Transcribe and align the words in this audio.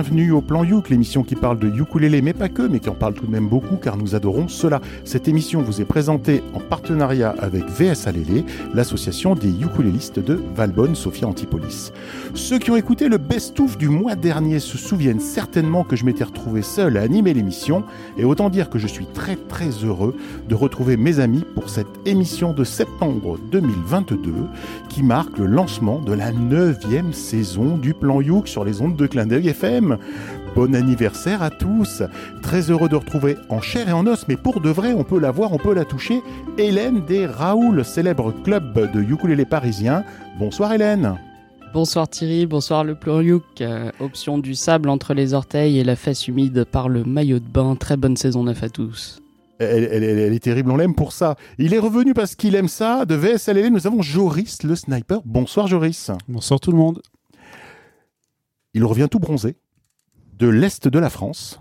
bienvenue 0.00 0.30
au 0.32 0.40
Plan 0.40 0.64
Youk, 0.64 0.88
l'émission 0.88 1.22
qui 1.22 1.36
parle 1.36 1.58
de 1.58 1.68
ukulélé, 1.68 2.22
mais 2.22 2.32
pas 2.32 2.48
que, 2.48 2.62
mais 2.62 2.80
qui 2.80 2.88
en 2.88 2.94
parle 2.94 3.12
tout 3.12 3.26
de 3.26 3.30
même 3.30 3.48
beaucoup 3.48 3.76
car 3.76 3.98
nous 3.98 4.14
adorons 4.14 4.48
cela. 4.48 4.80
Cette 5.04 5.28
émission 5.28 5.60
vous 5.60 5.82
est 5.82 5.84
présentée 5.84 6.42
en 6.54 6.58
partenariat 6.58 7.34
avec 7.38 7.68
VS 7.68 8.06
Alélé, 8.06 8.46
l'association 8.72 9.34
des 9.34 9.50
ukulélistes 9.50 10.18
de 10.18 10.40
Valbonne, 10.54 10.94
Sophia 10.94 11.28
Antipolis. 11.28 11.92
Ceux 12.32 12.58
qui 12.58 12.70
ont 12.70 12.76
écouté 12.76 13.10
le 13.10 13.18
best-of 13.18 13.76
du 13.76 13.90
mois 13.90 14.14
dernier 14.14 14.58
se 14.58 14.78
souviennent 14.78 15.20
certainement 15.20 15.84
que 15.84 15.96
je 15.96 16.06
m'étais 16.06 16.24
retrouvé 16.24 16.62
seul 16.62 16.96
à 16.96 17.02
animer 17.02 17.34
l'émission, 17.34 17.84
et 18.16 18.24
autant 18.24 18.48
dire 18.48 18.70
que 18.70 18.78
je 18.78 18.86
suis 18.86 19.04
très 19.04 19.36
très 19.36 19.68
heureux 19.84 20.16
de 20.48 20.54
retrouver 20.54 20.96
mes 20.96 21.20
amis 21.20 21.44
pour 21.54 21.68
cette 21.68 21.88
émission 22.06 22.54
de 22.54 22.64
septembre 22.64 23.38
2022 23.52 24.32
qui 24.88 25.02
marque 25.02 25.36
le 25.36 25.44
lancement 25.44 25.98
de 25.98 26.14
la 26.14 26.32
neuvième 26.32 27.12
saison 27.12 27.76
du 27.76 27.92
Plan 27.92 28.22
Youk 28.22 28.48
sur 28.48 28.64
les 28.64 28.80
ondes 28.80 28.96
de 28.96 29.06
clin 29.06 29.26
d'œil 29.26 29.48
FM. 29.48 29.89
Bon 30.56 30.74
anniversaire 30.74 31.42
à 31.42 31.50
tous 31.50 32.02
Très 32.42 32.70
heureux 32.70 32.88
de 32.88 32.96
retrouver 32.96 33.36
en 33.48 33.60
chair 33.60 33.88
et 33.88 33.92
en 33.92 34.06
os, 34.06 34.26
mais 34.28 34.36
pour 34.36 34.60
de 34.60 34.70
vrai, 34.70 34.92
on 34.92 35.04
peut 35.04 35.18
la 35.20 35.30
voir, 35.30 35.52
on 35.52 35.58
peut 35.58 35.74
la 35.74 35.84
toucher, 35.84 36.22
Hélène 36.58 37.04
des 37.06 37.26
Raoul, 37.26 37.84
célèbre 37.84 38.32
club 38.42 38.92
de 38.92 39.00
ukulélé 39.00 39.44
parisien. 39.44 40.04
Bonsoir 40.38 40.72
Hélène 40.72 41.16
Bonsoir 41.72 42.08
Thierry, 42.08 42.46
bonsoir 42.46 42.82
le 42.82 42.96
Pluriouk. 42.96 43.44
Euh, 43.60 43.92
option 44.00 44.38
du 44.38 44.56
sable 44.56 44.88
entre 44.88 45.14
les 45.14 45.34
orteils 45.34 45.78
et 45.78 45.84
la 45.84 45.94
fesse 45.94 46.26
humide 46.26 46.64
par 46.64 46.88
le 46.88 47.04
maillot 47.04 47.38
de 47.38 47.46
bain. 47.48 47.76
Très 47.76 47.96
bonne 47.96 48.16
saison 48.16 48.42
9 48.42 48.60
à 48.64 48.68
tous. 48.68 49.20
Elle, 49.60 49.84
elle- 49.84 50.02
elle- 50.02 50.18
elle 50.18 50.32
est 50.32 50.42
terrible, 50.42 50.72
on 50.72 50.76
l'aime 50.76 50.96
pour 50.96 51.12
ça. 51.12 51.36
Il 51.58 51.72
est 51.72 51.78
revenu 51.78 52.12
parce 52.12 52.34
qu'il 52.34 52.56
aime 52.56 52.66
ça. 52.66 53.04
De 53.04 53.14
VSLL, 53.14 53.70
nous 53.72 53.86
avons 53.86 54.02
Joris 54.02 54.64
le 54.64 54.74
sniper. 54.74 55.20
Bonsoir 55.24 55.68
Joris. 55.68 56.10
Bonsoir 56.26 56.58
tout 56.58 56.72
le 56.72 56.78
monde. 56.78 57.02
Il 58.74 58.84
revient 58.84 59.06
tout 59.08 59.20
bronzé. 59.20 59.54
De 60.40 60.48
l'Est 60.48 60.88
de 60.88 60.98
la 60.98 61.10
France. 61.10 61.60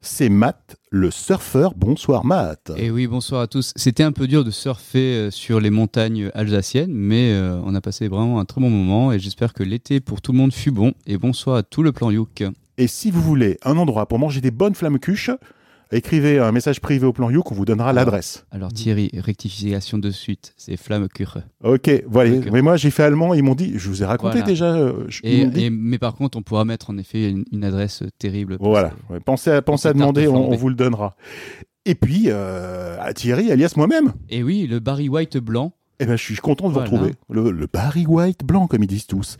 C'est 0.00 0.28
Matt, 0.28 0.76
le 0.90 1.10
surfeur. 1.10 1.74
Bonsoir 1.74 2.24
Matt. 2.24 2.70
Et 2.76 2.88
oui, 2.88 3.08
bonsoir 3.08 3.40
à 3.40 3.48
tous. 3.48 3.72
C'était 3.74 4.04
un 4.04 4.12
peu 4.12 4.28
dur 4.28 4.44
de 4.44 4.52
surfer 4.52 5.16
euh, 5.16 5.30
sur 5.32 5.58
les 5.58 5.70
montagnes 5.70 6.30
alsaciennes, 6.32 6.92
mais 6.92 7.32
euh, 7.32 7.60
on 7.64 7.74
a 7.74 7.80
passé 7.80 8.06
vraiment 8.06 8.38
un 8.38 8.44
très 8.44 8.60
bon 8.60 8.70
moment 8.70 9.10
et 9.10 9.18
j'espère 9.18 9.52
que 9.52 9.64
l'été 9.64 9.98
pour 9.98 10.22
tout 10.22 10.30
le 10.30 10.38
monde 10.38 10.52
fut 10.52 10.70
bon. 10.70 10.92
Et 11.08 11.18
bonsoir 11.18 11.56
à 11.56 11.64
tout 11.64 11.82
le 11.82 11.90
plan 11.90 12.12
Youk. 12.12 12.44
Et 12.78 12.86
si 12.86 13.10
vous 13.10 13.20
voulez 13.20 13.58
un 13.64 13.76
endroit 13.76 14.06
pour 14.06 14.20
manger 14.20 14.40
des 14.40 14.52
bonnes 14.52 14.76
flammes 14.76 15.00
cuches, 15.00 15.32
écrivez 15.92 16.38
un 16.38 16.52
message 16.52 16.80
privé 16.80 17.06
au 17.06 17.12
plan 17.12 17.30
You 17.30 17.42
qu'on 17.42 17.54
vous 17.54 17.64
donnera 17.64 17.92
l'adresse. 17.92 18.44
Alors 18.50 18.72
Thierry, 18.72 19.10
rectification 19.14 19.98
de 19.98 20.10
suite, 20.10 20.52
c'est 20.56 20.76
Flammekuche. 20.76 21.38
Ok, 21.64 21.90
voilà. 22.06 22.30
Mais 22.52 22.62
moi, 22.62 22.76
j'ai 22.76 22.90
fait 22.90 23.02
allemand. 23.02 23.34
Ils 23.34 23.42
m'ont 23.42 23.54
dit, 23.54 23.72
je 23.76 23.88
vous 23.88 24.02
ai 24.02 24.06
raconté 24.06 24.38
Voilà. 24.38 24.46
déjà. 24.46 24.74
euh, 24.74 25.04
je- 25.08 25.20
Et, 25.24 25.40
et- 25.66 25.70
mais 25.70 25.98
par 25.98 26.14
contre, 26.14 26.38
on 26.38 26.42
pourra 26.42 26.64
mettre 26.64 26.90
en 26.90 26.98
effet 26.98 27.30
une, 27.30 27.44
une 27.52 27.64
adresse 27.64 28.02
terrible. 28.18 28.58
parce 28.58 28.68
Voilà. 28.68 28.92
Ouais, 29.10 29.20
Pensez 29.20 29.50
à, 29.50 29.62
pensez 29.62 29.88
à 29.88 29.92
Petite 29.92 30.00
demander, 30.00 30.28
on, 30.28 30.54
vous 30.56 30.68
le 30.68 30.74
donnera. 30.74 31.16
Et 31.86 31.94
puis, 31.94 32.24
euh, 32.26 32.96
à 33.00 33.12
Thierry, 33.14 33.50
alias 33.50 33.72
moi-même. 33.76 34.12
Et 34.28 34.42
oui, 34.42 34.66
le 34.66 34.78
Barry 34.80 35.08
White 35.08 35.38
blanc. 35.38 35.72
Eh 36.02 36.06
ben, 36.06 36.16
je 36.16 36.22
suis 36.22 36.36
content 36.36 36.68
de 36.68 36.72
vous 36.72 36.80
Voilà. 36.80 36.90
retrouver. 36.90 37.14
Le, 37.28 37.50
le 37.50 37.66
Barry 37.66 38.06
White 38.06 38.42
blanc, 38.44 38.66
comme 38.66 38.82
ils 38.82 38.86
disent 38.86 39.06
tous. 39.06 39.36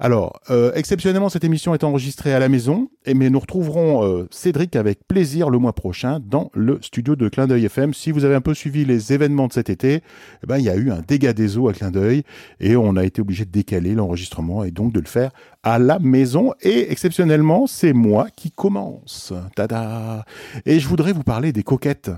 Alors, 0.00 0.40
euh, 0.50 0.72
exceptionnellement, 0.74 1.28
cette 1.28 1.44
émission 1.44 1.72
est 1.72 1.84
enregistrée 1.84 2.34
à 2.34 2.40
la 2.40 2.48
maison, 2.48 2.90
mais 3.06 3.30
nous 3.30 3.38
retrouverons 3.38 4.04
euh, 4.04 4.28
Cédric 4.32 4.74
avec 4.74 5.06
plaisir 5.06 5.50
le 5.50 5.58
mois 5.58 5.72
prochain 5.72 6.20
dans 6.20 6.50
le 6.52 6.78
studio 6.82 7.14
de 7.14 7.28
Clin 7.28 7.46
d'œil 7.46 7.66
FM. 7.66 7.94
Si 7.94 8.10
vous 8.10 8.24
avez 8.24 8.34
un 8.34 8.40
peu 8.40 8.54
suivi 8.54 8.84
les 8.84 9.12
événements 9.12 9.46
de 9.46 9.52
cet 9.52 9.70
été, 9.70 10.02
eh 10.42 10.46
ben, 10.46 10.58
il 10.58 10.64
y 10.64 10.68
a 10.68 10.74
eu 10.74 10.90
un 10.90 11.00
dégât 11.06 11.32
des 11.32 11.58
eaux 11.58 11.68
à 11.68 11.72
Clin 11.72 11.92
d'œil, 11.92 12.24
et 12.58 12.74
on 12.76 12.96
a 12.96 13.04
été 13.04 13.20
obligé 13.20 13.44
de 13.44 13.52
décaler 13.52 13.94
l'enregistrement 13.94 14.64
et 14.64 14.72
donc 14.72 14.92
de 14.92 15.00
le 15.00 15.06
faire 15.06 15.30
à 15.62 15.78
la 15.78 16.00
maison. 16.00 16.54
Et 16.60 16.90
exceptionnellement, 16.90 17.68
c'est 17.68 17.92
moi 17.92 18.26
qui 18.34 18.50
commence. 18.50 19.32
Tada 19.54 20.24
Et 20.66 20.80
je 20.80 20.88
voudrais 20.88 21.12
vous 21.12 21.22
parler 21.22 21.52
des 21.52 21.62
coquettes. 21.62 22.10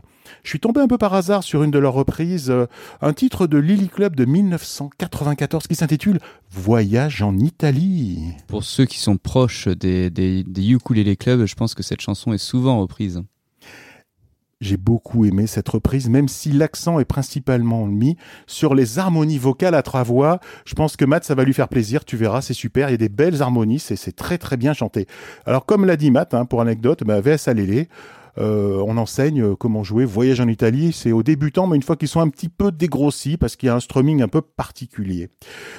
Je 0.43 0.51
suis 0.51 0.61
tombé 0.61 0.81
un 0.81 0.89
peu 0.89 0.99
par 0.99 1.15
hasard 1.15 1.43
sur 1.43 1.63
une 1.63 1.71
de 1.71 1.79
leurs 1.79 1.95
reprises, 1.95 2.51
euh, 2.51 2.67
un 3.01 3.13
titre 3.13 3.47
de 3.47 3.59
Lily 3.59 3.89
Club 3.89 4.17
de 4.17 4.25
1994 4.25 5.67
qui 5.67 5.75
s'intitule 5.75 6.19
Voyage 6.51 7.23
en 7.23 7.37
Italie. 7.39 8.19
Pour 8.47 8.65
ceux 8.65 8.85
qui 8.85 8.99
sont 8.99 9.17
proches 9.17 9.69
des, 9.69 10.11
des, 10.11 10.45
des 10.45 10.69
ukulélé 10.69 11.17
clubs, 11.17 11.47
je 11.47 11.55
pense 11.55 11.75
que 11.75 11.83
cette 11.83 12.01
chanson 12.01 12.33
est 12.33 12.39
souvent 12.39 12.81
reprise. 12.81 13.23
J'ai 14.63 14.79
beaucoup 14.79 15.27
aimé 15.27 15.47
cette 15.47 15.69
reprise, 15.69 16.09
même 16.09 16.29
si 16.29 16.51
l'accent 16.51 16.99
est 16.99 17.05
principalement 17.05 17.87
mis 17.87 18.17
sur 18.47 18.75
les 18.75 18.99
harmonies 18.99 19.37
vocales 19.37 19.75
à 19.75 19.83
trois 19.83 20.03
voix. 20.03 20.41
Je 20.65 20.75
pense 20.75 20.97
que 20.97 21.05
Matt, 21.05 21.25
ça 21.25 21.35
va 21.35 21.45
lui 21.45 21.53
faire 21.53 21.69
plaisir. 21.69 22.07
Tu 22.07 22.17
verras, 22.17 22.41
c'est 22.41 22.55
super. 22.55 22.89
Il 22.89 22.93
y 22.93 22.95
a 22.95 22.99
des 22.99 23.11
belles 23.11 23.43
harmonies. 23.43 23.81
C'est, 23.81 23.97
c'est 23.97 24.17
très, 24.17 24.39
très 24.39 24.57
bien 24.57 24.73
chanté. 24.73 25.07
Alors, 25.45 25.67
comme 25.67 25.85
l'a 25.85 25.97
dit 25.97 26.11
Matt, 26.11 26.33
hein, 26.33 26.47
pour 26.47 26.63
anecdote, 26.63 27.05
bah, 27.05 27.21
VS 27.21 27.49
Alélé, 27.49 27.89
euh, 28.39 28.83
on 28.87 28.97
enseigne 28.97 29.43
euh, 29.43 29.57
comment 29.57 29.83
jouer 29.83 30.05
Voyage 30.05 30.41
en 30.41 30.49
Italie. 30.49 30.93
C'est 30.93 31.13
aux 31.13 31.23
débutants, 31.23 31.67
mais 31.67 31.77
une 31.77 31.83
fois 31.83 31.97
qu'ils 31.97 32.09
sont 32.09 32.21
un 32.21 32.29
petit 32.29 32.49
peu 32.49 32.71
dégrossis, 32.71 33.37
parce 33.37 33.57
qu'il 33.57 33.69
y 33.69 33.71
a 33.71 33.75
un 33.75 33.81
strumming 33.81 34.23
un 34.23 34.29
peu 34.29 34.41
particulier. 34.41 35.29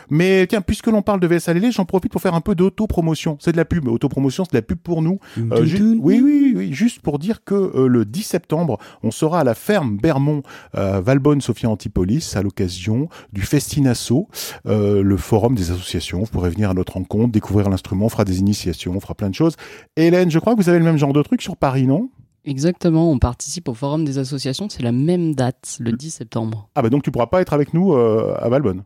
Mais 0.09 0.47
tiens, 0.47 0.61
puisque 0.61 0.87
l'on 0.87 1.01
parle 1.01 1.19
de 1.19 1.27
VS 1.27 1.49
Alélé, 1.49 1.71
j'en 1.71 1.85
profite 1.85 2.11
pour 2.11 2.21
faire 2.21 2.33
un 2.33 2.41
peu 2.41 2.55
d'autopromotion. 2.55 3.37
C'est 3.39 3.51
de 3.51 3.57
la 3.57 3.65
pub. 3.65 3.87
Autopromotion, 3.87 4.45
c'est 4.45 4.53
de 4.53 4.57
la 4.57 4.61
pub 4.61 4.79
pour 4.79 5.01
nous. 5.01 5.19
Euh, 5.37 5.65
oui, 5.99 6.21
oui, 6.21 6.53
oui, 6.55 6.73
juste 6.73 7.01
pour 7.01 7.19
dire 7.19 7.43
que 7.43 7.55
euh, 7.55 7.87
le 7.87 8.05
10 8.05 8.23
septembre, 8.23 8.77
on 9.03 9.11
sera 9.11 9.41
à 9.41 9.43
la 9.43 9.55
ferme 9.55 9.97
Bermont, 9.97 10.43
euh, 10.75 11.01
Valbonne, 11.01 11.41
Sophia 11.41 11.69
Antipolis, 11.69 12.35
à 12.35 12.41
l'occasion 12.41 13.09
du 13.33 13.41
Festinasso, 13.41 14.27
euh, 14.65 15.01
le 15.01 15.17
forum 15.17 15.55
des 15.55 15.71
associations. 15.71 16.19
Vous 16.19 16.27
pourrez 16.27 16.49
venir 16.49 16.69
à 16.69 16.73
notre 16.73 16.93
rencontre, 16.93 17.31
découvrir 17.31 17.69
l'instrument, 17.69 18.05
on 18.05 18.09
fera 18.09 18.25
des 18.25 18.39
initiations, 18.39 18.93
on 18.95 18.99
fera 18.99 19.15
plein 19.15 19.29
de 19.29 19.35
choses. 19.35 19.55
Hélène, 19.95 20.31
je 20.31 20.39
crois 20.39 20.55
que 20.55 20.61
vous 20.61 20.69
avez 20.69 20.79
le 20.79 20.85
même 20.85 20.97
genre 20.97 21.13
de 21.13 21.21
truc 21.21 21.41
sur 21.41 21.57
Paris, 21.57 21.87
non? 21.87 22.09
Exactement, 22.47 23.11
on 23.11 23.19
participe 23.19 23.67
au 23.67 23.73
forum 23.73 24.05
des 24.05 24.19
associations, 24.19 24.69
c'est 24.69 24.81
la 24.81 24.93
même 24.93 25.35
date, 25.35 25.75
le 25.81 25.91
10 25.91 26.09
septembre. 26.11 26.69
Ah 26.75 26.81
bah 26.81 26.89
donc 26.89 27.03
tu 27.03 27.11
pourras 27.11 27.27
pas 27.27 27.41
être 27.41 27.51
avec 27.51 27.73
nous 27.73 27.91
euh, 27.93 28.35
à 28.39 28.47
Valbonne. 28.47 28.83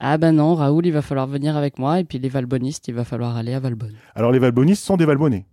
Ah 0.00 0.18
ben 0.18 0.32
non, 0.32 0.56
Raoul, 0.56 0.84
il 0.84 0.92
va 0.92 1.00
falloir 1.00 1.28
venir 1.28 1.56
avec 1.56 1.78
moi, 1.78 2.00
et 2.00 2.04
puis 2.04 2.18
les 2.18 2.28
Valbonistes, 2.28 2.88
il 2.88 2.94
va 2.94 3.04
falloir 3.04 3.36
aller 3.36 3.54
à 3.54 3.60
Valbonne. 3.60 3.94
Alors 4.16 4.32
les 4.32 4.40
Valbonistes 4.40 4.82
sont 4.82 4.96
des 4.96 5.04
Valbonnais 5.06 5.46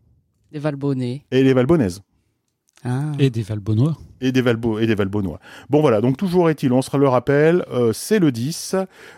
Les 0.51 0.57
Valbonnais. 0.57 1.23
et 1.29 1.43
les 1.43 1.53
Valbonnaises. 1.53 2.01
Ah. 2.83 3.11
Et 3.19 3.29
des 3.29 3.43
Valbonois. 3.43 3.95
Et 4.21 4.31
des, 4.31 4.41
Valbo 4.41 4.79
et 4.79 4.87
des 4.87 4.95
Valbonnois. 4.95 5.39
Bon 5.69 5.81
voilà, 5.81 5.99
donc 6.01 6.15
toujours 6.17 6.49
est-il, 6.49 6.71
on 6.73 6.81
se 6.81 6.95
le 6.95 7.07
rappelle, 7.07 7.65
euh, 7.71 7.91
c'est 7.93 8.19
le 8.19 8.31
10, 8.31 8.75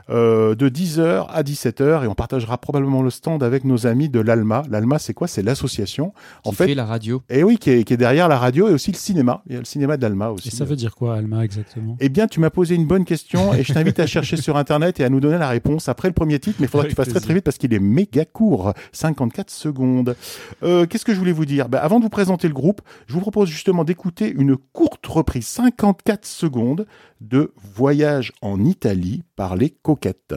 euh, 0.09 0.55
de 0.55 0.69
10h 0.69 1.27
à 1.29 1.43
17h, 1.43 2.03
et 2.03 2.07
on 2.07 2.15
partagera 2.15 2.57
probablement 2.57 3.01
le 3.01 3.09
stand 3.09 3.43
avec 3.43 3.63
nos 3.65 3.85
amis 3.87 4.09
de 4.09 4.19
l'ALMA. 4.19 4.63
L'ALMA, 4.69 4.99
c'est 4.99 5.13
quoi? 5.13 5.27
C'est 5.27 5.41
l'association, 5.43 6.13
en 6.45 6.51
Qui 6.51 6.55
fait, 6.55 6.67
fait 6.67 6.75
la 6.75 6.85
radio. 6.85 7.21
et 7.29 7.43
oui, 7.43 7.57
qui 7.57 7.69
est, 7.71 7.83
qui 7.83 7.93
est 7.93 7.97
derrière 7.97 8.27
la 8.27 8.37
radio 8.37 8.67
et 8.69 8.73
aussi 8.73 8.91
le 8.91 8.97
cinéma. 8.97 9.41
Il 9.47 9.53
y 9.53 9.55
a 9.55 9.59
le 9.59 9.65
cinéma 9.65 9.97
de 9.97 10.01
l'ALMA 10.03 10.29
aussi. 10.29 10.47
Et 10.47 10.51
ça 10.51 10.65
veut 10.65 10.75
dire 10.75 10.95
quoi, 10.95 11.15
Alma, 11.15 11.43
exactement? 11.43 11.97
Eh 11.99 12.09
bien, 12.09 12.27
tu 12.27 12.39
m'as 12.39 12.49
posé 12.49 12.75
une 12.75 12.85
bonne 12.87 13.05
question 13.05 13.53
et 13.53 13.63
je 13.63 13.73
t'invite 13.73 13.99
à 13.99 14.07
chercher 14.07 14.37
sur 14.37 14.55
Internet 14.57 14.99
et 14.99 15.03
à 15.03 15.09
nous 15.09 15.19
donner 15.19 15.37
la 15.37 15.49
réponse 15.49 15.89
après 15.89 16.07
le 16.07 16.13
premier 16.13 16.39
titre, 16.39 16.57
mais 16.59 16.67
il 16.67 16.69
faudra 16.69 16.85
que 16.85 16.89
tu 16.91 16.95
fasses 16.95 17.09
très 17.09 17.19
très 17.19 17.33
vite 17.33 17.43
parce 17.43 17.57
qu'il 17.57 17.73
est 17.73 17.79
méga 17.79 18.25
court, 18.25 18.73
54 18.93 19.49
secondes. 19.49 20.15
Euh, 20.63 20.85
Qu'est-ce 20.85 21.05
que 21.05 21.13
je 21.13 21.19
voulais 21.19 21.31
vous 21.31 21.45
dire? 21.45 21.67
Ben, 21.69 21.79
Avant 21.79 21.99
de 21.99 22.03
vous 22.03 22.09
présenter 22.09 22.47
le 22.47 22.53
groupe, 22.53 22.81
je 23.07 23.13
vous 23.13 23.21
propose 23.21 23.49
justement 23.49 23.83
d'écouter 23.83 24.31
une 24.31 24.55
courte 24.57 24.92
reprise, 25.05 25.47
54 25.47 26.25
secondes, 26.25 26.85
de 27.21 27.53
Voyage 27.75 28.31
en 28.41 28.63
Italie 28.63 29.23
par 29.35 29.55
les 29.55 29.69
Coquettes. 29.69 30.35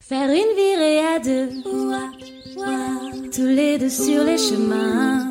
Faire 0.00 0.28
une 0.28 0.56
virée 0.56 0.98
à 0.98 1.18
deux, 1.18 1.62
tous 3.32 3.46
les 3.46 3.78
deux 3.78 3.88
sur 3.88 4.24
les 4.24 4.36
chemins, 4.36 5.30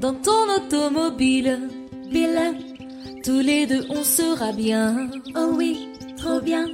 dans 0.00 0.14
ton 0.14 0.44
automobile, 0.56 1.58
tous 3.24 3.40
les 3.40 3.66
deux 3.66 3.84
on 3.88 4.02
sera 4.02 4.52
bien, 4.52 5.10
oh 5.34 5.54
oui, 5.56 5.88
trop 6.16 6.40
bien. 6.40 6.66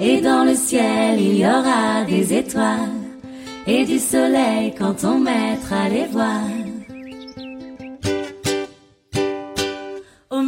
Et 0.00 0.20
dans 0.20 0.44
le 0.44 0.54
ciel 0.54 1.20
il 1.20 1.38
y 1.38 1.46
aura 1.46 2.04
des 2.04 2.32
étoiles 2.32 3.04
et 3.66 3.84
du 3.84 3.98
soleil 3.98 4.74
quand 4.76 5.04
on 5.04 5.18
mettra 5.18 5.88
les 5.88 6.06
voiles. 6.06 6.83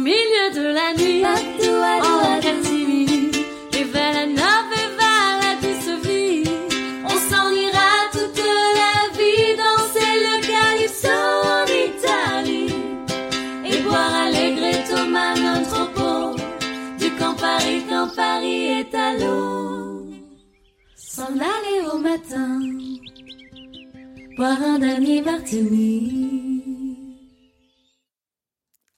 Milieu 0.07 0.47
de 0.59 0.65
la 0.79 0.89
nuit, 0.99 1.23
en 1.25 2.39
catimini, 2.39 3.31
et 3.77 3.83
vers 3.93 4.13
la 4.19 4.25
nave 4.41 4.71
et 4.81 4.89
vers 5.01 5.33
la 5.43 5.53
douce 5.63 5.93
vie, 6.05 6.43
on 7.11 7.17
s'en 7.29 7.47
ira 7.65 7.91
toute 8.17 8.43
la 8.81 8.95
vie, 9.17 9.49
danser 9.63 10.13
le 10.27 10.35
calypso 10.51 11.17
en 11.55 11.65
Italie, 11.89 12.73
et 13.69 13.79
boire 13.85 14.15
allegretto 14.25 14.97
man 15.15 15.39
un 15.55 15.61
trop 15.71 16.35
du 17.01 17.09
Campari 17.19 17.77
quand 17.89 18.07
Paris 18.15 18.65
est 18.79 18.95
à 18.95 19.09
l'eau. 19.19 20.05
S'en 20.95 21.33
aller 21.53 21.79
au 21.91 21.97
matin, 21.97 22.61
boire 24.37 24.61
un 24.71 24.79
dernier 24.79 25.21
martini. 25.21 26.36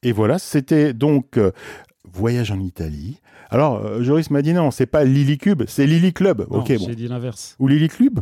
Et 0.10 0.12
voilà, 0.12 0.40
c'était 0.40 0.92
donc 0.92 1.38
euh, 1.38 1.52
Voyage 2.12 2.50
en 2.50 2.60
Italie. 2.60 3.20
Alors, 3.52 3.86
euh, 3.86 4.02
Joris 4.02 4.32
m'a 4.32 4.42
dit 4.42 4.54
non, 4.54 4.72
c'est 4.72 4.88
pas 4.88 5.04
Lily 5.04 5.38
Cube, 5.38 5.62
c'est 5.68 5.86
Lily 5.86 6.14
Club. 6.14 6.48
Non, 6.50 6.62
ok, 6.62 6.78
bon. 6.80 6.86
J'ai 6.88 6.96
dit 6.96 7.08
l'inverse. 7.08 7.56
Ou 7.60 7.68
Lily 7.68 7.90
Club 7.90 8.22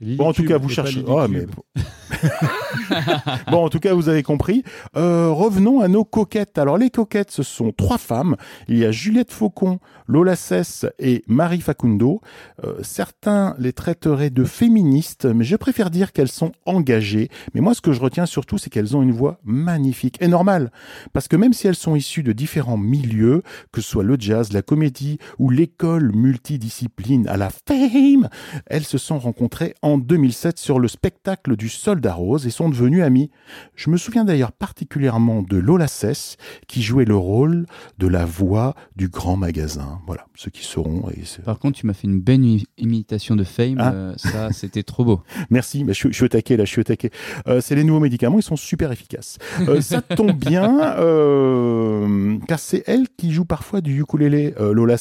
Bon, 0.00 0.28
en 0.28 0.32
tout 0.32 0.44
cas, 0.44 0.56
vous 0.56 0.70
cherchez. 0.70 1.02
Oh, 1.06 1.26
mais... 1.28 1.46
bon, 3.50 3.64
en 3.64 3.68
tout 3.68 3.80
cas, 3.80 3.92
vous 3.92 4.08
avez 4.08 4.22
compris. 4.22 4.62
Euh, 4.96 5.30
revenons 5.30 5.80
à 5.80 5.88
nos 5.88 6.04
coquettes. 6.04 6.56
Alors, 6.56 6.78
les 6.78 6.88
coquettes, 6.88 7.30
ce 7.30 7.42
sont 7.42 7.72
trois 7.72 7.98
femmes. 7.98 8.36
Il 8.68 8.78
y 8.78 8.84
a 8.84 8.90
Juliette 8.90 9.32
Faucon, 9.32 9.78
Lola 10.06 10.36
Cesse 10.36 10.86
et 10.98 11.24
Marie 11.26 11.60
Facundo. 11.60 12.20
Euh, 12.64 12.74
certains 12.82 13.54
les 13.58 13.72
traiteraient 13.72 14.30
de 14.30 14.44
féministes, 14.44 15.26
mais 15.26 15.44
je 15.44 15.56
préfère 15.56 15.90
dire 15.90 16.12
qu'elles 16.12 16.28
sont 16.28 16.52
engagées. 16.64 17.28
Mais 17.54 17.60
moi, 17.60 17.74
ce 17.74 17.80
que 17.80 17.92
je 17.92 18.00
retiens 18.00 18.26
surtout, 18.26 18.58
c'est 18.58 18.70
qu'elles 18.70 18.96
ont 18.96 19.02
une 19.02 19.12
voix 19.12 19.38
magnifique 19.44 20.18
et 20.20 20.28
normale. 20.28 20.70
Parce 21.12 21.28
que 21.28 21.36
même 21.36 21.52
si 21.52 21.66
elles 21.66 21.74
sont 21.74 21.96
issues 21.96 22.22
de 22.22 22.32
différents 22.32 22.76
milieux, 22.76 23.42
que 23.72 23.80
ce 23.80 23.88
soit 23.88 24.04
le 24.04 24.16
jazz, 24.18 24.52
la 24.52 24.62
comédie 24.62 25.18
ou 25.38 25.50
l'école 25.50 26.12
multidiscipline 26.14 27.28
à 27.28 27.36
la 27.36 27.50
fame, 27.50 28.28
elles 28.66 28.84
se 28.84 28.98
sont 28.98 29.18
rencontrées 29.18 29.74
en 29.82 29.98
2007 29.98 30.58
sur 30.58 30.78
le 30.78 30.88
spectacle 30.88 31.56
du 31.56 31.68
Soldat 31.68 32.14
Rose 32.14 32.46
et 32.46 32.50
sont 32.50 32.68
devenues 32.68 33.02
amies. 33.02 33.30
Je 33.74 33.90
me 33.90 33.96
souviens 33.96 34.24
d'ailleurs 34.24 34.52
particulièrement 34.52 35.42
de 35.42 35.56
Lola 35.56 35.88
Cesse, 35.88 36.36
qui 36.68 36.82
jouait 36.82 37.04
le 37.04 37.16
rôle 37.16 37.66
de 37.98 38.06
la 38.06 38.24
voix 38.24 38.74
du 38.96 39.08
grand 39.08 39.36
magasin. 39.36 39.95
Voilà, 40.06 40.26
ceux 40.34 40.50
qui 40.50 40.64
sauront. 40.64 41.08
Et 41.10 41.22
Par 41.44 41.58
contre, 41.58 41.78
tu 41.78 41.86
m'as 41.86 41.92
fait 41.94 42.06
une 42.06 42.20
belle 42.20 42.40
imi- 42.40 42.64
imitation 42.78 43.36
de 43.36 43.44
Fame. 43.44 43.76
Ah. 43.78 43.92
euh, 43.92 44.14
ça, 44.16 44.48
c'était 44.52 44.82
trop 44.82 45.04
beau. 45.04 45.22
Merci, 45.50 45.84
mais 45.84 45.92
je, 45.94 45.98
suis- 45.98 46.08
je 46.10 46.14
suis 46.16 46.24
au 46.24 46.28
taquet 46.28 46.56
là, 46.56 46.64
je 46.64 46.70
suis 46.70 46.80
au 46.80 46.84
taquet. 46.84 47.10
Euh, 47.48 47.60
c'est 47.60 47.74
les 47.74 47.84
nouveaux 47.84 48.00
médicaments, 48.00 48.38
ils 48.38 48.42
sont 48.42 48.56
super 48.56 48.92
efficaces. 48.92 49.38
Euh, 49.68 49.80
ça 49.80 50.02
tombe 50.02 50.32
bien, 50.36 50.94
euh, 50.98 52.38
car 52.46 52.58
c'est 52.58 52.82
elle 52.86 53.06
qui 53.16 53.32
joue 53.32 53.44
parfois 53.44 53.80
du 53.80 54.00
ukulélé, 54.00 54.54
Lola 54.58 54.96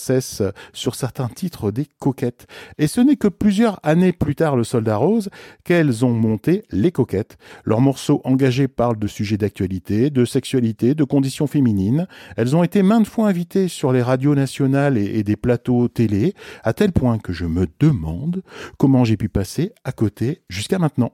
sur 0.74 0.96
certains 0.96 1.28
titres 1.28 1.72
des 1.72 1.88
coquettes. 2.00 2.48
Et 2.78 2.88
ce 2.88 3.02
n'est 3.02 3.16
que 3.16 3.28
plusieurs 3.28 3.80
années 3.84 4.12
plus 4.12 4.36
tard, 4.36 4.56
le 4.56 4.64
Soldat 4.64 4.98
Rose, 4.98 5.30
qu'elles 5.64 6.06
ont 6.06 6.14
monté 6.14 6.64
les 6.72 6.92
coquettes. 6.92 7.38
Leurs 7.64 7.82
morceaux 7.82 8.22
engagés 8.24 8.68
parlent 8.68 9.00
de 9.00 9.08
sujets 9.08 9.38
d'actualité, 9.38 10.10
de 10.10 10.26
sexualité, 10.26 10.94
de 10.96 11.04
conditions 11.04 11.48
féminines. 11.48 12.08
Elles 12.38 12.56
ont 12.56 12.64
été 12.64 12.84
maintes 12.84 13.08
fois 13.08 13.28
invitées 13.28 13.68
sur 13.68 13.92
les 13.92 14.02
radios 14.02 14.36
nationales 14.36 14.85
et, 14.94 15.24
des 15.24 15.36
plateaux 15.36 15.88
télé, 15.88 16.34
à 16.64 16.74
tel 16.74 16.92
point 16.92 17.18
que 17.18 17.34
je 17.34 17.46
me 17.46 17.68
demande 17.80 18.44
comment 18.78 19.04
j'ai 19.04 19.18
pu 19.18 19.30
passer 19.30 19.74
à 19.84 19.92
côté 19.92 20.42
jusqu'à 20.50 20.80
maintenant. 20.80 21.14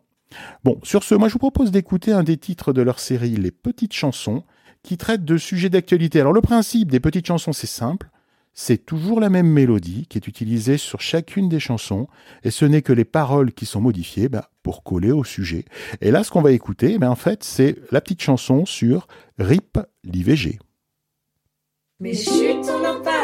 Bon, 0.63 0.79
sur 0.83 1.03
ce, 1.03 1.15
moi 1.15 1.27
je 1.27 1.33
vous 1.33 1.39
propose 1.39 1.71
d'écouter 1.71 2.11
un 2.11 2.23
des 2.23 2.37
titres 2.37 2.73
de 2.73 2.81
leur 2.81 2.99
série 2.99 3.35
Les 3.35 3.51
Petites 3.51 3.93
Chansons, 3.93 4.43
qui 4.83 4.97
traite 4.97 5.25
de 5.25 5.37
sujets 5.37 5.69
d'actualité. 5.69 6.19
Alors 6.19 6.33
le 6.33 6.41
principe 6.41 6.91
des 6.91 6.99
petites 6.99 7.27
chansons, 7.27 7.53
c'est 7.53 7.67
simple. 7.67 8.09
C'est 8.53 8.85
toujours 8.85 9.21
la 9.21 9.29
même 9.29 9.47
mélodie 9.47 10.07
qui 10.07 10.17
est 10.17 10.27
utilisée 10.27 10.77
sur 10.77 10.99
chacune 10.99 11.47
des 11.47 11.59
chansons, 11.59 12.07
et 12.43 12.51
ce 12.51 12.65
n'est 12.65 12.81
que 12.81 12.91
les 12.91 13.05
paroles 13.05 13.53
qui 13.53 13.65
sont 13.65 13.79
modifiées 13.79 14.27
bah, 14.27 14.49
pour 14.61 14.83
coller 14.83 15.11
au 15.11 15.23
sujet. 15.23 15.63
Et 16.01 16.11
là, 16.11 16.23
ce 16.23 16.31
qu'on 16.31 16.41
va 16.41 16.51
écouter, 16.51 16.97
ben, 16.97 17.09
en 17.09 17.15
fait, 17.15 17.43
c'est 17.43 17.77
la 17.91 18.01
petite 18.01 18.21
chanson 18.21 18.65
sur 18.65 19.07
RIP 19.39 19.79
l'IVG. 20.03 20.59
Mais 22.01 22.13
chut, 22.13 22.57
on 22.63 22.81
n'en 22.81 23.01
parle 23.01 23.20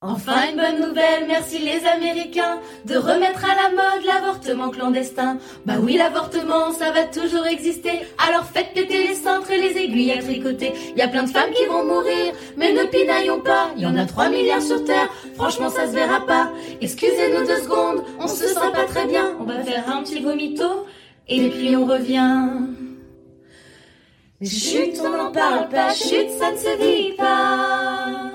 Enfin 0.00 0.48
une 0.50 0.56
bonne 0.56 0.88
nouvelle, 0.88 1.26
merci 1.26 1.58
les 1.58 1.86
Américains, 1.86 2.60
de 2.86 2.96
remettre 2.96 3.44
à 3.44 3.54
la 3.54 3.70
mode 3.70 4.04
l'avortement 4.06 4.70
clandestin. 4.70 5.38
Bah 5.66 5.74
oui, 5.78 5.98
l'avortement, 5.98 6.72
ça 6.72 6.90
va 6.90 7.04
toujours 7.04 7.46
exister, 7.46 8.00
alors 8.26 8.44
faites 8.44 8.72
péter 8.72 9.08
les 9.08 9.14
centres 9.14 9.50
et 9.50 9.60
les 9.60 9.78
aiguilles 9.78 10.12
à 10.12 10.22
tricoter. 10.22 10.72
Y 10.96 11.02
a 11.02 11.08
plein 11.08 11.24
de 11.24 11.30
femmes 11.30 11.50
qui 11.54 11.66
vont 11.66 11.84
mourir, 11.84 12.32
mais 12.56 12.72
ne 12.72 12.84
pinaillons 12.84 13.40
pas, 13.40 13.70
y 13.76 13.84
en 13.84 13.96
a 13.96 14.06
3 14.06 14.30
milliards 14.30 14.62
sur 14.62 14.82
Terre, 14.84 15.10
franchement 15.36 15.68
ça 15.68 15.86
se 15.86 15.92
verra 15.92 16.24
pas. 16.24 16.50
Excusez-nous 16.80 17.46
deux 17.46 17.62
secondes, 17.62 18.04
on 18.20 18.26
se 18.26 18.46
sent 18.46 18.72
pas 18.72 18.84
très 18.84 19.06
bien, 19.06 19.36
on 19.38 19.44
va 19.44 19.62
faire 19.62 19.84
un 19.90 20.02
petit 20.02 20.20
vomito, 20.20 20.86
et 21.28 21.50
puis 21.50 21.76
on 21.76 21.84
revient. 21.84 22.73
Mais 24.44 24.50
chut, 24.50 25.00
on 25.02 25.10
n'en 25.10 25.32
parle 25.32 25.70
pas, 25.70 25.94
chut, 25.94 26.28
ça 26.38 26.52
ne 26.52 26.56
se 26.58 26.78
dit 27.08 27.16
pas. 27.16 28.30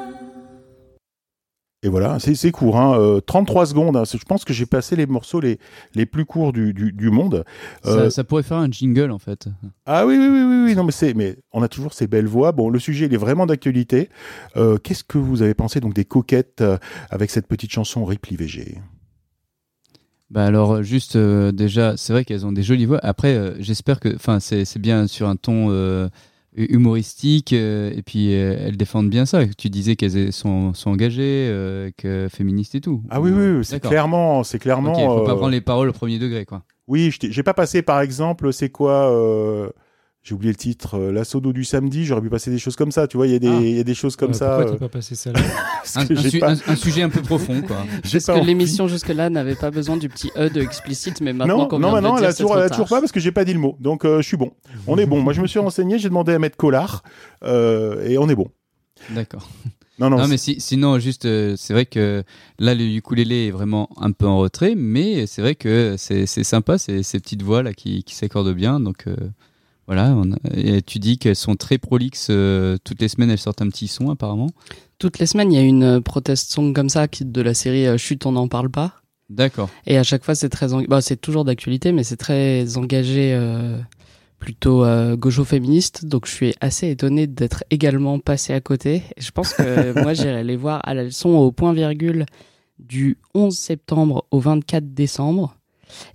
Et 1.83 1.87
voilà, 1.87 2.17
c'est 2.19 2.33
c'est 2.33 2.49
court, 2.49 2.79
hein, 2.79 2.99
euh, 2.99 3.21
33 3.21 3.67
secondes. 3.67 3.95
hein. 3.95 4.05
Je 4.11 4.17
pense 4.25 4.43
que 4.43 4.51
j'ai 4.51 4.65
passé 4.65 4.95
les 4.95 5.05
morceaux 5.05 5.39
les, 5.39 5.59
les 5.93 6.07
plus 6.07 6.25
courts 6.25 6.51
du, 6.51 6.73
du, 6.73 6.91
du 6.91 7.11
monde. 7.11 7.45
Euh, 7.85 8.05
Ça, 8.05 8.09
ça 8.09 8.23
pourrait 8.23 8.41
faire 8.41 8.57
un 8.57 8.71
jingle, 8.71 9.11
en 9.11 9.19
fait. 9.19 9.47
Ah 9.85 10.07
oui, 10.07 10.17
oui, 10.17 10.27
oui, 10.29 10.43
oui, 10.45 10.63
oui, 10.65 10.75
non, 10.75 10.83
mais 10.83 10.91
c'est, 10.91 11.13
mais 11.13 11.37
on 11.53 11.61
a 11.61 11.67
toujours 11.67 11.93
ces 11.93 12.07
belles 12.07 12.25
voix. 12.27 12.53
Bon, 12.53 12.71
le 12.71 12.79
sujet, 12.79 13.05
il 13.05 13.13
est 13.13 13.17
vraiment 13.17 13.45
d'actualité. 13.45 14.09
Euh, 14.57 14.77
Qu'est-ce 14.79 15.03
que 15.03 15.19
vous 15.19 15.43
avez 15.43 15.53
pensé 15.53 15.79
donc 15.79 15.93
des 15.93 16.05
coquettes 16.05 16.61
euh, 16.61 16.77
avec 17.11 17.29
cette 17.29 17.45
petite 17.45 17.71
chanson 17.71 18.03
Rip 18.03 18.25
l'IVG 18.25 18.79
Bah 20.29 20.45
alors 20.45 20.73
euh, 20.73 20.83
juste 20.83 21.15
euh, 21.15 21.51
déjà, 21.51 21.97
c'est 21.97 22.13
vrai 22.13 22.23
qu'elles 22.23 22.45
ont 22.45 22.51
des 22.51 22.61
jolies 22.61 22.85
voix. 22.85 22.99
Après, 23.01 23.33
euh, 23.33 23.55
j'espère 23.59 23.99
que, 23.99 24.13
enfin, 24.13 24.39
c'est 24.39 24.77
bien 24.77 25.07
sur 25.07 25.27
un 25.27 25.35
ton 25.35 25.71
euh, 25.71 26.07
humoristique 26.55 27.53
et 27.53 28.01
puis 28.05 28.31
elles 28.31 28.77
défendent 28.77 29.09
bien 29.09 29.25
ça. 29.25 29.45
Tu 29.57 29.69
disais 29.69 29.95
qu'elles 29.95 30.33
sont, 30.33 30.73
sont 30.73 30.91
engagées, 30.91 31.91
que 31.97 32.27
féministes 32.29 32.75
et 32.75 32.81
tout. 32.81 33.01
Ah 33.09 33.21
oui, 33.21 33.31
oui, 33.31 33.57
oui, 33.57 33.65
c'est 33.65 33.79
clairement, 33.79 34.43
c'est 34.43 34.59
clairement. 34.59 34.91
Ok, 34.91 35.19
faut 35.19 35.25
pas 35.25 35.35
prendre 35.35 35.51
les 35.51 35.61
paroles 35.61 35.89
au 35.89 35.93
premier 35.93 36.19
degré, 36.19 36.45
quoi. 36.45 36.63
Oui, 36.87 37.15
j'ai 37.21 37.43
pas 37.43 37.53
passé 37.53 37.81
par 37.81 38.01
exemple, 38.01 38.51
c'est 38.51 38.69
quoi 38.69 39.71
J'ai 40.29 40.35
oublié 40.35 40.51
le 40.51 40.57
titre, 40.57 40.93
euh, 40.99 41.11
l'assaut 41.11 41.39
d'eau 41.39 41.53
du 41.53 41.63
samedi. 41.63 42.05
J'aurais 42.05 42.21
pu 42.21 42.29
passer 42.29 42.51
des 42.51 42.59
choses 42.59 42.75
comme 42.75 42.91
ça. 42.91 43.07
Tu 43.07 43.17
vois, 43.17 43.25
il 43.25 43.33
y 43.33 43.35
a 43.35 43.39
des, 43.39 43.47
Ah. 43.47 43.59
il 43.61 43.75
y 43.77 43.79
a 43.79 43.83
des 43.83 43.95
choses 43.95 44.15
comme 44.15 44.29
Euh, 44.29 44.33
ça. 44.33 44.45
Pourquoi 44.57 44.65
euh, 44.67 44.71
t'as 44.73 44.77
pas 44.77 44.89
passé 44.89 45.15
ça 45.15 45.31
Un, 45.95 46.01
un 46.01 46.05
j'ai 46.15 46.29
su- 46.29 46.37
pas- 46.39 46.51
un- 46.51 46.57
un 46.67 46.75
sujet 46.75 47.01
un 47.01 47.09
peu 47.09 47.21
profond, 47.23 47.61
quoi. 47.63 47.77
Parce 48.03 48.25
pas 48.25 48.39
que 48.39 48.45
l'émission 48.45 48.87
jusque-là 48.87 49.31
n'avait 49.31 49.55
pas 49.55 49.71
besoin 49.71 49.97
du 49.97 50.07
petit 50.07 50.29
E 50.37 50.51
de 50.51 50.61
explicite, 50.61 51.19
mais 51.21 51.33
maintenant 51.33 51.57
Non, 51.57 51.67
qu'on 51.67 51.79
non, 51.79 51.99
non, 51.99 52.13
le 52.13 52.19
elle 52.19 52.25
a 52.25 52.33
toujours, 52.33 52.53
pas 52.53 52.99
parce 52.99 53.11
que 53.11 53.19
j'ai 53.19 53.31
pas 53.31 53.43
dit 53.43 53.53
le 53.53 53.59
mot. 53.59 53.75
Donc 53.79 54.05
euh, 54.05 54.21
je 54.21 54.27
suis 54.27 54.37
bon. 54.37 54.51
On 54.85 54.99
est 54.99 55.07
bon. 55.07 55.19
Moi, 55.19 55.33
je 55.33 55.41
me 55.41 55.47
suis 55.47 55.57
renseigné, 55.57 55.97
j'ai 55.97 56.09
demandé 56.09 56.31
à 56.33 56.37
mettre 56.37 56.57
Collard 56.57 57.01
euh, 57.43 58.07
et 58.07 58.19
on 58.19 58.29
est 58.29 58.35
bon. 58.35 58.49
D'accord. 59.09 59.49
Non, 59.97 60.09
non. 60.09 60.17
Non, 60.17 60.27
mais 60.27 60.37
si- 60.37 60.61
sinon, 60.61 60.97
juste, 60.99 61.25
euh, 61.25 61.55
c'est 61.57 61.73
vrai 61.73 61.85
que 61.85 62.23
là, 62.59 62.73
le 62.75 62.83
ukulélé 62.85 63.47
est 63.47 63.51
vraiment 63.51 63.89
un 63.97 64.11
peu 64.11 64.27
en 64.27 64.37
retrait, 64.37 64.75
mais 64.77 65.25
c'est 65.27 65.41
vrai 65.41 65.55
que 65.55 65.95
c'est 65.97 66.25
sympa, 66.27 66.77
ces, 66.77 67.03
ces 67.03 67.19
petites 67.19 67.41
voix 67.41 67.63
là 67.63 67.73
qui, 67.73 68.03
qui 68.03 68.13
s'accordent 68.15 68.53
bien. 68.53 68.79
Donc 68.79 69.07
euh, 69.07 69.15
voilà, 69.89 70.13
on 70.15 70.31
a- 70.33 70.37
et 70.55 70.81
tu 70.83 70.99
dis 70.99 71.17
qu'elles 71.17 71.35
sont 71.35 71.55
très 71.55 71.79
prolixes. 71.79 72.27
euh, 72.29 72.77
toutes 72.83 73.01
les 73.01 73.07
semaines, 73.07 73.31
elles 73.31 73.39
sortent 73.39 73.61
un 73.63 73.69
petit 73.69 73.87
son 73.87 74.11
apparemment. 74.11 74.49
Toutes 74.99 75.17
les 75.17 75.25
semaines, 75.25 75.51
il 75.51 75.55
y 75.55 75.59
a 75.59 75.63
une 75.65 75.83
euh, 75.83 75.99
protest 76.01 76.51
song 76.51 76.73
comme 76.73 76.89
ça 76.89 77.07
qui, 77.07 77.25
de 77.25 77.41
la 77.41 77.53
série 77.53 77.87
euh, 77.87 77.97
Chut, 77.97 78.25
on 78.25 78.33
n'en 78.33 78.47
parle 78.47 78.69
pas. 78.69 78.93
D'accord. 79.29 79.69
Et 79.87 79.97
à 79.97 80.03
chaque 80.03 80.23
fois, 80.23 80.35
c'est 80.35 80.49
très, 80.49 80.73
eng- 80.73 80.87
bah, 80.87 81.01
c'est 81.01 81.17
toujours 81.19 81.43
d'actualité, 81.45 81.91
mais 81.91 82.03
c'est 82.03 82.17
très 82.17 82.77
engagé, 82.77 83.33
euh, 83.33 83.79
plutôt 84.39 84.85
euh, 84.85 85.15
gaucho-féministe. 85.15 86.05
Donc, 86.05 86.25
je 86.27 86.31
suis 86.31 86.53
assez 86.61 86.89
étonné 86.89 87.27
d'être 87.27 87.63
également 87.71 88.19
passé 88.19 88.53
à 88.53 88.61
côté. 88.61 89.03
Et 89.17 89.21
je 89.21 89.31
pense 89.31 89.53
que 89.53 89.93
moi, 90.03 90.13
j'irai 90.13 90.43
les 90.43 90.55
voir 90.55 90.81
à 90.83 90.93
la 90.93 91.03
leçon 91.03 91.29
au 91.29 91.51
point 91.51 91.73
virgule 91.73 92.25
du 92.79 93.17
11 93.33 93.57
septembre 93.57 94.25
au 94.31 94.39
24 94.39 94.93
décembre. 94.93 95.55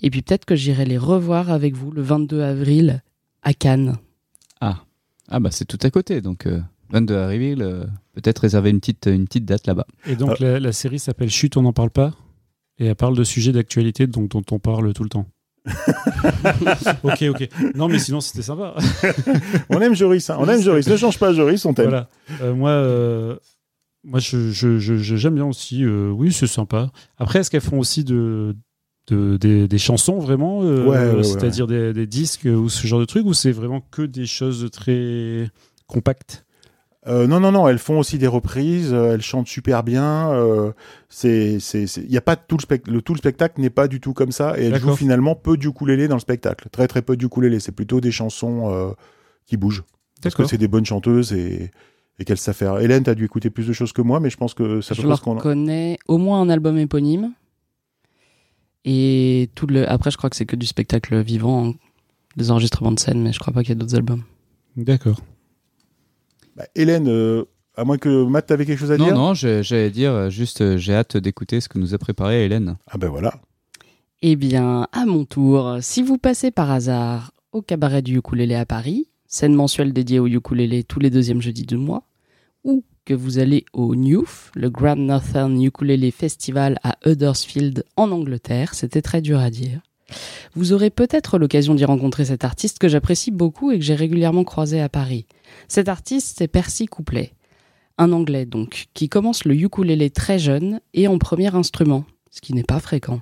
Et 0.03 0.11
puis 0.11 0.23
peut-être 0.23 0.45
que 0.45 0.55
j'irai 0.57 0.85
les 0.85 0.99
revoir 0.99 1.51
avec 1.51 1.75
vous 1.75 1.91
le 1.91 2.03
22 2.03 2.41
avril 2.43 3.03
à 3.45 3.55
Cannes. 3.55 3.97
Ah, 4.61 4.79
ah 5.29 5.41
bah 5.41 5.51
c'est 5.53 5.65
tout 5.67 5.79
à 5.83 5.91
côté. 5.91 6.21
Donc 6.21 6.47
euh, 6.47 6.61
22 6.91 7.15
avril, 7.17 7.63
euh, 7.63 7.85
peut-être 8.15 8.41
réserver 8.41 8.71
une 8.71 8.81
petite, 8.81 9.07
une 9.07 9.27
petite 9.27 9.45
date 9.45 9.67
là-bas. 9.67 9.87
Et 10.07 10.17
donc 10.17 10.39
la, 10.41 10.59
la 10.61 10.73
série 10.73 10.99
s'appelle 10.99 11.31
Chut, 11.31 11.57
on 11.57 11.63
n'en 11.63 11.73
parle 11.73 11.91
pas. 11.91 12.13
Et 12.79 12.87
elle 12.87 12.95
parle 12.97 13.17
de 13.17 13.23
sujets 13.25 13.53
d'actualité 13.53 14.07
dont, 14.09 14.25
dont 14.25 14.43
on 14.51 14.59
parle 14.59 14.93
tout 14.95 15.05
le 15.05 15.09
temps. 15.09 15.27
ok, 17.03 17.23
ok. 17.31 17.49
Non, 17.75 17.89
mais 17.89 17.99
sinon 17.99 18.21
c'était 18.21 18.43
sympa. 18.43 18.75
On 19.71 19.81
aime 19.81 19.95
Joris. 19.95 20.29
hein. 20.31 20.37
On 20.39 20.49
aime 20.49 20.61
Joris. 20.61 20.87
Ne 20.89 20.97
change 20.97 21.19
pas 21.19 21.33
Joris, 21.33 21.65
on 21.65 21.73
t'aime. 21.73 21.87
voilà. 21.89 22.09
Euh, 22.43 22.55
moi, 22.55 22.71
euh, 22.71 23.37
moi, 24.05 24.19
je, 24.21 24.51
je- 24.51 24.79
je- 24.79 24.97
je- 24.99 25.17
j'aime 25.17 25.37
bien 25.37 25.47
aussi. 25.47 25.83
euh, 25.85 26.11
oui, 26.11 26.33
c'est 26.33 26.47
sympa. 26.47 26.91
Après, 27.17 27.39
est-ce 27.39 27.51
qu'elles 27.51 27.61
font 27.63 27.79
aussi 27.79 28.05
de, 28.05 28.55
de- 29.09 29.37
des, 29.37 29.69
des 29.69 29.79
chansons 29.79 30.19
vraiment, 30.19 30.63
euh, 30.63 30.85
Ouais, 30.87 30.97
ouais, 30.97 31.15
ouais, 31.17 31.23
c'est-à-dire 31.25 31.67
Des, 31.67 31.93
des 31.93 32.07
disques 32.07 32.47
ou 32.47 32.69
ce 32.69 32.87
genre 32.87 33.01
de 33.01 33.05
trucs, 33.05 33.27
ou 33.27 33.35
c'est 33.35 33.53
vraiment 33.53 33.81
que 33.91 34.03
des 34.03 34.27
choses 34.27 34.69
très 34.73 35.49
compactes? 35.87 36.45
Euh, 37.07 37.27
non, 37.27 37.39
non, 37.39 37.53
non. 37.53 37.69
Elles 37.69 37.79
font 37.79 37.99
aussi 37.99 38.17
des 38.17 38.27
reprises. 38.27 38.95
euh, 38.95 39.13
elles 39.13 39.21
chantent 39.21 39.47
super 39.47 39.83
bien. 39.83 40.31
euh, 40.33 40.73
c'est, 41.11 41.61
c'est, 41.61 41.87
c'est- 41.87 42.01
il 42.03 42.11
y 42.11 42.17
a 42.17 42.23
pas 42.23 42.35
tout 42.37 42.57
le 42.57 42.63
spectacle. 42.63 42.95
Le 42.95 43.03
tout 43.03 43.13
le 43.13 43.19
spectacle 43.19 43.61
n'est 43.61 43.69
pas 43.69 43.89
du 43.89 44.01
tout 44.01 44.15
comme 44.15 44.33
ça. 44.33 44.59
Et 44.59 44.65
elles 44.65 44.81
jouent 44.81 44.97
finalement 44.97 45.35
peu 45.35 45.59
d'ukulélé 45.59 46.09
dans 46.09 46.15
le 46.17 46.21
spectacle. 46.21 46.69
Très, 46.73 46.89
très 46.89 47.03
peu 47.03 47.17
d'ukulélé. 47.19 47.61
C'est 47.61 47.73
plutôt 47.73 48.01
des 48.01 48.11
chansons 48.11 48.71
euh, 48.73 48.91
qui 49.47 49.59
bougent. 49.59 49.85
Parce 50.23 50.35
que 50.35 50.47
c'est 50.47 50.57
des 50.57 50.69
bonnes 50.69 50.87
chanteuses 50.87 51.35
et, 51.35 51.71
et 52.19 52.25
qu'elles 52.25 52.39
savent 52.39 52.55
faire. 52.55 52.79
Hélène, 52.79 53.03
t'as 53.03 53.15
dû 53.15 53.27
écouter 53.27 53.51
plus 53.51 53.67
de 53.69 53.75
choses 53.75 53.93
que 53.93 54.01
moi, 54.01 54.19
mais 54.19 54.31
je 54.31 54.39
pense 54.39 54.55
que 54.55 54.81
ça 54.81 54.95
Je 54.95 55.03
peut 55.03 55.09
leur 55.09 55.21
a. 55.29 55.41
connais 55.43 55.99
au 56.09 56.17
moins 56.17 56.41
un 56.41 56.49
album 56.49 56.79
éponyme. 56.79 57.33
Et 58.85 59.51
tout 59.55 59.67
le 59.67 59.89
après, 59.91 60.11
je 60.11 60.17
crois 60.17 60.29
que 60.31 60.37
c'est 60.37 60.47
que 60.47 60.57
du 60.57 60.67
spectacle 60.67 61.21
vivant, 61.23 61.69
hein, 61.69 61.75
des 62.37 62.51
enregistrements 62.51 62.93
de 62.93 62.99
scène, 63.01 63.23
mais 63.23 63.33
je 63.33 63.39
crois 63.39 63.53
pas 63.53 63.63
qu'il 63.63 63.71
y 63.71 63.73
ait 63.73 63.77
d'autres 63.77 63.95
albums. 63.97 64.23
D'accord. 64.77 65.21
Bah, 66.57 66.67
Hélène, 66.75 67.09
euh, 67.09 67.45
À 67.77 67.85
moins 67.85 67.99
que 67.99 68.25
Matt, 68.25 68.47
t'avais 68.47 68.67
quelque 68.67 68.79
chose 68.79 68.93
à 68.93 68.97
Non, 68.99 69.05
dire 69.07 69.15
non, 69.15 69.35
j'ai- 69.35 69.63
j'allais 69.65 69.91
dire 69.91 70.13
euh, 70.13 70.31
juste, 70.31 70.61
euh, 70.61 70.77
j'ai 70.77 70.95
hâte 70.95 71.17
d'écouter 71.17 71.61
ce 71.61 71.69
que 71.69 71.79
nous 71.79 71.93
a 71.95 71.99
préparé 71.99 72.45
Hélène. 72.45 72.77
Ah 72.87 72.99
ben 72.99 73.09
voilà. 73.09 73.41
Eh 74.23 74.37
bien, 74.37 74.87
à 74.93 75.07
mon 75.07 75.25
tour, 75.25 75.79
si 75.81 76.01
vous 76.03 76.17
passez 76.17 76.51
par 76.53 76.71
hasard 76.71 77.33
au 77.51 77.63
cabaret 77.63 78.01
du 78.03 78.19
ukulélé 78.19 78.55
à 78.55 78.65
Paris, 78.65 79.09
scène 79.27 79.55
mensuelle 79.55 79.93
dédiée 79.93 80.21
au 80.21 80.27
ukulélé 80.29 80.85
tous 80.85 81.01
les 81.01 81.11
deuxièmes 81.11 81.43
jeudis 81.43 81.67
du 81.67 81.77
mois, 81.77 82.05
ou 82.63 82.85
que 83.05 83.15
vous 83.15 83.39
allez 83.39 83.65
au 83.73 83.95
NUF, 83.95 84.51
le 84.55 84.71
Grand 84.71 84.97
Northern 84.97 85.63
Ukulele 85.63 86.11
Festival 86.11 86.79
à 86.83 86.97
Huddersfield 87.05 87.85
en 87.97 88.11
Angleterre, 88.11 88.75
c'était 88.75 89.03
très 89.03 89.21
dur 89.21 89.39
à 89.39 89.51
dire. 89.51 89.81
Vous 90.55 90.73
aurez 90.73 90.91
peut-être 90.91 91.39
l'occasion 91.39 91.75
d'y 91.75 91.85
rencontrer 91.85 92.27
cet 92.27 92.45
artiste 92.45 92.79
que 92.79 92.89
j'apprécie 92.89 93.31
beaucoup 93.31 93.73
et 93.73 93.79
que 93.79 93.85
j'ai 93.85 93.95
régulièrement 93.95 94.45
croisé 94.45 94.81
à 94.81 94.89
Paris. 94.89 95.27
Cet 95.69 95.89
artiste, 95.89 96.37
c'est 96.39 96.49
Percy 96.49 96.87
Couplet. 96.87 97.33
Un 97.99 98.13
Anglais 98.13 98.47
donc, 98.47 98.87
qui 98.95 99.09
commence 99.09 99.45
le 99.45 99.55
ukulélé 99.55 100.11
très 100.11 100.39
jeune 100.39 100.81
et 100.95 101.09
en 101.09 101.19
premier 101.19 101.55
instrument, 101.55 102.05
ce 102.31 102.41
qui 102.41 102.55
n'est 102.55 102.65
pas 102.65 102.81
fréquent. 102.81 103.21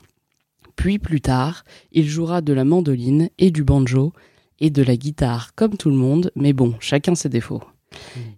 Puis 0.76 0.98
plus 0.98 1.20
tard, 1.20 1.64
il 1.92 2.08
jouera 2.08 2.40
de 2.40 2.52
la 2.52 2.64
mandoline 2.64 3.28
et 3.38 3.50
du 3.50 3.64
banjo 3.64 4.12
et 4.60 4.70
de 4.70 4.82
la 4.82 4.96
guitare 4.96 5.54
comme 5.54 5.76
tout 5.76 5.90
le 5.90 5.96
monde, 5.96 6.30
mais 6.36 6.52
bon, 6.52 6.74
chacun 6.80 7.14
ses 7.14 7.28
défauts. 7.28 7.62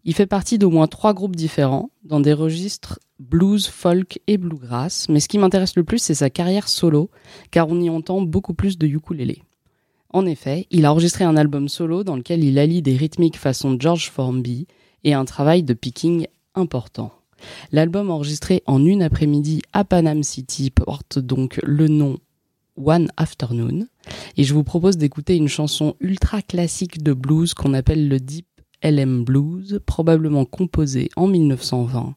Il 0.04 0.14
fait 0.14 0.26
partie 0.26 0.58
d'au 0.58 0.70
moins 0.70 0.86
trois 0.86 1.14
groupes 1.14 1.36
différents, 1.36 1.90
dans 2.04 2.20
des 2.20 2.32
registres 2.32 2.98
blues, 3.18 3.66
folk 3.66 4.20
et 4.26 4.38
bluegrass, 4.38 5.08
mais 5.08 5.20
ce 5.20 5.28
qui 5.28 5.38
m'intéresse 5.38 5.76
le 5.76 5.84
plus, 5.84 5.98
c'est 5.98 6.14
sa 6.14 6.30
carrière 6.30 6.68
solo, 6.68 7.10
car 7.50 7.68
on 7.68 7.80
y 7.80 7.90
entend 7.90 8.20
beaucoup 8.22 8.54
plus 8.54 8.78
de 8.78 8.86
ukulélé. 8.86 9.42
En 10.10 10.26
effet, 10.26 10.66
il 10.70 10.84
a 10.84 10.92
enregistré 10.92 11.24
un 11.24 11.36
album 11.36 11.68
solo 11.68 12.04
dans 12.04 12.16
lequel 12.16 12.44
il 12.44 12.58
allie 12.58 12.82
des 12.82 12.96
rythmiques 12.96 13.36
façon 13.36 13.76
George 13.78 14.10
Formby 14.10 14.66
et 15.02 15.14
un 15.14 15.24
travail 15.24 15.62
de 15.62 15.74
picking 15.74 16.26
important. 16.54 17.12
L'album 17.72 18.10
enregistré 18.10 18.62
en 18.66 18.84
une 18.84 19.02
après-midi 19.02 19.62
à 19.72 19.84
Panam 19.84 20.22
City 20.22 20.70
porte 20.70 21.18
donc 21.18 21.60
le 21.64 21.88
nom 21.88 22.18
One 22.76 23.08
Afternoon, 23.16 23.86
et 24.36 24.44
je 24.44 24.54
vous 24.54 24.64
propose 24.64 24.96
d'écouter 24.96 25.36
une 25.36 25.48
chanson 25.48 25.94
ultra 26.00 26.42
classique 26.42 27.02
de 27.02 27.12
blues 27.12 27.54
qu'on 27.54 27.74
appelle 27.74 28.08
le 28.08 28.18
Deep 28.18 28.46
LM 28.84 29.24
Blues, 29.24 29.80
probablement 29.86 30.44
composée 30.44 31.08
en 31.16 31.26
1920, 31.26 32.14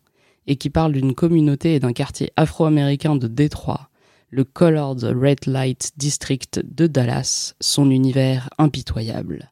et 0.48 0.58
qui 0.58 0.70
parle 0.70 0.92
d'une 0.92 1.16
communauté 1.16 1.76
et 1.76 1.80
d'un 1.80 1.94
quartier 1.94 2.32
afro-américain 2.36 3.16
de 3.16 3.28
Détroit, 3.28 3.90
le 4.30 4.44
Colored 4.44 5.04
Red 5.04 5.46
Light 5.48 5.94
District 5.98 6.62
de 6.64 6.88
Dallas, 6.88 7.56
son 7.62 7.90
univers 7.90 8.50
impitoyable. 8.58 9.52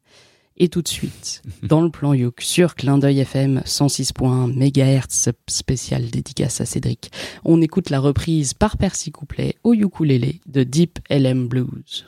Et 0.58 0.70
tout 0.70 0.82
de 0.82 0.88
suite, 0.88 1.42
dans 1.64 1.82
le 1.82 1.90
plan 1.90 2.14
Youk, 2.14 2.42
sur 2.42 2.76
Clin 2.76 2.98
d'œil 2.98 3.20
FM 3.20 3.62
106.1 3.66 4.54
MHz 4.54 5.34
spécial 5.48 6.10
dédicace 6.10 6.62
à 6.62 6.66
Cédric, 6.66 7.12
on 7.44 7.62
écoute 7.62 7.90
la 7.90 8.00
reprise 8.00 8.54
par 8.54 8.78
Percy 8.78 9.12
Couplet 9.12 9.56
au 9.64 9.74
ukulélé 9.74 10.42
de 10.46 10.64
Deep 10.64 11.00
LM 11.10 11.48
Blues. 11.48 12.06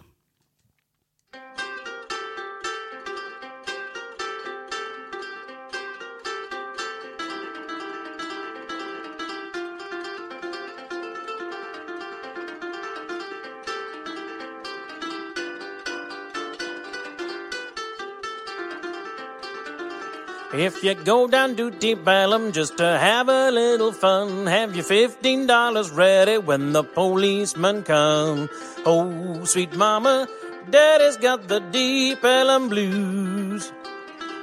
If 20.58 20.84
you 20.84 20.96
go 20.96 21.28
down 21.28 21.56
to 21.58 21.70
Deep 21.70 22.08
Ellum 22.08 22.52
just 22.52 22.78
to 22.78 22.98
have 22.98 23.30
a 23.30 23.52
little 23.52 23.92
fun, 23.92 24.48
have 24.48 24.74
your 24.76 24.84
fifteen 24.84 25.46
dollars 25.46 25.92
ready 25.92 26.40
when 26.40 26.74
the 26.74 26.84
policemen 26.84 27.84
come. 27.84 28.50
Oh, 28.84 29.46
sweet 29.46 29.74
mama, 29.74 30.28
daddy's 30.68 31.18
got 31.18 31.48
the 31.48 31.60
Deep 31.60 32.26
Ellum 32.26 32.70
blues. 32.70 33.72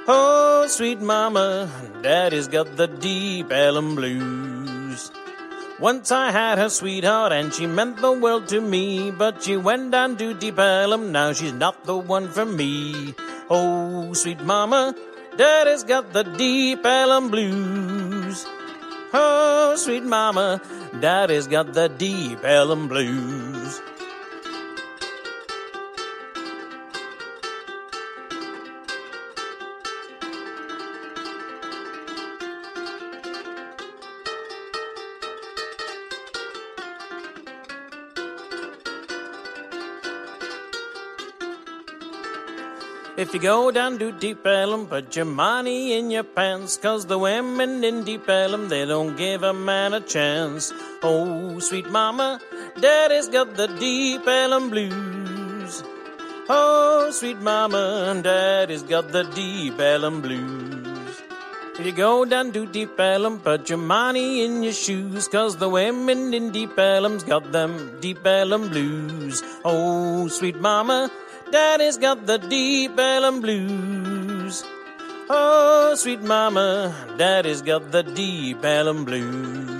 Oh, 0.07 0.65
sweet 0.69 1.01
mama, 1.01 1.69
daddy's 2.01 2.47
got 2.47 2.77
the 2.77 2.87
Deep 2.87 3.51
Ellum 3.51 3.95
blues. 3.95 5.11
Once 5.81 6.13
I 6.13 6.31
had 6.31 6.59
a 6.59 6.69
sweetheart 6.69 7.33
and 7.33 7.53
she 7.53 7.67
meant 7.67 7.97
the 7.97 8.13
world 8.13 8.47
to 8.47 8.61
me, 8.61 9.11
but 9.11 9.43
she 9.43 9.57
went 9.57 9.91
down 9.91 10.15
to 10.15 10.33
Deep 10.33 10.59
Ellum, 10.59 11.11
now 11.11 11.33
she's 11.33 11.51
not 11.51 11.83
the 11.83 11.97
one 11.97 12.29
for 12.29 12.45
me. 12.45 13.13
Oh, 13.49 14.13
sweet 14.13 14.39
mama, 14.39 14.95
Daddy's 15.37 15.83
got 15.83 16.13
the 16.13 16.23
deep 16.23 16.85
Ellum 16.85 17.29
blues. 17.29 18.45
Oh, 19.13 19.75
sweet 19.77 20.03
mama, 20.03 20.61
Daddy's 20.99 21.47
got 21.47 21.73
the 21.73 21.89
deep 21.89 22.43
Ellum 22.43 22.87
blues. 22.87 23.81
If 43.17 43.33
you 43.33 43.39
go 43.39 43.71
down 43.71 43.97
to 43.99 44.11
Deep 44.11 44.45
Ellum, 44.45 44.87
put 44.87 45.15
your 45.15 45.23
money 45.23 45.97
in 45.97 46.11
your 46.11 46.25
pants, 46.25 46.75
cause 46.75 47.05
the 47.05 47.17
women 47.17 47.81
in 47.81 48.03
Deep 48.03 48.27
Ellum, 48.27 48.67
they 48.67 48.85
don't 48.85 49.15
give 49.15 49.41
a 49.41 49.53
man 49.53 49.93
a 49.93 50.01
chance. 50.01 50.73
Oh, 51.01 51.57
sweet 51.59 51.89
mama, 51.89 52.41
daddy's 52.77 53.29
got 53.29 53.55
the 53.55 53.67
Deep 53.67 54.27
Ellum 54.27 54.69
blues. 54.69 55.81
Oh, 56.49 57.09
sweet 57.13 57.37
mama, 57.37 58.19
daddy's 58.21 58.83
got 58.83 59.13
the 59.13 59.23
Deep 59.23 59.79
Ellum 59.79 60.21
blues. 60.21 61.21
If 61.79 61.85
you 61.85 61.93
go 61.93 62.25
down 62.25 62.51
to 62.51 62.65
Deep 62.65 62.99
Ellum, 62.99 63.39
put 63.39 63.69
your 63.69 63.77
money 63.77 64.43
in 64.43 64.61
your 64.61 64.73
shoes, 64.73 65.29
cause 65.29 65.55
the 65.55 65.69
women 65.69 66.33
in 66.33 66.51
Deep 66.51 66.77
Ellum's 66.77 67.23
got 67.23 67.53
them 67.53 67.97
Deep 68.01 68.25
Ellum 68.25 68.67
blues. 68.67 69.41
Oh, 69.63 70.27
sweet 70.27 70.59
mama, 70.59 71.09
Daddy's 71.55 71.95
got 71.97 72.25
the 72.25 72.37
deep 72.37 72.99
Ellum 72.99 73.39
blues. 73.39 74.61
Oh, 75.29 75.93
sweet 75.95 76.21
mama, 76.21 76.93
Daddy's 77.17 77.61
got 77.61 77.93
the 77.93 78.03
deep 78.03 78.65
Ellum 78.65 79.05
blues. 79.05 79.74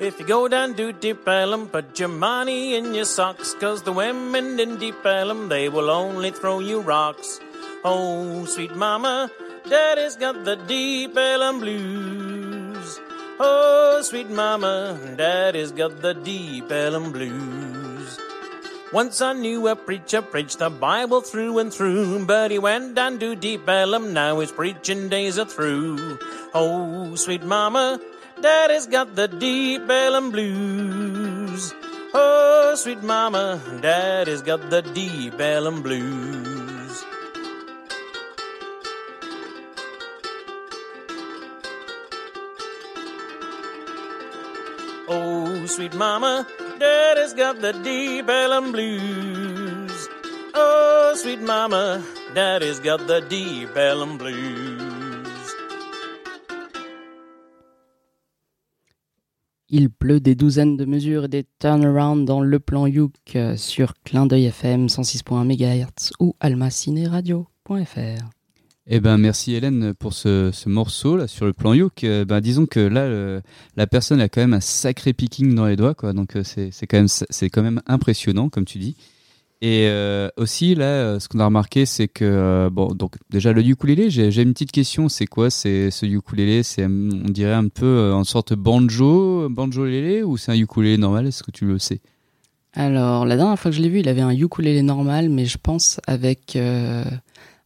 If 0.00 0.18
you 0.18 0.26
go 0.26 0.48
down 0.48 0.74
to 0.74 0.92
Deep 0.92 1.26
Ellum, 1.28 1.68
put 1.68 2.00
your 2.00 2.08
money 2.08 2.74
in 2.74 2.94
your 2.94 3.04
socks, 3.04 3.54
cause 3.54 3.82
the 3.82 3.92
women 3.92 4.58
in 4.58 4.76
Deep 4.76 5.06
Ellum, 5.06 5.48
they 5.48 5.68
will 5.68 5.88
only 5.88 6.32
throw 6.32 6.58
you 6.58 6.80
rocks. 6.80 7.38
Oh, 7.84 8.44
sweet 8.44 8.74
mama, 8.74 9.30
daddy's 9.70 10.16
got 10.16 10.44
the 10.44 10.56
Deep 10.56 11.16
Ellum 11.16 11.60
blues. 11.60 13.00
Oh, 13.38 14.00
sweet 14.02 14.28
mama, 14.30 14.98
daddy's 15.16 15.70
got 15.70 16.02
the 16.02 16.12
Deep 16.12 16.72
Ellum 16.72 17.12
blues. 17.12 18.18
Once 18.92 19.20
I 19.20 19.32
knew 19.32 19.68
a 19.68 19.76
preacher 19.76 20.22
preached 20.22 20.58
the 20.58 20.70
Bible 20.70 21.20
through 21.20 21.58
and 21.58 21.72
through, 21.72 22.26
but 22.26 22.50
he 22.50 22.58
went 22.58 22.96
down 22.96 23.20
to 23.20 23.36
Deep 23.36 23.68
Ellum, 23.68 24.12
now 24.12 24.40
his 24.40 24.50
preaching 24.50 25.08
days 25.08 25.38
are 25.38 25.44
through. 25.46 26.18
Oh, 26.52 27.14
sweet 27.14 27.44
mama, 27.44 28.00
Daddy's 28.44 28.86
got 28.86 29.16
the 29.16 29.26
deep 29.26 29.88
Ellum 29.88 30.30
blues. 30.30 31.72
Oh, 32.12 32.74
sweet 32.76 33.02
mama, 33.02 33.58
Daddy's 33.80 34.42
got 34.42 34.68
the 34.68 34.82
deep 34.82 35.40
Ellum 35.40 35.80
blues. 35.80 37.04
Oh, 45.08 45.64
sweet 45.64 45.94
mama, 45.94 46.46
Daddy's 46.78 47.32
got 47.32 47.62
the 47.62 47.72
deep 47.72 48.28
Ellum 48.28 48.72
blues. 48.72 50.08
Oh, 50.52 51.14
sweet 51.16 51.40
mama, 51.40 52.04
Daddy's 52.34 52.78
got 52.78 53.06
the 53.06 53.22
deep 53.22 53.74
Ellum 53.74 54.18
blues. 54.18 54.73
Il 59.76 59.90
pleut 59.90 60.20
des 60.20 60.36
douzaines 60.36 60.76
de 60.76 60.84
mesures 60.84 61.24
et 61.24 61.28
des 61.28 61.44
turnarounds 61.58 62.24
dans 62.24 62.40
le 62.40 62.60
plan 62.60 62.86
Youk 62.86 63.12
euh, 63.34 63.56
sur 63.56 63.94
Clin 64.04 64.24
d'œil 64.24 64.44
FM 64.44 64.86
106.1 64.86 65.44
MHz 65.44 66.12
ou 66.20 66.36
almacineradio.fr. 66.38 67.98
Eh 68.86 69.00
ben 69.00 69.18
merci 69.18 69.54
Hélène 69.54 69.92
pour 69.92 70.12
ce, 70.12 70.50
ce 70.52 70.68
morceau 70.68 71.16
là 71.16 71.26
sur 71.26 71.44
le 71.44 71.52
plan 71.52 71.74
Youk. 71.74 72.04
Euh, 72.04 72.24
ben 72.24 72.40
disons 72.40 72.66
que 72.66 72.78
là 72.78 73.42
la 73.74 73.86
personne 73.88 74.20
a 74.20 74.28
quand 74.28 74.42
même 74.42 74.54
un 74.54 74.60
sacré 74.60 75.12
picking 75.12 75.56
dans 75.56 75.66
les 75.66 75.74
doigts 75.74 75.94
quoi. 75.94 76.12
Donc 76.12 76.36
euh, 76.36 76.44
c'est 76.44 76.86
quand 76.86 77.62
même 77.62 77.82
impressionnant 77.88 78.50
comme 78.50 78.66
tu 78.66 78.78
dis. 78.78 78.94
Et 79.64 79.86
euh, 79.88 80.28
aussi 80.36 80.74
là 80.74 80.84
euh, 80.84 81.18
ce 81.18 81.26
qu'on 81.26 81.38
a 81.38 81.46
remarqué 81.46 81.86
c'est 81.86 82.06
que 82.06 82.26
euh, 82.26 82.68
bon 82.68 82.88
donc 82.88 83.14
déjà 83.30 83.50
le 83.54 83.62
ukulélé 83.62 84.10
j'ai 84.10 84.42
une 84.42 84.52
petite 84.52 84.72
question 84.72 85.08
c'est 85.08 85.24
quoi? 85.24 85.48
C'est 85.48 85.90
ce 85.90 86.04
ukulélé 86.04 86.62
c'est 86.62 86.84
on 86.84 87.30
dirait 87.30 87.54
un 87.54 87.68
peu 87.68 88.12
en 88.12 88.24
sorte 88.24 88.52
banjo 88.52 89.48
banjo 89.48 89.86
lélé 89.86 90.22
ou 90.22 90.36
c'est 90.36 90.52
un 90.52 90.56
ukulélé 90.56 90.98
normal? 90.98 91.26
Est-ce 91.28 91.42
que 91.42 91.50
tu 91.50 91.64
le 91.64 91.78
sais? 91.78 92.02
Alors, 92.74 93.24
la 93.24 93.36
dernière 93.36 93.58
fois 93.58 93.70
que 93.70 93.76
je 93.76 93.80
l'ai 93.80 93.88
vu, 93.88 94.00
il 94.00 94.08
avait 94.08 94.20
un 94.20 94.32
ukulélé 94.32 94.82
normal, 94.82 95.30
mais 95.30 95.46
je 95.46 95.58
pense 95.58 96.00
avec 96.06 96.56
euh, 96.56 97.04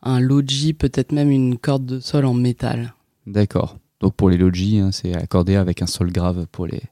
un 0.02 0.20
logi, 0.20 0.74
peut-être 0.74 1.12
même 1.12 1.30
une 1.30 1.58
corde 1.58 1.86
de 1.86 1.98
sol 1.98 2.26
en 2.26 2.34
métal. 2.34 2.94
D'accord. 3.26 3.78
Donc 4.00 4.14
pour 4.14 4.30
les 4.30 4.36
logis, 4.36 4.78
hein, 4.78 4.90
c'est 4.92 5.16
accordé 5.16 5.56
avec 5.56 5.82
un 5.82 5.86
sol 5.86 6.12
grave 6.12 6.46
pour 6.52 6.66
les 6.66 6.82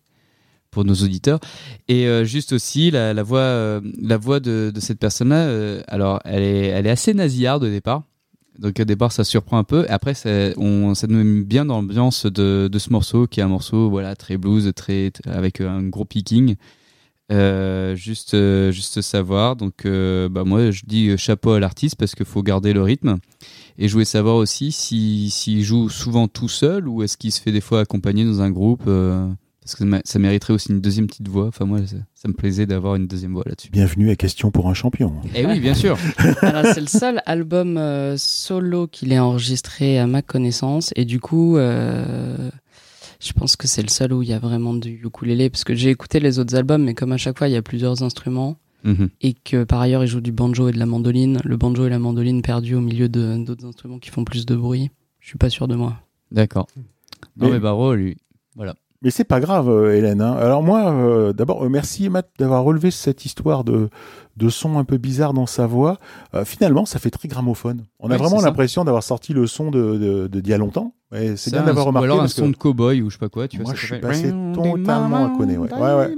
pour 0.76 0.84
nos 0.84 0.94
auditeurs. 0.94 1.40
Et 1.88 2.06
euh, 2.06 2.24
juste 2.24 2.52
aussi 2.52 2.90
la, 2.90 3.22
voix 3.22 3.38
euh, 3.38 3.80
la 3.98 4.18
voix 4.18 4.40
de, 4.40 4.70
cette 4.78 4.98
personne-là. 4.98 5.46
euh, 5.46 5.82
alors 5.88 6.20
elle 6.26 6.42
est 6.42 6.66
elle 6.66 6.86
est 6.86 6.90
assez 6.90 7.14
nasillarde 7.14 7.64
au 7.64 7.70
départ. 7.70 8.02
Donc 8.58 8.78
au 8.78 8.84
départ 8.84 9.10
ça 9.10 9.24
surprend 9.24 9.56
un 9.56 9.64
peu. 9.64 9.86
Après 9.88 10.12
ça, 10.12 10.28
nous 10.58 10.94
met 11.08 11.44
bien 11.44 11.64
dans 11.64 11.76
l'ambiance 11.76 12.26
de, 12.26 12.68
ce 12.78 12.90
morceau 12.90 13.26
qui 13.26 13.40
est 13.40 13.42
un 13.42 13.48
morceau 13.48 13.88
voilà 13.88 14.16
très 14.16 14.36
blues, 14.36 14.70
très 14.76 15.12
avec 15.24 15.62
un 15.62 15.82
gros 15.84 16.04
picking. 16.04 16.56
Juste 17.30 18.36
juste 18.70 19.00
savoir. 19.00 19.56
Donc 19.56 19.86
bah 19.86 20.44
moi 20.44 20.70
je 20.70 20.82
dis 20.86 21.16
chapeau 21.16 21.52
à 21.52 21.60
l'artiste 21.60 21.96
parce 21.96 22.14
qu'il 22.14 22.26
faut 22.26 22.42
garder 22.42 22.74
le 22.74 22.82
rythme. 22.82 23.16
Et 23.78 23.88
je 23.88 23.92
voulais 23.94 24.04
savoir 24.04 24.36
aussi 24.36 24.72
si 24.72 25.30
s'il 25.30 25.62
joue 25.62 25.88
souvent 25.88 26.28
tout 26.28 26.50
seul 26.50 26.86
ou 26.86 27.02
est-ce 27.02 27.16
qu'il 27.16 27.32
se 27.32 27.40
fait 27.40 27.52
des 27.52 27.62
fois 27.62 27.80
accompagner 27.80 28.26
dans 28.26 28.42
un 28.42 28.50
groupe 28.50 28.90
parce 29.66 29.74
que 29.74 29.78
ça 29.80 29.84
mé- 29.84 30.00
ça 30.04 30.18
mériterait 30.20 30.52
aussi 30.52 30.70
une 30.70 30.80
deuxième 30.80 31.08
petite 31.08 31.26
voix. 31.28 31.46
Enfin 31.48 31.64
moi 31.64 31.84
ça, 31.86 31.96
ça 32.14 32.28
me 32.28 32.32
plaisait 32.34 32.66
d'avoir 32.66 32.94
une 32.94 33.08
deuxième 33.08 33.32
voix 33.32 33.42
là-dessus. 33.46 33.68
Bienvenue 33.70 34.10
à 34.10 34.16
Question 34.16 34.50
pour 34.52 34.68
un 34.68 34.74
champion. 34.74 35.12
Et 35.34 35.44
oui 35.44 35.58
bien 35.58 35.74
sûr. 35.74 35.98
Alors, 36.42 36.64
c'est 36.72 36.80
le 36.80 36.86
seul 36.86 37.20
album 37.26 37.76
euh, 37.76 38.16
solo 38.16 38.86
qu'il 38.86 39.12
ait 39.12 39.18
enregistré 39.18 39.98
à 39.98 40.06
ma 40.06 40.22
connaissance, 40.22 40.92
et 40.94 41.04
du 41.04 41.18
coup, 41.18 41.56
euh, 41.56 42.48
je 43.20 43.32
pense 43.32 43.56
que 43.56 43.66
c'est 43.66 43.82
le 43.82 43.88
seul 43.88 44.12
où 44.12 44.22
il 44.22 44.28
y 44.28 44.32
a 44.32 44.38
vraiment 44.38 44.72
du 44.74 45.00
ukulélé, 45.04 45.50
parce 45.50 45.64
que 45.64 45.74
j'ai 45.74 45.90
écouté 45.90 46.20
les 46.20 46.38
autres 46.38 46.54
albums, 46.54 46.84
mais 46.84 46.94
comme 46.94 47.10
à 47.12 47.16
chaque 47.16 47.36
fois, 47.38 47.48
il 47.48 47.52
y 47.52 47.56
a 47.56 47.62
plusieurs 47.62 48.02
instruments, 48.04 48.56
Mhm. 48.84 49.08
et 49.20 49.34
que 49.34 49.64
par 49.64 49.80
ailleurs, 49.80 50.04
il 50.04 50.06
joue 50.06 50.20
du 50.20 50.30
banjo 50.30 50.68
et 50.68 50.72
de 50.72 50.78
la 50.78 50.86
mandoline. 50.86 51.40
Le 51.44 51.56
banjo 51.56 51.86
et 51.86 51.90
la 51.90 51.98
mandoline 51.98 52.40
perdus 52.40 52.76
au 52.76 52.80
milieu 52.80 53.08
de- 53.08 53.36
d'autres 53.44 53.66
instruments 53.66 53.98
qui 53.98 54.10
font 54.10 54.22
plus 54.22 54.46
de 54.46 54.54
bruit. 54.54 54.90
Je 55.18 55.26
suis 55.26 55.38
pas 55.38 55.50
sûr 55.50 55.66
de 55.66 55.74
moi. 55.74 55.96
D'accord. 56.30 56.68
Non 57.36 57.46
Mais- 57.48 57.54
mais 57.54 57.58
Barreau 57.58 57.94
lui. 57.96 58.16
Mais 59.06 59.12
c'est 59.12 59.22
pas 59.22 59.38
grave, 59.38 59.70
euh, 59.70 59.94
Hélène. 59.94 60.20
hein. 60.20 60.34
Alors 60.36 60.64
moi, 60.64 60.90
euh, 60.90 61.32
d'abord, 61.32 61.64
euh, 61.64 61.68
merci 61.68 62.08
Matt 62.08 62.28
d'avoir 62.40 62.64
relevé 62.64 62.90
cette 62.90 63.24
histoire 63.24 63.62
de, 63.62 63.88
de 64.36 64.48
son 64.48 64.78
un 64.78 64.84
peu 64.84 64.96
bizarre 64.96 65.32
dans 65.32 65.46
sa 65.46 65.68
voix. 65.68 65.98
Euh, 66.34 66.44
finalement, 66.44 66.86
ça 66.86 66.98
fait 66.98 67.10
très 67.10 67.28
gramophone. 67.28 67.84
On 68.00 68.10
a 68.10 68.16
vraiment 68.16 68.40
l'impression 68.40 68.82
d'avoir 68.82 69.04
sorti 69.04 69.32
le 69.32 69.46
son 69.46 69.70
de, 69.70 69.96
de, 69.96 70.26
de 70.26 70.40
d'il 70.40 70.50
y 70.50 70.54
a 70.54 70.58
longtemps. 70.58 70.92
Et 71.14 71.36
c'est 71.36 71.50
Ça, 71.50 71.58
bien 71.58 71.66
d'avoir 71.66 71.86
remarqué. 71.86 72.08
Ou 72.08 72.12
alors 72.14 72.24
un 72.24 72.26
que 72.26 72.32
son 72.32 72.48
de 72.48 72.56
cowboy 72.56 73.00
ou 73.00 73.08
je 73.10 73.14
sais 73.14 73.20
pas 73.20 73.28
quoi. 73.28 73.46
Tu 73.46 73.58
vois, 73.58 73.66
moi, 73.66 73.74
je 73.76 73.86
suis 73.86 74.00
passé 74.00 74.32
totalement 74.52 75.32
à 75.32 75.38
connaître. 75.38 75.60
Ouais. 75.60 75.72
Ouais, 75.72 75.94
ouais. 75.94 76.14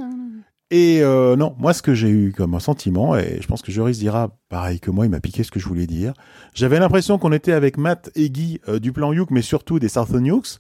Et 0.70 1.02
euh, 1.02 1.36
non, 1.36 1.54
moi, 1.58 1.74
ce 1.74 1.82
que 1.82 1.92
j'ai 1.92 2.08
eu 2.08 2.32
comme 2.34 2.54
un 2.54 2.58
sentiment, 2.58 3.16
et 3.18 3.36
je 3.42 3.46
pense 3.48 3.60
que 3.60 3.70
Joris 3.70 3.98
dira 3.98 4.30
pareil 4.48 4.80
que 4.80 4.90
moi, 4.90 5.04
il 5.04 5.10
m'a 5.10 5.20
piqué 5.20 5.42
ce 5.42 5.50
que 5.50 5.60
je 5.60 5.68
voulais 5.68 5.86
dire. 5.86 6.14
J'avais 6.54 6.78
l'impression 6.78 7.18
qu'on 7.18 7.32
était 7.32 7.52
avec 7.52 7.76
Matt 7.76 8.10
et 8.14 8.30
Guy 8.30 8.60
euh, 8.66 8.78
du 8.78 8.92
plan 8.94 9.12
Youk, 9.12 9.30
mais 9.30 9.42
surtout 9.42 9.78
des 9.78 9.88
Southern 9.90 10.24
Yooks, 10.24 10.56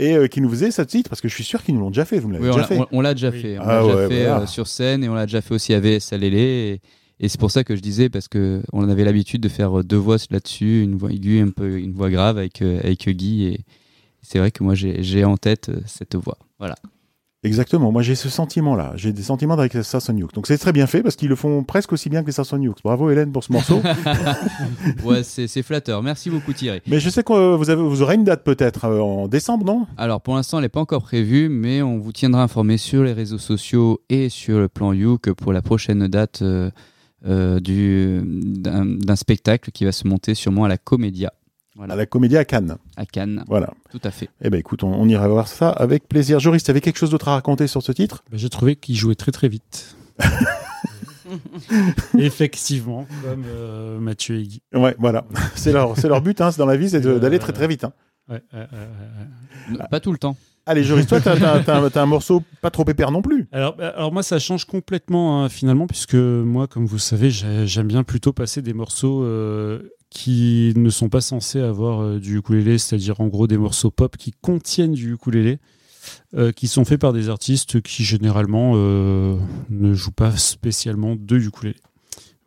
et 0.00 0.16
euh, 0.16 0.26
qui 0.26 0.40
nous 0.40 0.48
faisaient 0.50 0.70
ce 0.70 0.82
titre, 0.82 1.08
parce 1.10 1.20
que 1.20 1.28
je 1.28 1.34
suis 1.34 1.44
sûr 1.44 1.62
qu'ils 1.62 1.74
nous 1.74 1.80
l'ont 1.80 1.90
déjà 1.90 2.04
fait. 2.04 2.18
Vous 2.18 2.28
me 2.28 2.32
l'avez 2.34 2.44
Oui, 2.46 2.50
on 2.50 2.56
déjà 2.56 2.62
l'a- 2.62 2.66
fait. 2.68 2.78
on- 2.92 2.98
on 2.98 3.00
l'a 3.00 3.14
déjà 3.14 3.30
Oui. 3.30 3.40
fait. 3.40 3.58
On 3.58 3.62
Ah 3.62 3.66
l'a 3.74 3.82
déjà 3.82 3.96
ouais, 3.96 4.08
fait 4.08 4.20
voilà. 4.24 4.40
euh, 4.42 4.46
sur 4.46 4.66
scène 4.66 5.04
et 5.04 5.08
on 5.08 5.14
l'a 5.14 5.26
déjà 5.26 5.40
fait 5.40 5.54
aussi 5.54 5.74
à 5.74 5.80
VS 5.80 6.12
à 6.12 6.16
Lélé. 6.18 6.80
Et, 7.20 7.24
et 7.24 7.28
c'est 7.28 7.38
pour 7.38 7.50
ça 7.50 7.64
que 7.64 7.76
je 7.76 7.80
disais, 7.80 8.08
parce 8.08 8.28
que 8.28 8.62
on 8.72 8.88
avait 8.88 9.04
l'habitude 9.04 9.40
de 9.42 9.48
faire 9.48 9.78
euh, 9.80 9.82
deux 9.84 9.96
voix 9.98 10.16
là-dessus, 10.30 10.82
une 10.82 10.96
voix 10.96 11.12
aiguë, 11.12 11.40
un 11.40 11.50
peu 11.50 11.78
une 11.78 11.92
voix 11.92 12.10
grave 12.10 12.38
avec, 12.38 12.62
euh, 12.62 12.80
avec 12.82 13.08
Guy. 13.08 13.44
Et 13.44 13.60
c'est 14.22 14.38
vrai 14.38 14.50
que 14.50 14.62
moi, 14.64 14.74
j'ai 14.74 15.02
j'ai 15.02 15.24
en 15.24 15.36
tête 15.36 15.70
cette 15.86 16.16
voix. 16.16 16.38
Voilà. 16.58 16.74
Exactement. 17.42 17.90
Moi, 17.90 18.02
j'ai 18.02 18.14
ce 18.16 18.28
sentiment-là. 18.28 18.92
J'ai 18.96 19.14
des 19.14 19.22
sentiments 19.22 19.54
avec 19.54 19.72
les 19.72 19.82
Southern 19.82 20.18
Yooks. 20.18 20.34
Donc, 20.34 20.46
c'est 20.46 20.58
très 20.58 20.72
bien 20.72 20.86
fait 20.86 21.02
parce 21.02 21.16
qu'ils 21.16 21.30
le 21.30 21.36
font 21.36 21.64
presque 21.64 21.92
aussi 21.94 22.10
bien 22.10 22.20
que 22.20 22.26
les 22.26 22.32
Southern 22.32 22.62
Yooks. 22.62 22.82
Bravo, 22.84 23.08
Hélène, 23.10 23.32
pour 23.32 23.42
ce 23.44 23.50
morceau. 23.52 23.80
ouais, 25.04 25.22
c'est 25.22 25.46
c'est 25.46 25.62
flatteur. 25.62 26.02
Merci 26.02 26.28
beaucoup, 26.28 26.52
Thierry. 26.52 26.80
mais 26.86 27.00
je 27.00 27.08
sais 27.08 27.22
que 27.22 27.32
euh, 27.32 27.56
vous, 27.56 27.70
avez, 27.70 27.82
vous 27.82 28.02
aurez 28.02 28.16
une 28.16 28.24
date 28.24 28.44
peut-être 28.44 28.84
euh, 28.84 29.00
en 29.00 29.26
décembre, 29.26 29.64
non? 29.64 29.86
Alors, 29.96 30.20
pour 30.20 30.34
l'instant, 30.36 30.58
elle 30.58 30.64
n'est 30.64 30.68
pas 30.68 30.80
encore 30.80 31.02
prévue, 31.02 31.48
mais 31.48 31.80
on 31.82 31.98
vous 31.98 32.12
tiendra 32.12 32.42
informé 32.42 32.76
sur 32.76 33.02
les 33.04 33.12
réseaux 33.14 33.38
sociaux 33.38 34.00
et 34.10 34.28
sur 34.28 34.58
le 34.58 34.68
plan 34.68 34.92
Youk 34.92 35.32
pour 35.32 35.52
la 35.54 35.62
prochaine 35.62 36.06
date 36.08 36.42
euh, 36.42 36.70
euh, 37.26 37.58
du- 37.60 38.20
d'un 38.24 38.84
d'un 38.84 39.16
spectacle 39.16 39.70
qui 39.72 39.84
va 39.86 39.92
se 39.92 40.06
monter 40.06 40.34
sûrement 40.34 40.64
à 40.64 40.68
la 40.68 40.78
Comédia, 40.78 41.32
À 41.78 41.96
la 41.96 42.04
Comédie 42.06 42.36
à 42.36 42.44
Cannes. 42.44 42.76
à 42.96 43.06
Cannes. 43.06 43.44
Voilà. 43.48 43.72
Tout 43.90 44.00
à 44.04 44.10
fait. 44.10 44.28
Eh 44.42 44.50
ben, 44.50 44.58
écoute, 44.58 44.82
on, 44.84 44.92
on 44.92 45.08
ira 45.08 45.26
voir 45.28 45.48
ça 45.48 45.70
avec 45.70 46.08
plaisir. 46.08 46.38
Joris, 46.40 46.62
tu 46.62 46.70
avais 46.70 46.80
quelque 46.80 46.98
chose 46.98 47.10
d'autre 47.10 47.28
à 47.28 47.32
raconter 47.34 47.66
sur 47.68 47.82
ce 47.82 47.92
titre? 47.92 48.22
Bah, 48.30 48.36
J'ai 48.36 48.50
trouvé 48.50 48.76
qu'il 48.76 48.96
jouait 48.96 49.14
très 49.14 49.32
très 49.32 49.48
vite. 49.48 49.96
Effectivement, 52.18 53.06
comme 53.22 53.44
euh, 53.46 53.98
Mathieu 54.00 54.38
et 54.38 54.42
Guy. 54.42 54.62
Ouais, 54.74 54.94
voilà. 54.98 55.24
C'est 55.54 55.72
leur, 55.72 55.96
c'est 55.96 56.08
leur 56.08 56.20
but, 56.22 56.40
hein, 56.40 56.50
c'est 56.50 56.58
dans 56.58 56.66
la 56.66 56.76
vie, 56.76 56.90
c'est 56.90 57.00
de- 57.00 57.18
d'aller 57.18 57.38
très 57.38 57.52
très 57.52 57.68
vite. 57.68 57.84
hein. 57.84 57.92
Ouais, 58.28 58.42
Pas 59.90 60.00
tout 60.00 60.12
le 60.12 60.18
temps. 60.18 60.36
Allez, 60.66 60.84
Joris, 60.84 61.06
toi, 61.06 61.20
t'as, 61.20 61.36
t'as- 61.38 61.60
t'as- 61.60 61.90
t'as 61.90 62.02
un 62.02 62.06
morceau 62.06 62.42
pas 62.60 62.70
trop 62.70 62.84
épais 62.88 63.04
non 63.10 63.22
plus. 63.22 63.48
Alors, 63.50 63.76
bah, 63.76 63.88
alors 63.96 64.12
moi, 64.12 64.22
ça 64.22 64.38
change 64.38 64.64
complètement 64.66 65.42
hein, 65.44 65.48
finalement, 65.48 65.86
puisque 65.86 66.14
moi, 66.14 66.66
comme 66.66 66.86
vous 66.86 66.98
savez, 66.98 67.30
j'ai- 67.30 67.66
j'aime 67.66 67.86
bien 67.88 68.02
plutôt 68.04 68.32
passer 68.32 68.60
des 68.62 68.72
morceaux 68.74 69.22
euh, 69.24 69.80
qui 70.10 70.72
ne 70.76 70.90
sont 70.90 71.08
pas 71.08 71.20
censés 71.20 71.60
avoir 71.60 72.02
euh, 72.02 72.18
du 72.18 72.38
ukulélé, 72.38 72.78
c'est-à-dire 72.78 73.20
en 73.20 73.28
gros 73.28 73.46
des 73.46 73.56
morceaux 73.56 73.90
pop 73.90 74.16
qui 74.16 74.32
contiennent 74.32 74.92
du 74.92 75.14
ukulélé, 75.14 75.60
euh, 76.34 76.52
qui 76.52 76.66
sont 76.66 76.84
faits 76.84 77.00
par 77.00 77.12
des 77.12 77.28
artistes 77.28 77.80
qui 77.80 78.04
généralement 78.04 78.72
euh, 78.74 79.36
ne 79.70 79.94
jouent 79.94 80.10
pas 80.10 80.36
spécialement 80.36 81.16
de 81.16 81.38
ukulélé. 81.38 81.76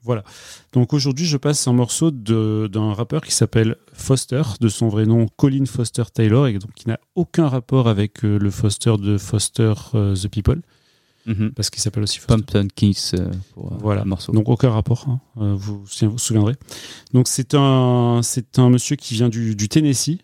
Voilà. 0.02 0.26
Donc 0.74 0.92
aujourd'hui, 0.92 1.26
je 1.26 1.38
passe 1.38 1.66
un 1.66 1.72
morceau 1.72 2.12
d'un 2.12 2.94
rappeur 2.94 3.22
qui 3.22 3.32
s'appelle 3.32 3.78
Foster, 3.94 4.42
de 4.60 4.68
son 4.68 4.90
vrai 4.90 5.06
nom 5.06 5.28
Colin 5.38 5.66
Foster 5.66 6.04
Taylor, 6.14 6.48
et 6.48 6.60
donc 6.60 6.74
qui 6.74 6.90
n'a 6.90 7.00
aucun 7.16 7.48
rapport 7.48 7.88
avec 7.88 8.24
le 8.24 8.52
Foster 8.52 8.96
de 9.00 9.18
Foster 9.18 9.74
the 9.94 10.28
People 10.28 10.62
parce 11.56 11.70
qu'il 11.70 11.82
s'appelle 11.82 12.04
aussi. 12.04 12.20
Pumpton 12.28 12.68
Kiss 12.76 13.14
euh, 13.14 13.30
pour 13.54 13.72
euh, 13.72 13.78
Voilà. 13.80 14.04
morceau. 14.06 14.32
Donc 14.34 14.50
aucun 14.50 14.70
rapport, 14.70 15.06
hein. 15.08 15.20
Euh, 15.38 15.54
vous 15.56 15.84
vous 15.84 16.10
vous 16.10 16.18
souviendrez. 16.18 16.56
Donc 17.14 17.28
c'est 17.28 17.54
un, 17.54 18.22
c'est 18.24 18.60
un 18.60 18.70
monsieur 18.70 18.96
qui 18.96 19.14
vient 19.14 19.30
du, 19.30 19.56
du 19.56 19.70
Tennessee. 19.70 20.18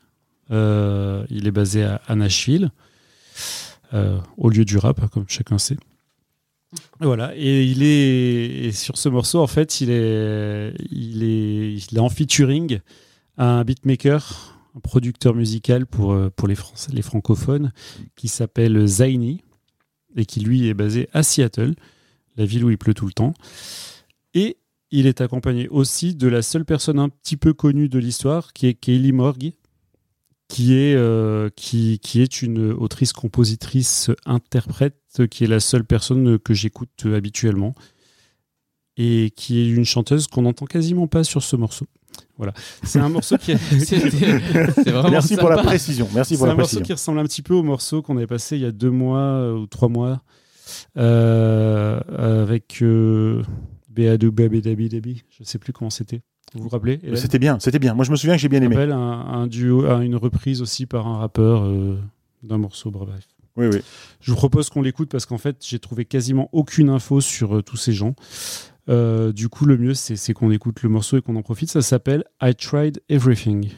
Il 0.51 1.47
est 1.47 1.51
basé 1.51 1.83
à, 1.83 2.01
à 2.07 2.15
Nashville, 2.15 2.71
au 4.37 4.49
lieu 4.49 4.65
du 4.65 4.77
rap, 4.77 5.07
comme 5.09 5.25
chacun 5.27 5.57
sait. 5.57 5.77
Et 7.01 7.05
Voilà. 7.05 7.33
Et 7.35 7.63
il 7.65 7.81
est 7.83 8.65
et 8.65 8.71
sur 8.71 8.97
ce 8.97 9.09
morceau, 9.09 9.39
en 9.39 9.47
fait, 9.47 9.81
il 9.81 9.89
est, 9.89 10.73
il 10.91 11.23
est, 11.23 11.73
il 11.75 11.97
est 11.97 11.99
en 11.99 12.09
featuring 12.09 12.79
un 13.37 13.63
beatmaker, 13.63 14.57
un 14.75 14.79
producteur 14.79 15.33
musical 15.33 15.85
pour 15.85 16.15
pour 16.35 16.47
les 16.47 16.55
Français, 16.55 16.91
les 16.93 17.01
francophones, 17.01 17.71
qui 18.15 18.27
s'appelle 18.27 18.85
Zaini 18.85 19.41
et 20.15 20.25
qui 20.25 20.39
lui 20.39 20.67
est 20.67 20.73
basé 20.73 21.09
à 21.13 21.23
Seattle 21.23 21.75
la 22.39 22.45
ville 22.45 22.63
où 22.63 22.69
il 22.69 22.77
pleut 22.77 22.93
tout 22.93 23.05
le 23.05 23.11
temps. 23.11 23.33
Et 24.33 24.57
il 24.91 25.05
est 25.05 25.21
accompagné 25.21 25.67
aussi 25.67 26.15
de 26.15 26.27
la 26.27 26.41
seule 26.41 26.65
personne 26.65 26.97
un 26.97 27.09
petit 27.09 27.37
peu 27.37 27.53
connue 27.53 27.89
de 27.89 27.99
l'histoire, 27.99 28.53
qui 28.53 28.67
est 28.67 28.73
Kaylee 28.73 29.11
Morgue, 29.11 29.53
qui 30.47 30.73
est, 30.73 30.95
euh, 30.95 31.49
qui, 31.55 31.99
est 32.15 32.41
une 32.41 32.71
autrice, 32.71 33.13
compositrice, 33.13 34.09
interprète, 34.25 35.27
qui 35.29 35.43
est 35.43 35.47
la 35.47 35.59
seule 35.59 35.83
personne 35.83 36.39
que 36.39 36.53
j'écoute 36.53 37.05
habituellement, 37.05 37.75
et 38.97 39.31
qui 39.35 39.59
est 39.59 39.69
une 39.69 39.85
chanteuse 39.85 40.27
qu'on 40.27 40.41
n'entend 40.43 40.65
quasiment 40.65 41.07
pas 41.07 41.23
sur 41.23 41.43
ce 41.43 41.55
morceau. 41.55 41.85
Voilà. 42.37 42.53
C'est 42.83 42.99
un 42.99 43.09
morceau 43.09 43.37
qui 43.37 43.55
c'est 43.79 44.89
vraiment 44.89 45.09
Merci 45.09 45.35
pour 45.35 45.49
la 45.49 45.57
sympa. 45.57 45.67
précision. 45.67 46.07
Merci 46.15 46.33
C'est 46.33 46.37
pour 46.37 46.47
la 46.47 46.53
un 46.53 46.55
morceau 46.55 46.67
précision. 46.77 46.85
qui 46.85 46.93
ressemble 46.93 47.19
un 47.19 47.23
petit 47.25 47.41
peu 47.41 47.53
au 47.53 47.63
morceau 47.63 48.01
qu'on 48.01 48.15
avait 48.17 48.27
passé 48.27 48.55
il 48.55 48.61
y 48.61 48.65
a 48.65 48.71
deux 48.71 48.91
mois 48.91 49.19
euh, 49.19 49.53
ou 49.55 49.65
trois 49.67 49.89
mois 49.89 50.21
euh, 50.97 51.99
avec 52.43 52.81
euh, 52.81 53.43
Dabi 53.89 54.89
Dabi. 54.89 55.23
Je 55.37 55.43
sais 55.43 55.57
plus 55.59 55.73
comment 55.73 55.89
c'était. 55.89 56.21
Vous 56.55 56.63
vous 56.63 56.69
rappelez 56.69 56.99
C'était 57.15 57.37
bien, 57.39 57.59
c'était 57.59 57.77
bien. 57.79 57.93
Moi, 57.93 58.05
je 58.05 58.11
me 58.11 58.15
souviens 58.15 58.35
que 58.35 58.41
j'ai 58.41 58.49
bien 58.49 58.61
aimé. 58.63 58.75
un, 58.75 58.91
un 58.97 59.45
duo, 59.47 59.85
un- 59.85 60.01
une 60.01 60.15
reprise 60.15 60.61
aussi 60.61 60.85
par 60.87 61.07
un 61.07 61.17
rappeur 61.19 61.63
euh, 61.63 61.99
d'un 62.41 62.57
morceau. 62.57 62.89
Bref. 62.89 63.07
Oui, 63.55 63.67
oui. 63.71 63.81
Je 64.21 64.31
vous 64.31 64.37
propose 64.37 64.69
qu'on 64.69 64.81
l'écoute 64.81 65.09
parce 65.09 65.25
qu'en 65.25 65.37
fait, 65.37 65.57
j'ai 65.67 65.79
trouvé 65.79 66.05
quasiment 66.05 66.49
aucune 66.51 66.89
info 66.89 67.21
sur 67.21 67.57
euh, 67.57 67.61
tous 67.61 67.77
ces 67.77 67.93
gens. 67.93 68.15
Euh, 68.89 69.31
du 69.31 69.49
coup, 69.49 69.65
le 69.65 69.77
mieux, 69.77 69.93
c'est 69.93 70.33
qu'on 70.33 70.51
écoute 70.51 70.81
le 70.81 70.89
morceau 70.89 71.17
et 71.17 71.21
qu'on 71.21 71.35
en 71.35 71.43
profite. 71.43 71.69
Ça 71.69 71.81
s'appelle 71.81 72.23
I 72.41 72.55
Tried 72.55 73.01
Everything. 73.09 73.71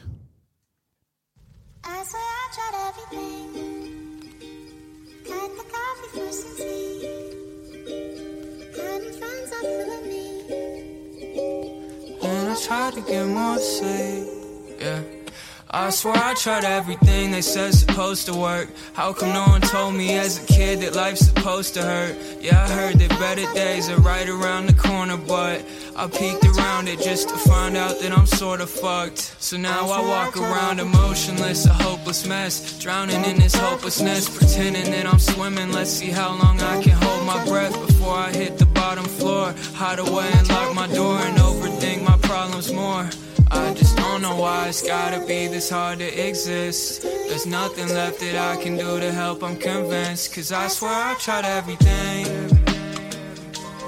I 15.74 15.88
swear 15.88 16.14
I 16.14 16.34
tried 16.34 16.64
everything 16.64 17.30
they 17.30 17.40
said 17.40 17.72
supposed 17.72 18.26
to 18.26 18.34
work. 18.34 18.68
How 18.92 19.14
come 19.14 19.32
no 19.32 19.46
one 19.46 19.62
told 19.62 19.94
me 19.94 20.18
as 20.18 20.36
a 20.36 20.46
kid 20.46 20.80
that 20.80 20.94
life's 20.94 21.24
supposed 21.24 21.72
to 21.74 21.82
hurt? 21.82 22.14
Yeah, 22.42 22.62
I 22.62 22.68
heard 22.68 22.98
that 22.98 23.08
better 23.18 23.50
days 23.54 23.88
are 23.88 23.98
right 24.00 24.28
around 24.28 24.66
the 24.66 24.74
corner, 24.74 25.16
but 25.16 25.64
I 25.96 26.08
peeked 26.08 26.44
around 26.44 26.88
it 26.88 27.00
just 27.00 27.30
to 27.30 27.36
find 27.36 27.74
out 27.78 28.00
that 28.00 28.12
I'm 28.12 28.26
sorta 28.26 28.66
fucked. 28.66 29.34
So 29.40 29.56
now 29.56 29.88
I 29.88 30.02
walk 30.06 30.36
around 30.36 30.78
emotionless, 30.78 31.64
a 31.64 31.72
hopeless 31.72 32.26
mess, 32.26 32.78
drowning 32.78 33.24
in 33.24 33.38
this 33.38 33.54
hopelessness, 33.54 34.28
pretending 34.28 34.90
that 34.90 35.06
I'm 35.06 35.18
swimming. 35.18 35.72
Let's 35.72 35.90
see 35.90 36.10
how 36.10 36.34
long 36.36 36.60
I 36.60 36.82
can 36.82 37.00
hold 37.00 37.26
my 37.26 37.42
breath 37.46 37.72
before 37.86 38.16
I 38.16 38.30
hit 38.30 38.58
the 38.58 38.66
bottom 38.66 39.06
floor. 39.06 39.54
Hide 39.72 40.00
away 40.00 40.30
and 40.34 40.46
lock 40.50 40.74
my 40.74 40.86
door 40.88 41.16
and 41.16 41.38
overthink 41.38 42.02
my 42.02 42.18
problems 42.18 42.70
more. 42.74 43.08
I 43.52 43.74
just 43.74 43.96
don't 43.96 44.22
know 44.22 44.36
why 44.36 44.68
it's 44.68 44.82
gotta 44.82 45.20
be 45.26 45.46
this 45.46 45.68
hard 45.70 45.98
to 45.98 46.28
exist. 46.28 47.02
There's 47.02 47.46
nothing 47.46 47.88
left 47.88 48.20
that 48.20 48.36
I 48.36 48.62
can 48.62 48.76
do 48.76 48.98
to 48.98 49.12
help, 49.12 49.42
I'm 49.42 49.56
convinced. 49.56 50.34
Cause 50.34 50.52
I 50.52 50.68
swear 50.68 50.92
I 50.92 51.14
tried 51.14 51.44
everything. 51.44 52.24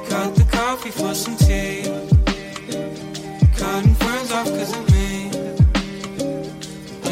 Cut 0.09 0.35
the 0.37 0.47
coffee 0.51 0.91
for 0.91 1.15
some 1.15 1.37
tea. 1.37 1.83
Cutting 3.57 3.95
friends 3.95 4.31
off 4.33 4.49
cause 4.49 4.77
of 4.77 4.85
me. 4.93 5.31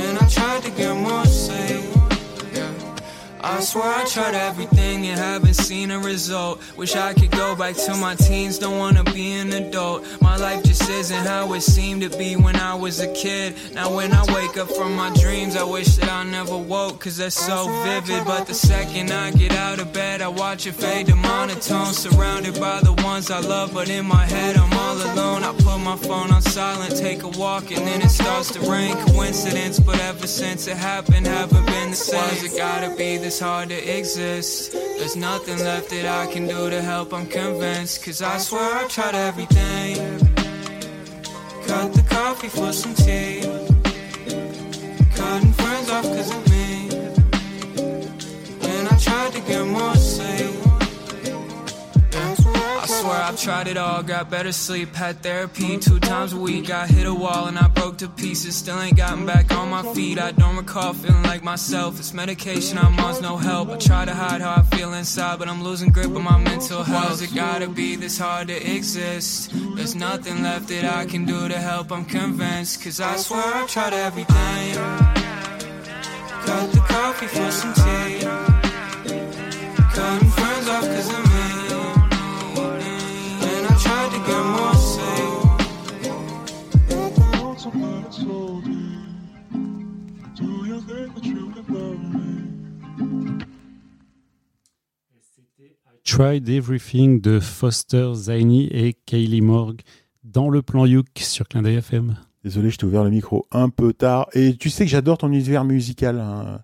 And 0.00 0.18
I 0.18 0.26
tried 0.28 0.62
to 0.64 0.70
get 0.70 0.94
more. 0.96 1.22
Yeah. 1.72 1.91
I 3.44 3.58
swear 3.60 3.84
I 3.84 4.04
tried 4.04 4.34
everything 4.34 5.06
and 5.06 5.18
haven't 5.18 5.54
seen 5.54 5.90
a 5.90 5.98
result. 5.98 6.60
Wish 6.76 6.94
I 6.94 7.12
could 7.12 7.32
go 7.32 7.56
back 7.56 7.74
to 7.74 7.94
my 7.96 8.14
teens, 8.14 8.56
don't 8.56 8.78
wanna 8.78 9.02
be 9.02 9.32
an 9.32 9.52
adult. 9.52 10.06
My 10.20 10.36
life 10.36 10.62
just 10.62 10.88
isn't 10.88 11.26
how 11.26 11.52
it 11.54 11.62
seemed 11.62 12.02
to 12.02 12.16
be 12.16 12.36
when 12.36 12.54
I 12.54 12.76
was 12.76 13.00
a 13.00 13.12
kid. 13.12 13.56
Now 13.74 13.92
when 13.92 14.12
I 14.12 14.22
wake 14.32 14.56
up 14.56 14.70
from 14.70 14.94
my 14.94 15.10
dreams, 15.14 15.56
I 15.56 15.64
wish 15.64 15.96
that 15.96 16.08
I 16.08 16.22
never 16.22 16.56
woke, 16.56 17.00
cause 17.00 17.16
they're 17.16 17.30
so 17.30 17.66
vivid. 17.82 18.24
But 18.24 18.46
the 18.46 18.54
second 18.54 19.10
I 19.10 19.32
get 19.32 19.52
out 19.54 19.80
of 19.80 19.92
bed, 19.92 20.22
I 20.22 20.28
watch 20.28 20.68
it 20.68 20.74
fade 20.74 21.06
to 21.06 21.16
monotone. 21.16 21.92
Surrounded 21.94 22.60
by 22.60 22.80
the 22.80 22.92
ones 23.02 23.28
I 23.30 23.40
love, 23.40 23.74
but 23.74 23.88
in 23.90 24.06
my 24.06 24.24
head 24.24 24.56
I'm 24.56 24.72
all 24.72 24.96
alone. 24.96 25.42
I 25.42 25.52
put 25.52 25.78
my 25.78 25.96
phone 25.96 26.30
on 26.30 26.42
silent, 26.42 26.96
take 26.96 27.24
a 27.24 27.28
walk, 27.28 27.72
and 27.72 27.84
then 27.88 28.02
it 28.02 28.10
starts 28.10 28.52
to 28.52 28.60
rain. 28.70 28.94
Coincidence, 29.06 29.80
but 29.80 29.98
ever 29.98 30.28
since 30.28 30.68
it 30.68 30.76
happened, 30.76 31.26
haven't 31.26 31.66
been 31.66 31.90
the 31.90 31.96
same. 31.96 32.20
Why's 32.20 32.44
it 32.44 32.56
gotta 32.56 32.94
be 32.94 33.18
this 33.32 33.40
hard 33.40 33.70
to 33.70 33.98
exist? 33.98 34.72
There's 34.72 35.16
nothing 35.16 35.58
left 35.58 35.88
that 35.88 36.04
I 36.04 36.30
can 36.30 36.46
do 36.46 36.68
to 36.68 36.82
help, 36.82 37.14
I'm 37.14 37.26
convinced. 37.26 38.04
Cause 38.04 38.20
I 38.20 38.36
swear 38.36 38.84
I 38.84 38.86
tried 38.88 39.14
everything. 39.14 39.96
Cut 41.66 41.94
the 41.94 42.04
coffee 42.10 42.48
for 42.48 42.72
some 42.72 42.94
tea. 42.94 43.40
Cutting 45.16 45.52
friends 45.60 45.88
off 45.88 46.04
cause 46.04 46.30
of 46.36 46.42
me. 46.50 46.72
And 48.70 48.88
I 48.88 48.96
tried 48.98 49.32
to 49.32 49.40
get 49.40 49.66
more. 49.66 49.82
I 49.82 50.61
swear 53.02 53.20
I've 53.20 53.40
tried 53.40 53.66
it 53.66 53.76
all, 53.76 54.00
got 54.04 54.30
better 54.30 54.52
sleep, 54.52 54.94
had 54.94 55.22
therapy 55.22 55.76
two 55.76 55.98
times 55.98 56.32
a 56.34 56.36
week. 56.36 56.70
I 56.70 56.86
hit 56.86 57.06
a 57.06 57.12
wall 57.12 57.46
and 57.48 57.58
I 57.58 57.66
broke 57.66 57.98
to 57.98 58.08
pieces, 58.08 58.54
still 58.54 58.80
ain't 58.80 58.96
gotten 58.96 59.26
back 59.26 59.50
on 59.52 59.70
my 59.70 59.82
feet. 59.92 60.20
I 60.20 60.30
don't 60.30 60.56
recall 60.56 60.92
feeling 60.92 61.24
like 61.24 61.42
myself. 61.42 61.98
It's 61.98 62.14
medication, 62.14 62.78
I'm 62.78 62.98
on 63.00 63.20
no 63.20 63.36
help. 63.36 63.70
I 63.70 63.76
try 63.76 64.04
to 64.04 64.14
hide 64.14 64.40
how 64.40 64.54
I 64.54 64.62
feel 64.76 64.92
inside, 64.94 65.40
but 65.40 65.48
I'm 65.48 65.64
losing 65.64 65.90
grip 65.90 66.14
on 66.14 66.22
my 66.22 66.38
mental 66.38 66.84
health. 66.84 67.10
Why's 67.10 67.22
it 67.22 67.34
gotta 67.34 67.68
be 67.68 67.96
this 67.96 68.18
hard 68.18 68.48
to 68.48 68.56
exist? 68.76 69.50
There's 69.74 69.96
nothing 69.96 70.42
left 70.44 70.68
that 70.68 70.84
I 70.84 71.04
can 71.04 71.24
do 71.24 71.48
to 71.48 71.58
help, 71.58 71.90
I'm 71.90 72.04
convinced. 72.04 72.84
Cause 72.84 73.00
I 73.00 73.16
swear 73.16 73.42
I've 73.42 73.68
tried 73.68 73.94
everything. 73.94 74.74
Cut 76.46 76.72
the 76.72 76.82
coffee 76.94 77.26
for 77.26 77.50
some 77.50 77.74
tea. 77.74 78.20
Cutting 79.96 80.30
friends 80.30 80.68
off 80.68 80.84
cause 80.84 81.12
of 81.12 81.24
me. 81.26 81.26
And 81.26 81.30
I 81.30 81.31
tried 96.12 96.46
Everything 96.50 97.22
de 97.22 97.40
Foster 97.40 98.12
Zaini 98.14 98.66
et 98.66 98.92
Kaylee 99.06 99.40
Morg 99.40 99.80
dans 100.24 100.50
le 100.50 100.60
plan 100.60 100.84
Youk 100.84 101.06
sur 101.16 101.48
Clin 101.48 101.64
FM. 101.64 102.16
Désolé, 102.44 102.68
je 102.68 102.76
t'ai 102.76 102.84
ouvert 102.84 103.02
le 103.02 103.08
micro 103.08 103.46
un 103.50 103.70
peu 103.70 103.94
tard. 103.94 104.28
Et 104.34 104.54
tu 104.56 104.68
sais 104.68 104.84
que 104.84 104.90
j'adore 104.90 105.16
ton 105.16 105.28
univers 105.32 105.64
musical. 105.64 106.20
hein. 106.20 106.60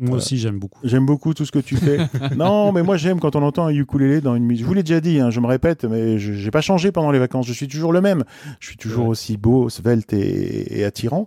Moi 0.00 0.14
Euh, 0.14 0.16
aussi, 0.18 0.38
j'aime 0.38 0.58
beaucoup. 0.58 0.78
J'aime 0.84 1.06
beaucoup 1.06 1.34
tout 1.34 1.44
ce 1.44 1.50
que 1.52 1.58
tu 1.58 1.76
fais. 1.76 1.98
non, 2.36 2.70
mais 2.72 2.82
moi 2.82 2.96
j'aime 2.96 3.18
quand 3.20 3.34
on 3.36 3.42
entend 3.42 3.66
un 3.66 3.70
ukulélé 3.74 4.20
dans 4.20 4.34
une 4.36 4.44
musique. 4.44 4.62
Je 4.64 4.68
vous 4.68 4.74
l'ai 4.74 4.82
déjà 4.84 5.00
dit, 5.00 5.18
hein, 5.18 5.30
je 5.30 5.40
me 5.40 5.46
répète, 5.46 5.84
mais 5.84 6.18
je 6.18 6.32
j'ai 6.32 6.50
pas 6.50 6.60
changé 6.60 6.92
pendant 6.92 7.10
les 7.10 7.18
vacances. 7.18 7.46
Je 7.46 7.52
suis 7.52 7.66
toujours 7.68 7.92
le 7.92 8.00
même. 8.00 8.24
Je 8.60 8.68
suis 8.68 8.76
toujours 8.76 9.04
Ouais. 9.06 9.10
aussi 9.10 9.36
beau, 9.36 9.68
svelte 9.68 10.12
et, 10.12 10.78
et 10.80 10.84
attirant. 10.84 11.26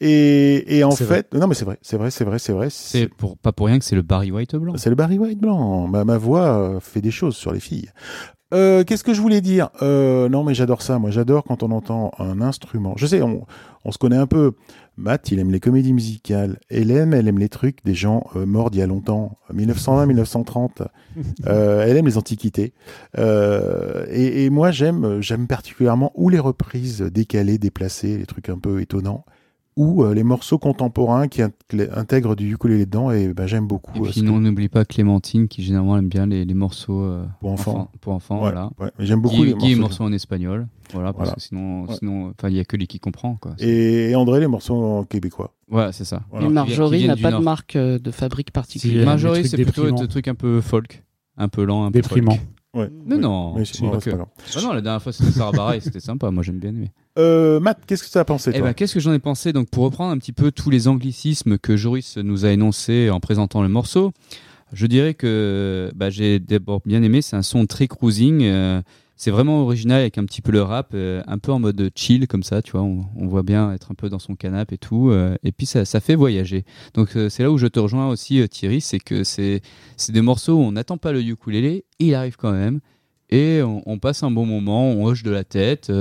Et, 0.00 0.78
et 0.78 0.84
en 0.84 0.90
fait, 0.92 1.34
non 1.34 1.46
mais 1.46 1.54
c'est 1.54 1.64
vrai, 1.64 1.78
c'est 1.82 1.96
vrai, 1.96 2.10
c'est 2.10 2.24
vrai, 2.24 2.38
c'est 2.38 2.52
vrai. 2.52 2.68
C'est 2.70 3.08
pour, 3.08 3.36
pas 3.38 3.52
pour 3.52 3.66
rien 3.66 3.78
que 3.78 3.84
c'est 3.84 3.96
le 3.96 4.02
Barry 4.02 4.30
White 4.30 4.54
blanc. 4.56 4.74
C'est 4.76 4.90
le 4.90 4.96
Barry 4.96 5.18
White 5.18 5.40
blanc. 5.40 5.86
Ma, 5.88 6.04
ma 6.04 6.16
voix 6.18 6.58
euh, 6.76 6.80
fait 6.80 7.00
des 7.00 7.10
choses 7.10 7.36
sur 7.36 7.52
les 7.52 7.60
filles. 7.60 7.90
Euh, 8.52 8.84
Qu'est-ce 8.84 9.04
que 9.04 9.14
je 9.14 9.20
voulais 9.20 9.40
dire? 9.40 9.70
Euh, 9.82 10.28
Non, 10.28 10.44
mais 10.44 10.54
j'adore 10.54 10.82
ça. 10.82 10.98
Moi, 10.98 11.10
j'adore 11.10 11.44
quand 11.44 11.62
on 11.62 11.70
entend 11.70 12.12
un 12.18 12.40
instrument. 12.40 12.94
Je 12.96 13.06
sais, 13.06 13.22
on, 13.22 13.46
on 13.84 13.92
se 13.92 13.98
connaît 13.98 14.16
un 14.16 14.26
peu. 14.26 14.52
Matt, 14.98 15.30
il 15.30 15.38
aime 15.38 15.50
les 15.50 15.60
comédies 15.60 15.94
musicales. 15.94 16.58
Hélène, 16.68 17.14
elle 17.14 17.26
aime 17.28 17.38
les 17.38 17.48
trucs 17.48 17.82
des 17.84 17.94
gens 17.94 18.26
euh, 18.36 18.44
morts 18.44 18.70
d'il 18.70 18.80
y 18.80 18.82
a 18.82 18.86
longtemps, 18.86 19.38
1920, 19.52 20.06
1930. 20.06 20.82
Euh, 21.46 21.84
elle 21.86 21.96
aime 21.98 22.06
les 22.06 22.16
antiquités. 22.16 22.72
Et, 23.18 24.44
et 24.44 24.50
moi, 24.50 24.70
j'aime, 24.70 25.20
j'aime 25.20 25.46
particulièrement 25.46 26.10
ou 26.14 26.30
les 26.30 26.38
reprises 26.38 27.02
décalées, 27.02 27.58
déplacées, 27.58 28.16
les 28.16 28.24
trucs 28.26 28.48
un 28.48 28.58
peu 28.58 28.80
étonnants, 28.80 29.24
ou 29.76 30.02
euh, 30.04 30.12
les 30.14 30.22
morceaux 30.22 30.58
contemporains 30.58 31.28
qui 31.28 31.40
int- 31.42 31.50
intègrent 31.94 32.36
du 32.36 32.52
ukulélé 32.52 32.84
dedans. 32.86 33.10
Et 33.10 33.32
ben, 33.32 33.46
j'aime 33.46 33.66
beaucoup. 33.66 33.92
Et 33.96 34.00
euh, 34.00 34.02
puis 34.04 34.12
ce 34.14 34.20
que- 34.20 34.24
non, 34.26 34.34
on 34.34 34.40
n'oublie 34.40 34.68
pas 34.68 34.84
Clémentine 34.84 35.48
qui 35.48 35.62
généralement 35.62 35.96
aime 35.96 36.08
bien 36.08 36.26
les, 36.26 36.44
les 36.44 36.54
morceaux 36.54 37.02
euh, 37.02 37.24
Pour 37.40 37.50
enfants. 37.52 37.90
pour 38.00 38.12
enfants, 38.12 38.36
Ouais, 38.36 38.40
voilà. 38.52 38.70
ouais. 38.78 38.90
J'aime 38.98 39.20
beaucoup 39.22 39.36
Guy, 39.36 39.46
les 39.46 39.54
Guy, 39.54 39.74
morceaux. 39.74 39.80
morceaux 39.80 40.04
en 40.04 40.12
espagnol, 40.12 40.66
voilà, 40.92 41.12
parce 41.12 41.28
Voilà. 41.28 41.32
que 41.34 41.40
sinon, 41.40 41.82
Ouais. 41.84 41.94
sinon, 41.98 42.32
enfin, 42.38 42.48
il 42.50 42.56
y 42.56 42.60
a 42.60 42.64
que 42.64 42.76
lui 42.76 42.86
qui 42.86 42.98
comprend, 43.00 43.36
quoi. 43.36 43.54
Et, 43.58 44.10
et 44.10 44.14
André, 44.16 44.40
les 44.40 44.46
morceaux 44.46 44.74
en 44.76 45.04
québécois. 45.04 45.54
Voilà, 45.68 45.92
c'est 45.92 46.04
ça. 46.04 46.22
Voilà. 46.30 46.46
Et 46.46 46.50
Marjorie 46.50 47.06
n'a 47.06 47.16
pas 47.16 47.32
de 47.32 47.38
marque 47.38 47.76
euh, 47.76 47.98
de 47.98 48.10
fabrique 48.10 48.50
particulière. 48.50 49.02
euh, 49.02 49.06
Marjorie, 49.06 49.46
c'est 49.46 49.56
plutôt 49.62 49.90
des 49.90 50.08
trucs 50.08 50.28
un 50.28 50.34
peu 50.34 50.60
folk, 50.60 51.02
un 51.38 51.48
peu 51.48 51.64
lent, 51.64 51.84
un 51.84 51.90
peu 51.90 52.00
Déprimant. 52.00 52.32
folk. 52.32 52.42
Ouais. 52.74 52.88
Non, 53.06 53.54
Oui, 53.54 53.66
c'est 53.66 53.76
c'est 53.76 53.82
bon, 53.82 53.90
pas 53.90 54.00
c'est 54.00 54.10
que. 54.10 54.16
pas 54.16 54.16
grave. 54.16 54.28
Ah 54.56 54.60
non, 54.62 54.72
la 54.72 54.80
dernière 54.80 55.02
fois 55.02 55.12
c'était 55.12 55.30
Sarah 55.30 55.52
Bareilles, 55.52 55.82
c'était 55.82 56.00
sympa, 56.00 56.30
moi 56.30 56.42
j'aime 56.42 56.58
bien 56.58 56.70
aimer. 56.70 56.90
Euh, 57.18 57.60
Matt, 57.60 57.80
qu'est-ce 57.86 58.02
que 58.02 58.10
tu 58.10 58.16
as 58.16 58.24
pensé, 58.24 58.50
Eh 58.54 58.60
ben, 58.62 58.72
qu'est-ce 58.72 58.94
que 58.94 59.00
j'en 59.00 59.12
ai 59.12 59.18
pensé? 59.18 59.52
Donc, 59.52 59.68
pour 59.68 59.84
reprendre 59.84 60.10
un 60.10 60.18
petit 60.18 60.32
peu 60.32 60.50
tous 60.50 60.70
les 60.70 60.88
anglicismes 60.88 61.58
que 61.58 61.76
Joris 61.76 62.16
nous 62.16 62.46
a 62.46 62.50
énoncés 62.50 63.10
en 63.10 63.20
présentant 63.20 63.60
le 63.62 63.68
morceau, 63.68 64.12
je 64.72 64.86
dirais 64.86 65.12
que 65.12 65.92
bah, 65.94 66.08
j'ai 66.08 66.38
d'abord 66.38 66.80
bien 66.86 67.02
aimé. 67.02 67.20
C'est 67.20 67.36
un 67.36 67.42
son 67.42 67.66
très 67.66 67.88
cruising. 67.88 68.42
euh, 68.44 68.80
c'est 69.16 69.30
vraiment 69.30 69.62
original 69.62 70.00
avec 70.00 70.18
un 70.18 70.24
petit 70.24 70.42
peu 70.42 70.52
le 70.52 70.62
rap, 70.62 70.90
euh, 70.94 71.22
un 71.26 71.38
peu 71.38 71.52
en 71.52 71.58
mode 71.58 71.90
chill 71.94 72.26
comme 72.26 72.42
ça, 72.42 72.62
tu 72.62 72.72
vois. 72.72 72.82
On, 72.82 73.26
voit 73.28 73.42
bien 73.42 73.72
être 73.72 73.92
un 73.92 73.94
peu 73.94 74.08
dans 74.08 74.18
son 74.18 74.34
canapé 74.34 74.74
et 74.74 74.78
tout. 74.78 75.10
euh, 75.10 75.36
et 75.42 75.52
puis 75.52 75.66
ça, 75.66 75.84
fait 76.00 76.14
voyager. 76.14 76.64
Donc 76.94 77.16
euh, 77.16 77.28
c'est 77.28 77.42
là 77.42 77.50
où 77.50 77.58
je 77.58 77.66
te 77.66 77.78
rejoins 77.78 78.08
aussi, 78.08 78.46
Thierry, 78.48 78.80
c'est 78.80 78.98
que 78.98 79.24
c'est 79.24 79.62
des 80.08 80.20
morceaux 80.22 80.54
où 80.54 80.60
on 80.60 80.72
n'attend 80.72 80.96
pas 80.96 81.12
le 81.12 81.22
ukulélé, 81.22 81.84
il 81.98 82.14
arrive 82.14 82.36
quand 82.36 82.52
même, 82.52 82.80
et 83.30 83.62
on, 83.62 83.82
on 83.86 83.98
passe 83.98 84.22
un 84.22 84.30
bon 84.30 84.46
moment, 84.46 84.90
on 84.90 85.04
hoche 85.04 85.22
de 85.22 85.30
la 85.30 85.44
tête. 85.44 85.92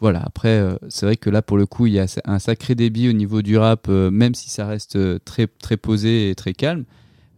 voilà, 0.00 0.22
après, 0.24 0.66
c'est 0.88 1.06
vrai 1.06 1.16
que 1.16 1.30
là, 1.30 1.42
pour 1.42 1.56
le 1.56 1.66
coup, 1.66 1.86
il 1.86 1.92
y 1.92 2.00
a 2.00 2.06
un 2.24 2.38
sacré 2.38 2.74
débit 2.74 3.08
au 3.08 3.12
niveau 3.12 3.42
du 3.42 3.56
rap, 3.56 3.88
même 3.88 4.34
si 4.34 4.50
ça 4.50 4.66
reste 4.66 4.98
très, 5.24 5.46
très 5.46 5.76
posé 5.76 6.30
et 6.30 6.34
très 6.34 6.52
calme. 6.54 6.84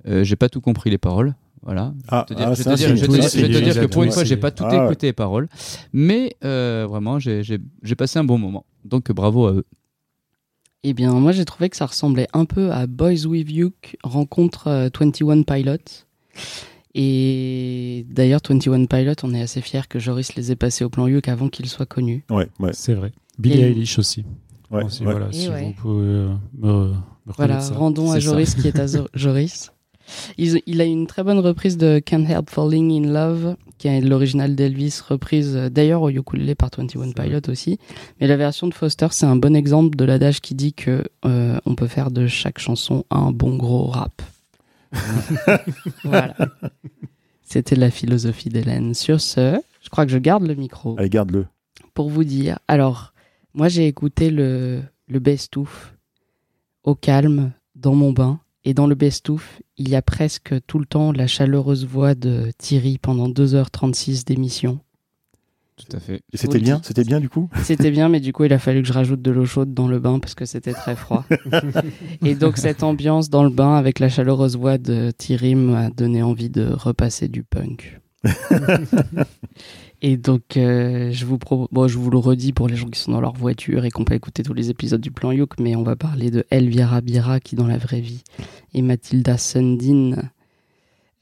J'ai 0.06 0.36
pas 0.36 0.48
tout 0.48 0.60
compris 0.60 0.90
les 0.90 0.98
paroles. 0.98 1.34
Voilà. 1.64 1.94
Ah, 2.08 2.26
Je 2.28 2.34
vais 2.34 2.38
te 2.38 2.40
dire, 2.40 2.48
ah, 2.48 2.54
je 2.54 2.58
vais 2.58 2.64
te 2.64 2.68
un 2.70 2.74
dire- 2.74 2.88
je 2.88 2.94
te 2.94 3.70
je 3.70 3.70
te 3.72 3.80
que 3.80 3.86
pour 3.86 4.02
une 4.04 4.12
fois, 4.12 4.22
j'ai 4.24 4.36
pas 4.36 4.50
tout 4.50 4.64
Ah 4.66 4.76
ouais. 4.78 4.84
écouté 4.86 5.06
les 5.08 5.12
paroles. 5.14 5.48
Mais 5.92 6.36
euh, 6.44 6.86
vraiment, 6.88 7.18
j'ai 7.18 7.58
passé 7.96 8.18
un 8.18 8.24
bon 8.24 8.38
moment. 8.38 8.66
Donc 8.84 9.10
bravo 9.12 9.46
à 9.46 9.52
eux. 9.52 9.64
Eh 10.82 10.92
bien, 10.92 11.12
moi, 11.14 11.32
j'ai 11.32 11.46
trouvé 11.46 11.70
que 11.70 11.76
ça 11.78 11.86
ressemblait 11.86 12.26
un 12.34 12.44
peu 12.44 12.70
à 12.70 12.86
Boys 12.86 13.24
With 13.26 13.50
You 13.50 13.72
rencontre 14.02 14.68
euh, 14.68 14.88
21 14.94 15.42
Pilots. 15.42 16.04
Et 16.94 18.06
d'ailleurs, 18.10 18.40
21 18.48 18.84
Pilots, 18.86 19.14
on 19.22 19.34
est 19.34 19.40
assez 19.42 19.60
fiers 19.60 19.80
que 19.88 19.98
Joris 19.98 20.34
les 20.36 20.52
ait 20.52 20.56
passés 20.56 20.84
au 20.84 20.90
plan 20.90 21.06
Youk 21.06 21.26
avant 21.28 21.48
qu'ils 21.48 21.68
soient 21.68 21.86
connus. 21.86 22.24
Ouais, 22.30 22.48
ouais. 22.60 22.70
C'est 22.72 22.94
vrai. 22.94 23.12
Billie 23.38 23.60
Et- 23.60 23.70
Eilish 23.70 23.98
aussi. 23.98 24.24
ouais, 24.70 24.84
Aussi, 24.84 25.04
ouais. 25.04 25.10
Voilà, 25.12 25.28
Et 25.28 25.32
si 25.32 25.48
ouais. 25.48 25.64
vous 25.64 25.72
pouvez 25.72 26.06
euh, 26.06 26.28
me, 26.58 26.88
me 26.90 26.94
Voilà, 27.36 27.58
rendons 27.70 28.10
à 28.10 28.14
ça. 28.14 28.20
Joris 28.20 28.54
qui 28.54 28.68
est 28.68 28.78
à 28.78 28.86
Joris. 29.14 29.72
Il, 30.38 30.60
il 30.66 30.80
a 30.80 30.84
une 30.84 31.06
très 31.06 31.22
bonne 31.22 31.38
reprise 31.38 31.76
de 31.76 31.98
Can't 31.98 32.26
Help 32.28 32.50
Falling 32.50 33.04
in 33.04 33.10
Love 33.12 33.56
qui 33.78 33.88
est 33.88 34.00
l'original 34.00 34.54
d'Elvis, 34.54 35.00
reprise 35.06 35.56
euh, 35.56 35.68
d'ailleurs 35.68 36.02
au 36.02 36.10
ukulélé 36.10 36.54
par 36.54 36.70
21 36.76 37.12
Pilot 37.12 37.40
aussi. 37.48 37.78
Mais 38.20 38.26
la 38.26 38.36
version 38.36 38.66
de 38.66 38.74
Foster, 38.74 39.08
c'est 39.10 39.26
un 39.26 39.36
bon 39.36 39.54
exemple 39.54 39.96
de 39.96 40.04
l'adage 40.04 40.40
qui 40.40 40.54
dit 40.54 40.72
que 40.72 41.04
euh, 41.24 41.58
on 41.66 41.74
peut 41.74 41.86
faire 41.86 42.10
de 42.10 42.26
chaque 42.26 42.58
chanson 42.58 43.04
un 43.10 43.30
bon 43.30 43.56
gros 43.56 43.86
rap. 43.86 44.22
voilà. 46.04 46.34
C'était 47.42 47.76
la 47.76 47.90
philosophie 47.90 48.48
d'Hélène. 48.48 48.94
Sur 48.94 49.20
ce, 49.20 49.60
je 49.82 49.88
crois 49.90 50.06
que 50.06 50.12
je 50.12 50.18
garde 50.18 50.46
le 50.46 50.54
micro 50.54 50.94
Allez, 50.98 51.10
garde-le. 51.10 51.46
pour 51.94 52.08
vous 52.08 52.24
dire. 52.24 52.58
Alors, 52.68 53.12
moi, 53.54 53.68
j'ai 53.68 53.86
écouté 53.86 54.30
le, 54.30 54.82
le 55.08 55.18
best-of 55.18 55.94
au 56.84 56.94
calme 56.94 57.52
dans 57.74 57.94
mon 57.94 58.12
bain. 58.12 58.40
Et 58.64 58.74
dans 58.74 58.86
le 58.86 58.94
best-of, 58.94 59.60
il 59.76 59.88
y 59.88 59.94
a 59.94 60.02
presque 60.02 60.54
tout 60.66 60.78
le 60.78 60.86
temps 60.86 61.12
la 61.12 61.26
chaleureuse 61.26 61.86
voix 61.86 62.14
de 62.14 62.50
Thierry 62.56 62.98
pendant 62.98 63.28
2h36 63.28 64.24
d'émission. 64.24 64.80
Tout 65.76 65.96
à 65.96 66.00
fait. 66.00 66.22
Et 66.32 66.36
c'était 66.36 66.60
bien. 66.60 66.80
C'était 66.84 67.02
bien 67.02 67.20
du 67.20 67.28
coup? 67.28 67.50
C'était 67.62 67.90
bien, 67.90 68.08
mais 68.08 68.20
du 68.20 68.32
coup, 68.32 68.44
il 68.44 68.52
a 68.52 68.60
fallu 68.60 68.80
que 68.80 68.88
je 68.88 68.92
rajoute 68.92 69.20
de 69.20 69.30
l'eau 69.32 69.44
chaude 69.44 69.74
dans 69.74 69.88
le 69.88 69.98
bain 69.98 70.20
parce 70.20 70.34
que 70.34 70.44
c'était 70.44 70.72
très 70.72 70.94
froid. 70.94 71.24
Et 72.24 72.36
donc, 72.36 72.58
cette 72.58 72.84
ambiance 72.84 73.28
dans 73.28 73.42
le 73.42 73.50
bain 73.50 73.74
avec 73.74 73.98
la 73.98 74.08
chaleureuse 74.08 74.56
voix 74.56 74.78
de 74.78 75.10
Thierry 75.10 75.56
m'a 75.56 75.90
donné 75.90 76.22
envie 76.22 76.48
de 76.48 76.68
repasser 76.72 77.26
du 77.28 77.42
punk. 77.42 78.00
et 80.06 80.18
donc, 80.18 80.58
euh, 80.58 81.12
je, 81.12 81.24
vous 81.24 82.10
le 82.10 82.18
redis 82.18 82.52
pour 82.52 82.68
les 82.68 82.76
gens 82.76 82.90
qui 82.90 83.00
sont 83.00 83.12
dans 83.12 83.22
leur 83.22 83.32
voiture 83.32 83.86
et 83.86 83.90
qui 83.90 83.98
n'ont 83.98 84.04
pas 84.04 84.14
écouté 84.14 84.42
tous 84.42 84.52
les 84.52 84.68
épisodes 84.68 85.00
du 85.00 85.10
Plan 85.10 85.32
Youk, 85.32 85.58
mais 85.58 85.76
on 85.76 85.82
va 85.82 85.96
parler 85.96 86.30
de 86.30 86.44
Elvira 86.50 87.00
Bira 87.00 87.40
qui, 87.40 87.56
dans 87.56 87.66
la 87.66 87.78
vraie 87.78 88.02
vie, 88.02 88.22
est 88.74 88.82
Mathilda 88.82 89.38
Sundin. 89.38 90.28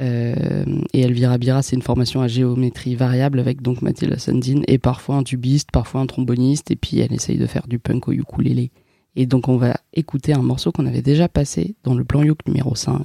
Euh, 0.01 0.65
et 0.93 1.03
Elvira 1.03 1.39
Bira, 1.39 1.63
c'est 1.63 1.77
une 1.77 1.83
formation 1.83 2.23
à 2.23 2.27
géométrie 2.27 2.97
variable 2.97 3.39
avec 3.39 3.63
donc 3.63 3.83
Mathilda 3.83 4.19
Sundin 4.19 4.63
et 4.67 4.79
parfois 4.79 5.15
un 5.15 5.23
tubiste, 5.23 5.71
parfois 5.71 6.01
un 6.01 6.07
tromboniste, 6.07 6.73
et 6.73 6.77
puis 6.77 6.99
elle 6.99 7.13
essaye 7.13 7.39
de 7.39 7.47
faire 7.47 7.69
du 7.69 7.79
punk 7.79 8.09
au 8.09 8.13
ukulélé. 8.13 8.73
Et 9.15 9.27
donc 9.27 9.47
on 9.47 9.59
va 9.59 9.77
écouter 9.93 10.33
un 10.33 10.43
morceau 10.43 10.73
qu'on 10.73 10.87
avait 10.87 11.03
déjà 11.03 11.29
passé 11.29 11.77
dans 11.85 11.95
le 11.95 12.03
plan 12.03 12.25
Youk 12.25 12.45
numéro 12.49 12.75
5, 12.75 13.05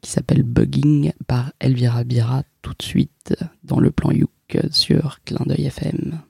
qui 0.00 0.10
s'appelle 0.12 0.44
Bugging 0.44 1.10
par 1.26 1.52
Elvira 1.58 2.04
Bira, 2.04 2.44
tout 2.62 2.74
de 2.78 2.84
suite 2.84 3.34
dans 3.64 3.80
le 3.80 3.90
plan 3.90 4.12
Youk 4.12 4.30
sur 4.70 5.20
Clin 5.24 5.44
d'œil 5.46 5.66
FM. 5.66 6.20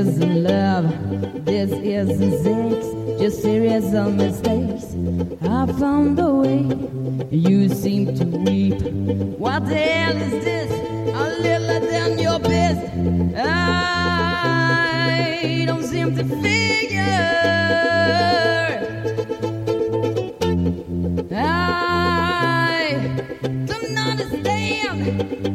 Isn't 0.00 0.44
love. 0.44 0.86
This 1.44 1.70
isn't 1.72 2.42
sex. 2.42 2.86
Just 3.20 3.42
series 3.42 3.92
of 3.92 4.14
mistakes. 4.14 4.96
I 5.42 5.66
found 5.78 6.18
a 6.18 6.26
way. 6.26 6.62
You 7.30 7.68
seem 7.68 8.14
to 8.16 8.24
weep. 8.24 8.80
What 9.38 9.66
the 9.66 9.74
hell 9.74 10.16
is 10.16 10.42
this? 10.42 10.70
A 11.14 11.24
little 11.42 11.80
than 11.90 12.18
your 12.18 12.38
best. 12.38 12.80
I 13.36 13.94
don't 15.66 15.84
seem 15.84 16.16
to 16.16 16.24
figure. 16.24 17.02
I. 21.30 22.96
Don't 23.66 23.98
understand. 23.98 25.49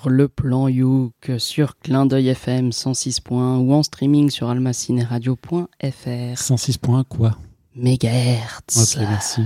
Sur 0.00 0.08
le 0.08 0.28
plan 0.28 0.68
Youk, 0.68 1.30
sur 1.36 1.78
Clin 1.78 2.06
d'œil 2.06 2.28
FM 2.28 2.72
106 2.72 3.20
points 3.20 3.58
ou 3.58 3.74
en 3.74 3.82
streaming 3.82 4.30
sur 4.30 4.48
almacineradio.fr 4.48 6.38
106 6.38 6.78
points, 6.78 7.04
quoi? 7.04 7.36
Mégahertz. 7.74 8.96
Ok, 8.96 9.00
merci. 9.00 9.42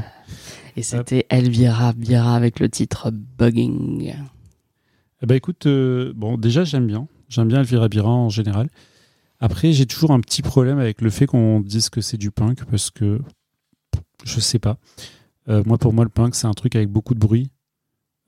Et 0.77 0.83
c'était 0.83 1.27
Elvira 1.29 1.93
Bira 1.93 2.37
avec 2.37 2.61
le 2.61 2.69
titre 2.69 3.11
Bugging. 3.11 4.15
Eh 5.23 5.27
ben 5.27 5.35
écoute, 5.35 5.67
euh, 5.67 6.13
bon, 6.15 6.39
déjà 6.39 6.63
j'aime 6.63 6.87
bien. 6.87 7.09
J'aime 7.29 7.49
bien 7.49 7.59
Elvira 7.61 7.89
Bira 7.89 8.11
en 8.11 8.29
général. 8.29 8.69
Après, 9.41 9.73
j'ai 9.73 9.87
toujours 9.87 10.13
un 10.13 10.21
petit 10.21 10.43
problème 10.43 10.79
avec 10.79 11.01
le 11.01 11.11
fait 11.11 11.27
qu'on 11.27 11.61
dise 11.61 11.89
que 11.89 12.01
c'est 12.01 12.19
du 12.19 12.31
punk 12.31 12.65
parce 12.67 12.93
que 12.93 13.21
je 14.25 14.39
sais 14.39 14.61
pas. 14.61 14.77
Euh, 15.49 15.65
moi, 15.67 15.79
pour 15.79 15.93
moi, 15.93 16.05
le 16.05 16.11
punk, 16.11 16.37
c'est 16.37 16.47
un 16.47 16.55
truc 16.55 16.77
avec 16.77 16.91
beaucoup 16.91 17.15
de 17.15 17.19
bruit. 17.19 17.51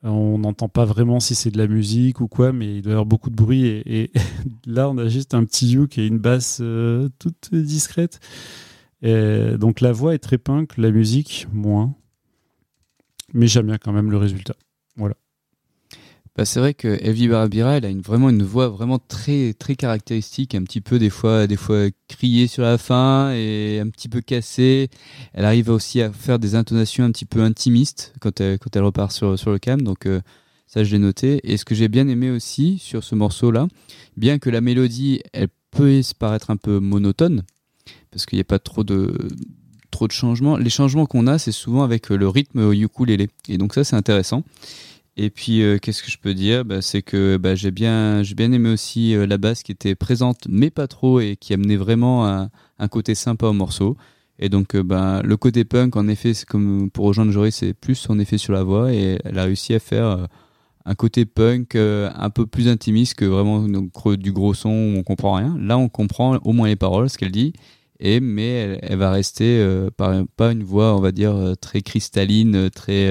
On 0.03 0.39
n'entend 0.39 0.69
pas 0.69 0.85
vraiment 0.85 1.21
si 1.21 1.35
c'est 1.35 1.51
de 1.51 1.59
la 1.59 1.67
musique 1.67 2.21
ou 2.21 2.29
quoi, 2.29 2.53
mais 2.53 2.77
il 2.77 2.83
doit 2.83 2.91
y 2.91 2.93
avoir 2.93 3.07
beaucoup 3.07 3.31
de 3.31 3.35
bruit. 3.35 3.67
Et, 3.67 4.13
là, 4.67 4.89
on 4.89 4.99
a 4.99 5.09
juste 5.09 5.35
un 5.35 5.45
petit 5.45 5.69
youk 5.69 5.99
et 5.99 6.07
une 6.07 6.19
basse 6.19 6.59
euh, 6.61 7.09
toute 7.19 7.55
discrète. 7.55 8.21
Donc 9.03 9.81
la 9.81 9.93
voix 9.93 10.15
est 10.15 10.19
très 10.19 10.39
punk, 10.39 10.77
la 10.79 10.91
musique 10.91 11.47
moins. 11.53 11.95
Mais 13.33 13.47
j'aime 13.47 13.67
bien 13.67 13.79
quand 13.79 13.93
même 13.93 14.11
le 14.11 14.17
résultat. 14.17 14.55
Bah, 16.37 16.45
c'est 16.45 16.61
vrai 16.61 16.75
que 16.75 16.99
Elvie 17.01 17.29
Barbira, 17.29 17.79
elle 17.79 17.87
a 17.87 17.89
une, 17.89 18.03
vraiment 18.03 18.29
une 18.29 18.43
voix 18.43 18.69
vraiment 18.69 18.99
très 18.99 19.55
très 19.55 19.75
caractéristique, 19.75 20.55
un 20.55 20.65
petit 20.65 20.83
peu 20.83 20.99
des 20.99 21.09
fois 21.09 21.47
des 21.47 21.57
fois 21.57 21.87
criée 22.09 22.47
sur 22.47 22.63
la 22.63 22.77
fin 22.77 23.33
et 23.33 23.81
un 23.81 23.89
petit 23.89 24.11
peu 24.11 24.21
cassée. 24.21 24.91
Elle 25.33 25.47
arrive 25.47 25.71
aussi 25.71 26.03
à 26.03 26.13
faire 26.13 26.39
des 26.39 26.55
intonations 26.55 27.05
un 27.05 27.11
petit 27.11 27.25
peu 27.25 27.41
intimistes 27.41 28.13
quand 28.21 28.39
elle 28.43 28.59
quand 28.59 28.77
elle 28.77 28.83
repart 28.83 29.13
sur 29.13 29.39
sur 29.39 29.51
le 29.51 29.59
cam. 29.59 29.81
Donc 29.81 30.05
euh, 30.05 30.21
ça 30.67 30.85
je 30.85 30.93
l'ai 30.93 30.99
noté. 30.99 31.41
Et 31.51 31.57
ce 31.57 31.65
que 31.65 31.75
j'ai 31.75 31.89
bien 31.89 32.07
aimé 32.07 32.31
aussi 32.31 32.79
sur 32.79 33.03
ce 33.03 33.15
morceau 33.15 33.51
là, 33.51 33.67
bien 34.19 34.39
que 34.39 34.51
la 34.51 34.61
mélodie 34.61 35.23
elle 35.33 35.49
peut 35.71 36.03
se 36.03 36.15
paraître 36.15 36.51
un 36.51 36.59
peu 36.59 36.81
monotone 36.81 37.45
parce 38.11 38.27
qu'il 38.27 38.37
n'y 38.37 38.43
a 38.43 38.45
pas 38.45 38.59
trop 38.59 38.85
de 38.85 39.29
trop 39.91 40.07
de 40.07 40.13
changements. 40.13 40.59
Les 40.59 40.69
changements 40.69 41.07
qu'on 41.07 41.29
a, 41.29 41.39
c'est 41.39 41.53
souvent 41.53 41.83
avec 41.83 42.11
le 42.11 42.29
rythme 42.29 42.75
ukulélé. 42.75 43.31
Et 43.49 43.57
donc 43.57 43.73
ça 43.73 43.85
c'est 43.85 43.97
intéressant. 43.97 44.45
Et 45.19 45.31
puis, 45.31 45.63
euh, 45.63 45.79
qu'est-ce 45.79 46.03
que 46.03 46.11
je 46.11 46.19
peux 46.19 46.35
dire? 46.35 46.65
Bah, 46.65 46.83
C'est 46.83 47.01
que 47.03 47.39
bah, 47.39 47.55
j'ai 47.55 47.71
bien, 47.71 48.23
j'ai 48.23 48.35
bien 48.35 48.53
aimé 48.53 48.69
aussi 48.71 49.15
euh, 49.15 49.27
la 49.27 49.39
basse 49.39 49.63
qui 49.63 49.73
était 49.73 49.95
présente, 49.95 50.47
mais 50.49 50.71
pas 50.71 50.87
trop, 50.89 51.21
et 51.21 51.37
qui 51.37 51.55
amenait 51.55 51.77
vraiment 51.77 52.27
un, 52.29 52.51
un 52.79 52.89
côté 52.89 53.15
sympa 53.15 53.47
au 53.47 53.55
morceau. 53.55 53.97
Et 54.39 54.51
donc, 54.51 54.75
euh, 54.75 54.83
bah, 54.83 55.23
le 55.25 55.37
côté 55.39 55.65
punk, 55.65 55.97
en 55.97 56.07
effet, 56.09 56.33
comme 56.47 56.91
pour 56.91 57.07
rejoindre 57.07 57.33
Jory, 57.33 57.51
c'est 57.51 57.73
plus 57.73 58.11
en 58.11 58.19
effet 58.19 58.37
sur 58.37 58.53
la 58.53 58.63
voix, 58.63 58.93
et 58.93 59.19
elle 59.25 59.39
a 59.39 59.45
réussi 59.45 59.73
à 59.75 59.79
faire 59.79 60.05
euh, 60.07 60.27
un 60.85 60.95
côté 60.95 61.25
punk 61.25 61.77
euh, 61.77 62.11
un 62.15 62.29
peu 62.31 62.47
plus 62.47 62.69
intimiste 62.69 63.15
que 63.15 63.25
vraiment 63.25 63.61
donc, 63.63 63.91
du 64.19 64.33
gros 64.33 64.53
son 64.55 64.69
où 64.71 64.99
on 64.99 65.03
comprend 65.03 65.35
rien. 65.35 65.57
Là, 65.59 65.79
on 65.79 65.89
comprend 65.89 66.37
au 66.45 66.53
moins 66.53 66.69
les 66.69 66.77
paroles, 66.77 67.09
ce 67.09 67.17
qu'elle 67.19 67.33
dit. 67.33 67.55
Et 68.01 68.21
mais 68.21 68.49
elle, 68.51 68.79
elle 68.83 68.99
va 68.99 69.11
rester 69.11 69.59
euh, 69.59 69.89
par- 69.97 70.25
pas 70.37 70.53
une 70.53 70.63
voix, 70.63 70.95
on 70.95 71.01
va 71.01 71.13
dire 71.13 71.55
très 71.61 71.81
cristalline, 71.81 72.69
très 72.71 73.11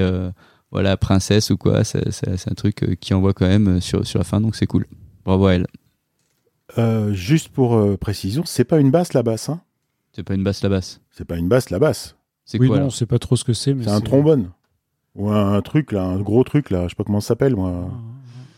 voilà 0.72 0.96
princesse 0.96 1.50
ou 1.50 1.56
quoi 1.56 1.84
c'est 1.84 2.48
un 2.50 2.54
truc 2.54 2.82
euh, 2.82 2.94
qui 2.94 3.14
envoie 3.14 3.32
quand 3.32 3.46
même 3.46 3.76
euh, 3.76 3.80
sur, 3.80 4.06
sur 4.06 4.18
la 4.18 4.24
fin 4.24 4.40
donc 4.40 4.56
c'est 4.56 4.66
cool 4.66 4.86
bravo 5.24 5.46
à 5.46 5.54
elle 5.54 5.66
Euh, 6.78 7.12
juste 7.12 7.48
pour 7.48 7.76
euh, 7.76 7.96
précision, 7.96 8.42
c'est 8.44 8.64
pas 8.64 8.78
une 8.80 8.90
basse 8.90 9.12
la 9.12 9.22
basse, 9.22 9.48
hein? 9.48 9.60
C'est 10.12 10.24
pas 10.24 10.34
une 10.34 10.42
basse 10.44 10.62
la 10.62 10.68
basse 10.68 11.00
C'est 11.10 11.24
pas 11.24 11.36
une 11.36 11.48
basse 11.48 11.70
la 11.70 11.78
basse. 11.78 12.16
c'est 12.44 12.58
Oui, 12.60 12.66
quoi 12.68 12.78
non, 12.80 12.86
on 12.86 12.90
sait 12.90 13.06
pas 13.06 13.18
trop 13.18 13.36
ce 13.36 13.44
que 13.44 13.52
c'est. 13.52 13.72
mais 13.74 13.84
C'est 13.84 13.90
un 13.90 14.00
trombone. 14.00 14.50
Ou 15.14 15.30
un 15.30 15.62
truc 15.62 15.92
là, 15.92 16.04
un 16.04 16.20
gros 16.20 16.42
truc 16.44 16.70
là, 16.70 16.84
je 16.84 16.88
sais 16.90 16.94
pas 16.94 17.04
comment 17.04 17.20
ça 17.20 17.28
s'appelle 17.28 17.54
moi. 17.56 17.90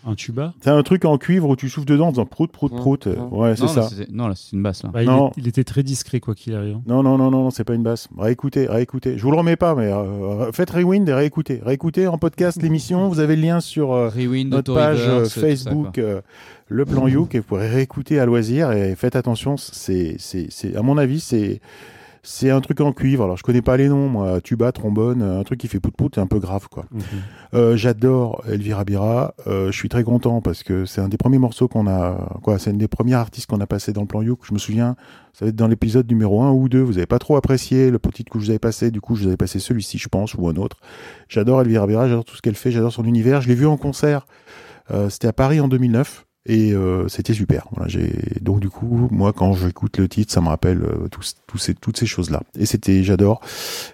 Un 0.08 0.14
tuba 0.14 0.54
C'est 0.60 0.70
un 0.70 0.82
truc 0.82 1.04
en 1.04 1.18
cuivre 1.18 1.48
où 1.48 1.56
tu 1.56 1.68
souffles 1.68 1.86
dedans 1.86 2.08
en 2.08 2.10
faisant 2.12 2.26
prout 2.26 2.50
prout 2.50 2.74
prout. 2.74 3.06
euh, 3.06 3.16
Ouais, 3.30 3.54
c'est 3.56 3.62
non, 3.66 3.74
là, 3.74 3.82
ça. 3.82 3.88
c'est- 3.94 4.10
non 4.10 4.26
là 4.28 4.34
c'est 4.36 4.52
une 4.56 4.62
basse 4.62 4.82
là 4.82 4.90
Bah, 4.92 5.02
il, 5.02 5.06
Non. 5.08 5.28
est- 5.28 5.32
il 5.38 5.48
était 5.48 5.64
très 5.64 5.82
discret, 5.82 6.20
quoi 6.20 6.34
qu'il 6.34 6.54
arrive. 6.54 6.78
Non, 6.86 7.02
non, 7.02 7.18
non, 7.18 7.30
non, 7.30 7.42
non, 7.44 7.50
c'est 7.50 7.64
pas 7.64 7.74
une 7.74 7.82
basse. 7.82 8.08
Réécoutez, 8.16 8.66
réécoutez. 8.66 9.18
Je 9.18 9.22
vous 9.22 9.30
le 9.30 9.36
remets 9.36 9.56
pas, 9.56 9.74
mais 9.74 9.92
euh, 9.92 10.50
faites 10.52 10.70
rewind 10.70 11.08
et 11.08 11.12
réécoutez. 11.14 11.60
Réécoutez 11.64 12.06
en 12.06 12.18
podcast 12.18 12.60
l'émission. 12.62 13.08
Vous 13.08 13.20
avez 13.20 13.36
le 13.36 13.42
lien 13.42 13.60
sur 13.60 13.92
euh, 13.92 14.08
Rewind 14.08 14.50
notre 14.50 14.74
page 14.74 14.98
euh, 15.00 15.24
ça, 15.26 15.40
Facebook, 15.40 15.98
euh, 15.98 16.20
le 16.68 16.84
plan 16.84 17.06
Youk, 17.08 17.34
et 17.34 17.38
vous 17.38 17.44
pourrez 17.44 17.68
réécouter 17.68 18.18
à 18.20 18.26
loisir. 18.26 18.72
Et 18.72 18.94
faites 18.94 19.16
attention, 19.16 19.56
c'est, 19.56 20.16
c'est, 20.18 20.46
c'est, 20.50 20.76
à 20.76 20.82
mon 20.82 20.98
avis, 20.98 21.20
c'est, 21.20 21.60
c'est 22.22 22.50
un 22.50 22.60
truc 22.60 22.80
en 22.80 22.92
cuivre. 22.92 23.24
Alors, 23.24 23.36
je 23.36 23.42
connais 23.42 23.62
pas 23.62 23.76
les 23.76 23.88
noms, 23.88 24.08
moi. 24.08 24.40
Tuba, 24.40 24.72
trombone, 24.72 25.22
un 25.22 25.42
truc 25.44 25.60
qui 25.60 25.68
fait 25.68 25.80
pout 25.80 25.94
pout, 25.94 26.14
c'est 26.14 26.20
un 26.20 26.26
peu 26.26 26.38
grave, 26.38 26.68
quoi. 26.68 26.84
Mhm. 26.90 27.02
Euh, 27.54 27.76
j'adore 27.76 28.42
Elvira 28.48 28.84
Bira. 28.84 29.34
Euh, 29.46 29.70
je 29.70 29.76
suis 29.76 29.88
très 29.88 30.04
content 30.04 30.40
parce 30.40 30.62
que 30.62 30.84
c'est 30.84 31.00
un 31.00 31.08
des 31.08 31.16
premiers 31.16 31.38
morceaux 31.38 31.68
qu'on 31.68 31.86
a, 31.86 32.38
quoi, 32.42 32.58
c'est 32.58 32.70
une 32.70 32.78
des 32.78 32.88
premières 32.88 33.18
artistes 33.18 33.46
qu'on 33.46 33.60
a 33.60 33.66
passé 33.66 33.92
dans 33.92 34.02
le 34.02 34.06
plan 34.06 34.22
Youk. 34.22 34.40
Je 34.42 34.52
me 34.52 34.58
souviens, 34.58 34.96
ça 35.32 35.44
va 35.44 35.50
être 35.50 35.56
dans 35.56 35.68
l'épisode 35.68 36.08
numéro 36.08 36.42
1 36.42 36.50
ou 36.50 36.68
2. 36.68 36.80
Vous 36.80 36.98
avez 36.98 37.06
pas 37.06 37.18
trop 37.18 37.36
apprécié 37.36 37.90
le 37.90 37.98
petit 37.98 38.24
que 38.24 38.38
je 38.38 38.44
vous 38.44 38.50
avais 38.50 38.58
passé. 38.58 38.90
Du 38.90 39.00
coup, 39.00 39.14
je 39.14 39.22
vous 39.22 39.28
avais 39.28 39.36
passé 39.36 39.58
celui-ci, 39.58 39.98
je 39.98 40.08
pense, 40.08 40.34
ou 40.34 40.48
un 40.48 40.56
autre. 40.56 40.78
J'adore 41.28 41.60
Elvira 41.60 41.86
Bira. 41.86 42.08
J'adore 42.08 42.24
tout 42.24 42.36
ce 42.36 42.42
qu'elle 42.42 42.56
fait. 42.56 42.70
J'adore 42.70 42.92
son 42.92 43.04
univers. 43.04 43.40
Je 43.40 43.48
l'ai 43.48 43.54
vu 43.54 43.66
en 43.66 43.76
concert. 43.76 44.26
Euh, 44.90 45.08
c'était 45.08 45.28
à 45.28 45.32
Paris 45.32 45.60
en 45.60 45.68
2009. 45.68 46.26
Et 46.48 46.72
euh, 46.72 47.06
c'était 47.08 47.34
super. 47.34 47.68
Voilà, 47.72 47.88
j'ai 47.88 48.10
donc 48.40 48.60
du 48.60 48.70
coup, 48.70 49.08
moi, 49.10 49.34
quand 49.34 49.52
j'écoute 49.52 49.98
le 49.98 50.08
titre, 50.08 50.32
ça 50.32 50.40
me 50.40 50.48
rappelle 50.48 50.82
euh, 50.82 51.08
tous, 51.10 51.36
tous 51.46 51.58
ces, 51.58 51.74
toutes 51.74 51.98
ces 51.98 52.06
choses-là. 52.06 52.42
Et 52.58 52.64
c'était, 52.64 53.04
j'adore. 53.04 53.40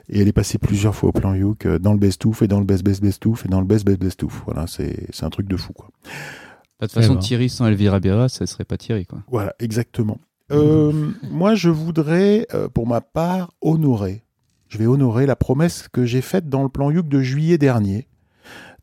Et 0.08 0.20
elle 0.20 0.28
est 0.28 0.32
passée 0.32 0.58
plusieurs 0.58 0.94
fois 0.94 1.08
au 1.08 1.12
plan 1.12 1.34
Youk, 1.34 1.66
euh, 1.66 1.80
dans 1.80 1.92
le 1.92 1.98
best 1.98 2.24
ouf 2.24 2.42
et 2.42 2.48
dans 2.48 2.60
le 2.60 2.64
best 2.64 2.84
best 2.84 3.02
best 3.02 3.26
ouf 3.26 3.44
et 3.44 3.48
dans 3.48 3.60
le 3.60 3.66
best 3.66 3.84
best 3.84 3.98
best 3.98 4.22
ouf. 4.22 4.42
Voilà, 4.46 4.68
c'est 4.68 5.08
c'est 5.10 5.24
un 5.24 5.30
truc 5.30 5.48
de 5.48 5.56
fou, 5.56 5.72
quoi. 5.72 5.88
Bah, 6.04 6.86
de 6.86 6.86
toute 6.86 6.92
façon 6.92 7.14
va. 7.14 7.20
Thierry 7.20 7.48
sans 7.48 7.66
Elvira 7.66 7.98
Bira 7.98 8.28
ça 8.28 8.46
serait 8.46 8.64
pas 8.64 8.76
Thierry 8.76 9.04
quoi 9.04 9.18
Voilà, 9.28 9.54
exactement. 9.58 10.18
Euh, 10.52 11.10
moi, 11.28 11.56
je 11.56 11.70
voudrais, 11.70 12.46
euh, 12.54 12.68
pour 12.68 12.86
ma 12.86 13.00
part, 13.00 13.50
honorer. 13.62 14.22
Je 14.68 14.78
vais 14.78 14.86
honorer 14.86 15.26
la 15.26 15.36
promesse 15.36 15.88
que 15.88 16.06
j'ai 16.06 16.20
faite 16.20 16.48
dans 16.48 16.62
le 16.62 16.68
plan 16.68 16.92
Youk 16.92 17.08
de 17.08 17.20
juillet 17.20 17.58
dernier, 17.58 18.06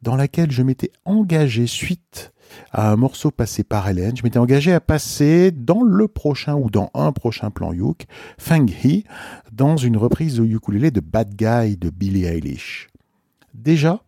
dans 0.01 0.17
laquelle 0.17 0.51
je 0.51 0.61
m'étais 0.61 0.91
engagé 1.05 1.67
suite 1.67 2.33
à 2.71 2.91
un 2.91 2.95
morceau 2.95 3.31
passé 3.31 3.63
par 3.63 3.87
Hélène. 3.89 4.15
Je 4.17 4.23
m'étais 4.23 4.39
engagé 4.39 4.73
à 4.73 4.79
passer 4.79 5.51
dans 5.51 5.83
le 5.83 6.07
prochain 6.07 6.55
ou 6.55 6.69
dans 6.69 6.91
un 6.93 7.11
prochain 7.11 7.49
plan 7.51 7.73
Youk, 7.73 8.05
Fang 8.37 8.65
He, 8.65 9.03
dans 9.51 9.77
une 9.77 9.97
reprise 9.97 10.39
au 10.39 10.43
ukulélé 10.43 10.91
de 10.91 10.99
Bad 10.99 11.35
Guy 11.35 11.77
de 11.77 11.89
Billie 11.89 12.25
Eilish. 12.25 12.89
Déjà, 13.53 14.01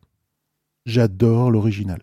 j'adore 0.85 1.51
l'original. 1.51 2.01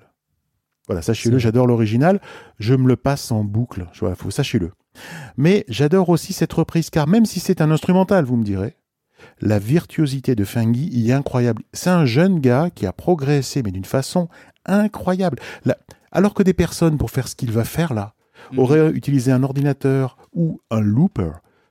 Voilà, 0.86 1.02
sachez-le, 1.02 1.38
j'adore 1.38 1.66
l'original. 1.66 2.20
Je 2.58 2.74
me 2.74 2.88
le 2.88 2.96
passe 2.96 3.30
en 3.30 3.44
boucle. 3.44 3.86
Voilà, 4.00 4.16
faut 4.16 4.30
sachez-le. 4.30 4.72
Mais 5.36 5.64
j'adore 5.68 6.08
aussi 6.08 6.32
cette 6.32 6.52
reprise, 6.52 6.90
car 6.90 7.06
même 7.06 7.26
si 7.26 7.38
c'est 7.38 7.60
un 7.60 7.70
instrumental, 7.70 8.24
vous 8.24 8.36
me 8.36 8.44
direz, 8.44 8.76
la 9.40 9.58
virtuosité 9.58 10.34
de 10.34 10.44
Fangy 10.44 10.88
y 10.88 11.10
est 11.10 11.14
incroyable. 11.14 11.62
C'est 11.72 11.90
un 11.90 12.06
jeune 12.06 12.40
gars 12.40 12.70
qui 12.74 12.86
a 12.86 12.92
progressé, 12.92 13.62
mais 13.62 13.70
d'une 13.70 13.84
façon 13.84 14.28
incroyable. 14.66 15.38
Alors 16.12 16.34
que 16.34 16.42
des 16.42 16.54
personnes, 16.54 16.98
pour 16.98 17.10
faire 17.10 17.28
ce 17.28 17.34
qu'il 17.36 17.50
va 17.52 17.64
faire 17.64 17.94
là, 17.94 18.14
Mhm. 18.52 18.58
auraient 18.58 18.90
utilisé 18.90 19.32
un 19.32 19.42
ordinateur 19.42 20.16
ou 20.32 20.60
un 20.70 20.80
looper, 20.80 21.30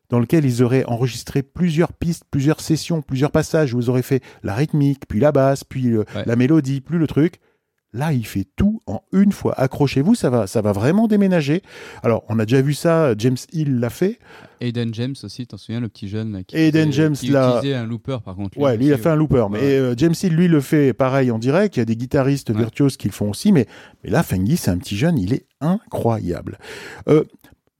dans 0.10 0.20
lequel 0.20 0.46
ils 0.46 0.64
auraient 0.64 0.86
enregistré 0.86 1.44
plusieurs 1.44 1.94
pistes, 1.94 2.24
plusieurs 2.32 2.62
sessions, 2.62 3.02
plusieurs 3.02 3.32
passages, 3.32 3.74
où 3.74 3.80
ils 3.80 3.90
auraient 3.90 4.02
fait 4.02 4.24
la 4.44 4.54
rythmique, 4.56 5.04
puis 5.08 5.20
la 5.20 5.32
basse, 5.32 5.64
puis 5.64 5.84
le- 5.84 6.00
Ouais. 6.16 6.24
la 6.26 6.36
mélodie, 6.36 6.82
plus 6.82 6.98
le 6.98 7.08
truc. 7.08 7.40
Là, 7.92 8.14
il 8.14 8.24
fait 8.24 8.46
tout 8.56 8.82
en 8.86 9.02
une 9.14 9.32
fois. 9.32 9.60
Accrochez-vous, 9.60 10.14
ça 10.14 10.30
va, 10.30 10.46
ça 10.46 10.62
va 10.62 10.74
vraiment 10.74 11.08
déménager. 11.08 11.64
Alors, 12.04 12.24
on 12.30 12.38
a 12.38 12.46
déjà 12.46 12.62
vu 12.62 12.76
ça, 12.76 13.16
James 13.18 13.38
Hill 13.52 13.80
l'a 13.80 13.90
fait. 13.90 14.20
Aiden 14.62 14.94
James 14.94 15.16
aussi 15.24 15.48
t'en 15.48 15.58
souviens 15.58 15.80
le 15.80 15.90
petit 15.90 16.08
jeune 16.08 16.34
là, 16.34 16.44
qui 16.44 16.56
faisait- 16.56 16.92
James, 16.92 17.14
qui 17.14 17.30
là- 17.30 17.56
utilisait 17.58 17.74
un 17.76 17.88
looper 17.88 18.18
par 18.24 18.36
contre 18.36 18.60
Ouais, 18.60 18.78
lui, 18.78 18.86
il 18.88 18.94
a 18.94 18.98
fait 19.00 19.10
un 19.10 19.16
looper. 19.16 19.46
Mais 19.50 19.58
Ouais. 19.58 19.64
euh, 19.80 19.94
James 19.98 20.14
Hill, 20.22 20.36
lui, 20.36 20.48
le 20.48 20.62
fait 20.62 20.94
pareil 20.94 21.32
en 21.32 21.40
direct. 21.40 21.78
Il 21.78 21.80
y 21.80 21.82
a 21.82 21.86
des 21.86 21.96
guitaristes 21.96 22.50
Ouais. 22.52 22.58
virtuoses 22.58 22.96
qui 22.96 23.08
le 23.08 23.14
font 23.14 23.32
aussi. 23.32 23.52
Mais, 23.52 23.66
mais 24.04 24.12
là, 24.12 24.22
Fangy, 24.22 24.56
c'est 24.58 24.70
un 24.70 24.78
petit 24.78 24.96
jeune, 24.96 25.18
il 25.18 25.34
est 25.34 25.48
incroyable. 25.60 26.60
Euh, 27.08 27.24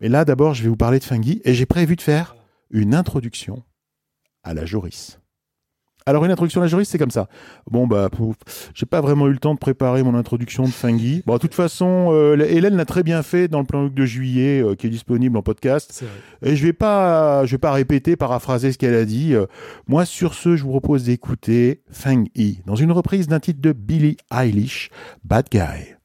mais 0.02 0.10
là, 0.10 0.26
d'abord, 0.26 0.56
je 0.56 0.64
vais 0.64 0.70
vous 0.70 0.76
parler 0.76 0.98
de 0.98 1.04
Fangy. 1.04 1.40
Et 1.46 1.54
j'ai 1.54 1.68
prévu 1.68 1.96
de 1.96 2.02
faire 2.02 2.36
une 2.72 2.96
introduction 2.96 3.62
à 4.42 4.56
la 4.56 4.66
Joris. 4.66 5.19
Alors, 6.06 6.26
une 6.26 6.32
introduction 6.32 6.62
à 6.62 6.64
la 6.64 6.68
Joris, 6.68 6.88
c'est 6.88 6.98
comme 6.98 7.12
ça. 7.12 7.28
Bon, 7.70 7.86
bah, 7.86 8.10
j'ai 8.74 8.86
pas 8.86 9.02
vraiment 9.02 9.28
eu 9.28 9.32
le 9.32 9.38
temps 9.38 9.54
de 9.54 9.60
préparer 9.60 10.02
mon 10.02 10.16
introduction 10.16 10.64
de 10.64 10.70
Fangy. 10.70 11.24
Bon, 11.26 11.34
de 11.36 11.40
toute 11.40 11.54
façon, 11.54 12.10
euh, 12.12 12.36
Hélène 12.40 12.76
l'a 12.76 12.86
très 12.86 13.04
bien 13.04 13.22
fait 13.22 13.48
dans 13.48 13.60
le 13.60 13.66
plan 13.66 13.88
de 13.88 14.06
juillet, 14.06 14.62
euh, 14.64 14.76
qui 14.76 14.88
est 14.88 14.90
disponible 14.90 15.38
en 15.38 15.42
podcast. 15.42 16.04
Et 16.42 16.56
je 16.56 16.66
vais 16.66 16.74
pas, 16.74 17.46
je 17.46 17.52
vais 17.52 17.58
pas 17.60 17.72
répéter, 17.72 18.16
paraphraser 18.16 18.72
ce 18.72 18.78
qu'elle 18.78 18.96
a 18.96 19.06
dit. 19.06 19.36
Euh, 19.36 19.46
moi, 19.88 20.06
sur 20.06 20.34
ce, 20.34 20.56
je 20.56 20.64
vous 20.64 20.72
propose 20.72 21.04
d'écouter 21.04 21.84
Fang 21.92 22.24
Yi 22.36 22.62
dans 22.66 22.76
une 22.76 22.92
reprise 22.92 23.28
d'un 23.28 23.40
titre 23.40 23.62
de 23.62 23.74
Billie 23.74 24.18
Eilish, 24.32 24.90
Bad 25.24 25.48
Guy. 25.52 25.99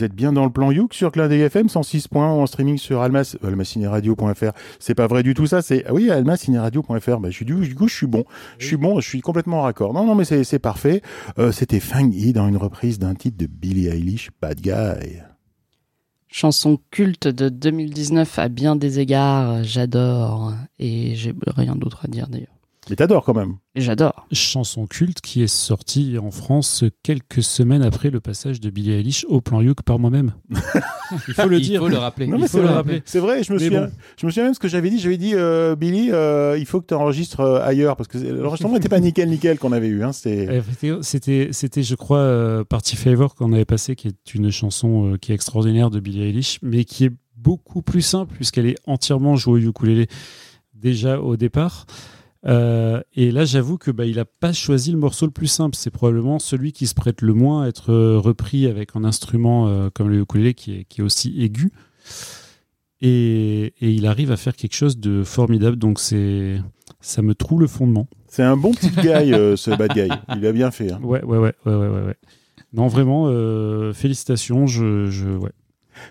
Vous 0.00 0.06
êtes 0.06 0.14
bien 0.14 0.32
dans 0.32 0.46
le 0.46 0.50
plan 0.50 0.70
Youk 0.72 0.94
sur 0.94 1.12
Clin 1.12 1.28
FM 1.28 1.68
106 1.68 2.08
points 2.08 2.30
en 2.30 2.46
streaming 2.46 2.78
sur 2.78 3.02
almas, 3.02 3.36
almacineradio.fr. 3.44 4.52
C'est 4.78 4.94
pas 4.94 5.06
vrai 5.06 5.22
du 5.22 5.34
tout 5.34 5.46
ça, 5.46 5.60
c'est, 5.60 5.84
ah 5.86 5.92
oui, 5.92 6.10
almacineradio.fr. 6.10 7.20
Bah, 7.20 7.28
je 7.28 7.36
suis 7.36 7.44
du, 7.44 7.74
coup, 7.74 7.86
je 7.86 7.94
suis 7.94 8.06
bon. 8.06 8.24
Je 8.56 8.66
suis 8.66 8.78
bon, 8.78 8.98
je 8.98 9.06
suis 9.06 9.20
complètement 9.20 9.60
raccord. 9.60 9.92
Non, 9.92 10.06
non, 10.06 10.14
mais 10.14 10.24
c'est, 10.24 10.42
c'est 10.42 10.58
parfait. 10.58 11.02
Euh, 11.38 11.52
c'était 11.52 11.80
Fang 11.80 12.08
Yi 12.10 12.32
dans 12.32 12.48
une 12.48 12.56
reprise 12.56 12.98
d'un 12.98 13.14
titre 13.14 13.36
de 13.36 13.44
Billie 13.44 13.88
Eilish, 13.88 14.30
Bad 14.40 14.62
Guy. 14.62 15.20
Chanson 16.28 16.78
culte 16.90 17.28
de 17.28 17.50
2019 17.50 18.38
à 18.38 18.48
bien 18.48 18.76
des 18.76 19.00
égards, 19.00 19.62
j'adore. 19.64 20.54
Et 20.78 21.14
j'ai 21.14 21.34
rien 21.46 21.76
d'autre 21.76 22.06
à 22.06 22.08
dire 22.08 22.26
d'ailleurs. 22.28 22.59
Mais 22.90 22.96
t'adores 22.96 23.24
quand 23.24 23.34
même. 23.34 23.54
J'adore. 23.76 24.26
Chanson 24.32 24.86
culte 24.88 25.20
qui 25.20 25.42
est 25.42 25.46
sortie 25.46 26.18
en 26.18 26.30
France 26.32 26.82
quelques 27.04 27.42
semaines 27.42 27.82
après 27.82 28.10
le 28.10 28.20
passage 28.20 28.60
de 28.60 28.68
Billie 28.68 28.90
Eilish 28.92 29.24
au 29.28 29.40
plan 29.40 29.60
Youk 29.60 29.82
par 29.82 30.00
moi-même. 30.00 30.32
Il 31.28 31.34
faut 31.34 31.46
le 31.46 31.58
Il 31.58 31.62
dire. 31.62 31.80
faut 31.80 31.88
le 31.88 31.96
rappeler. 31.96 32.26
Non, 32.26 32.36
Il 32.36 32.42
faut 32.42 32.48
c'est 32.48 32.58
le 32.58 32.64
vrai. 32.64 32.74
rappeler. 32.74 33.02
C'est 33.04 33.20
vrai, 33.20 33.42
je 33.44 33.52
me 33.52 33.58
souviens, 33.58 33.82
bon. 33.86 33.92
je 34.20 34.26
me 34.26 34.30
souviens 34.32 34.44
même 34.44 34.54
ce 34.54 34.58
que 34.58 34.66
j'avais 34.68 34.90
dit. 34.90 34.98
J'avais 34.98 35.16
dit, 35.18 35.34
euh, 35.34 35.76
Billy, 35.76 36.10
euh, 36.10 36.56
il 36.58 36.66
faut 36.66 36.80
que 36.80 36.86
tu 36.86 36.94
enregistres 36.94 37.40
euh, 37.40 37.60
ailleurs 37.62 37.96
parce 37.96 38.08
que 38.08 38.18
l'enregistrement 38.18 38.74
n'était 38.74 38.88
pas 38.88 39.00
nickel, 39.00 39.28
nickel 39.30 39.58
qu'on 39.58 39.72
avait 39.72 39.88
eu. 39.88 40.02
Hein, 40.02 40.12
c'était... 40.12 40.60
C'était, 41.02 41.48
c'était, 41.52 41.82
je 41.84 41.94
crois, 41.94 42.18
euh, 42.18 42.64
Party 42.64 42.96
Favor 42.96 43.34
qu'on 43.36 43.52
avait 43.52 43.64
passé, 43.64 43.94
qui 43.94 44.08
est 44.08 44.34
une 44.34 44.50
chanson 44.50 45.12
euh, 45.12 45.16
qui 45.16 45.30
est 45.30 45.34
extraordinaire 45.36 45.90
de 45.90 46.00
Billie 46.00 46.22
Eilish, 46.24 46.58
mais 46.62 46.84
qui 46.84 47.04
est 47.04 47.12
beaucoup 47.36 47.82
plus 47.82 48.02
simple 48.02 48.34
puisqu'elle 48.34 48.66
est 48.66 48.76
entièrement 48.86 49.36
jouée 49.36 49.64
au 49.64 49.70
ukulélé 49.70 50.08
déjà 50.74 51.20
au 51.20 51.36
départ. 51.36 51.86
Euh, 52.46 53.00
et 53.14 53.30
là, 53.30 53.44
j'avoue 53.44 53.76
que 53.76 53.90
bah, 53.90 54.06
il 54.06 54.18
a 54.18 54.24
pas 54.24 54.52
choisi 54.52 54.92
le 54.92 54.98
morceau 54.98 55.26
le 55.26 55.32
plus 55.32 55.46
simple. 55.46 55.76
C'est 55.76 55.90
probablement 55.90 56.38
celui 56.38 56.72
qui 56.72 56.86
se 56.86 56.94
prête 56.94 57.20
le 57.20 57.34
moins 57.34 57.64
à 57.64 57.68
être 57.68 57.92
euh, 57.92 58.18
repris 58.18 58.66
avec 58.66 58.96
un 58.96 59.04
instrument 59.04 59.68
euh, 59.68 59.90
comme 59.92 60.08
le 60.08 60.20
ukulélé 60.20 60.54
qui 60.54 60.72
est, 60.78 60.84
qui 60.84 61.00
est 61.00 61.04
aussi 61.04 61.42
aigu. 61.42 61.70
Et, 63.02 63.72
et 63.80 63.90
il 63.90 64.06
arrive 64.06 64.30
à 64.30 64.36
faire 64.36 64.54
quelque 64.54 64.74
chose 64.74 64.98
de 64.98 65.22
formidable. 65.24 65.76
Donc 65.76 66.00
c'est, 66.00 66.60
ça 67.00 67.22
me 67.22 67.34
troue 67.34 67.58
le 67.58 67.66
fondement. 67.66 68.08
C'est 68.28 68.42
un 68.42 68.56
bon 68.56 68.72
petit 68.72 68.90
guy, 68.90 69.08
euh, 69.34 69.56
ce 69.56 69.70
bad 69.70 69.92
guy. 69.92 70.08
Il 70.36 70.46
a 70.46 70.52
bien 70.52 70.70
fait. 70.70 70.92
hein. 70.92 71.00
Ouais, 71.02 71.22
ouais, 71.24 71.38
ouais, 71.38 71.54
ouais, 71.66 71.74
ouais, 71.74 71.88
ouais. 71.88 72.02
ouais. 72.06 72.16
Non, 72.72 72.86
vraiment, 72.86 73.24
euh, 73.26 73.92
félicitations. 73.92 74.66
Je, 74.66 75.10
je, 75.10 75.28
ouais, 75.28 75.50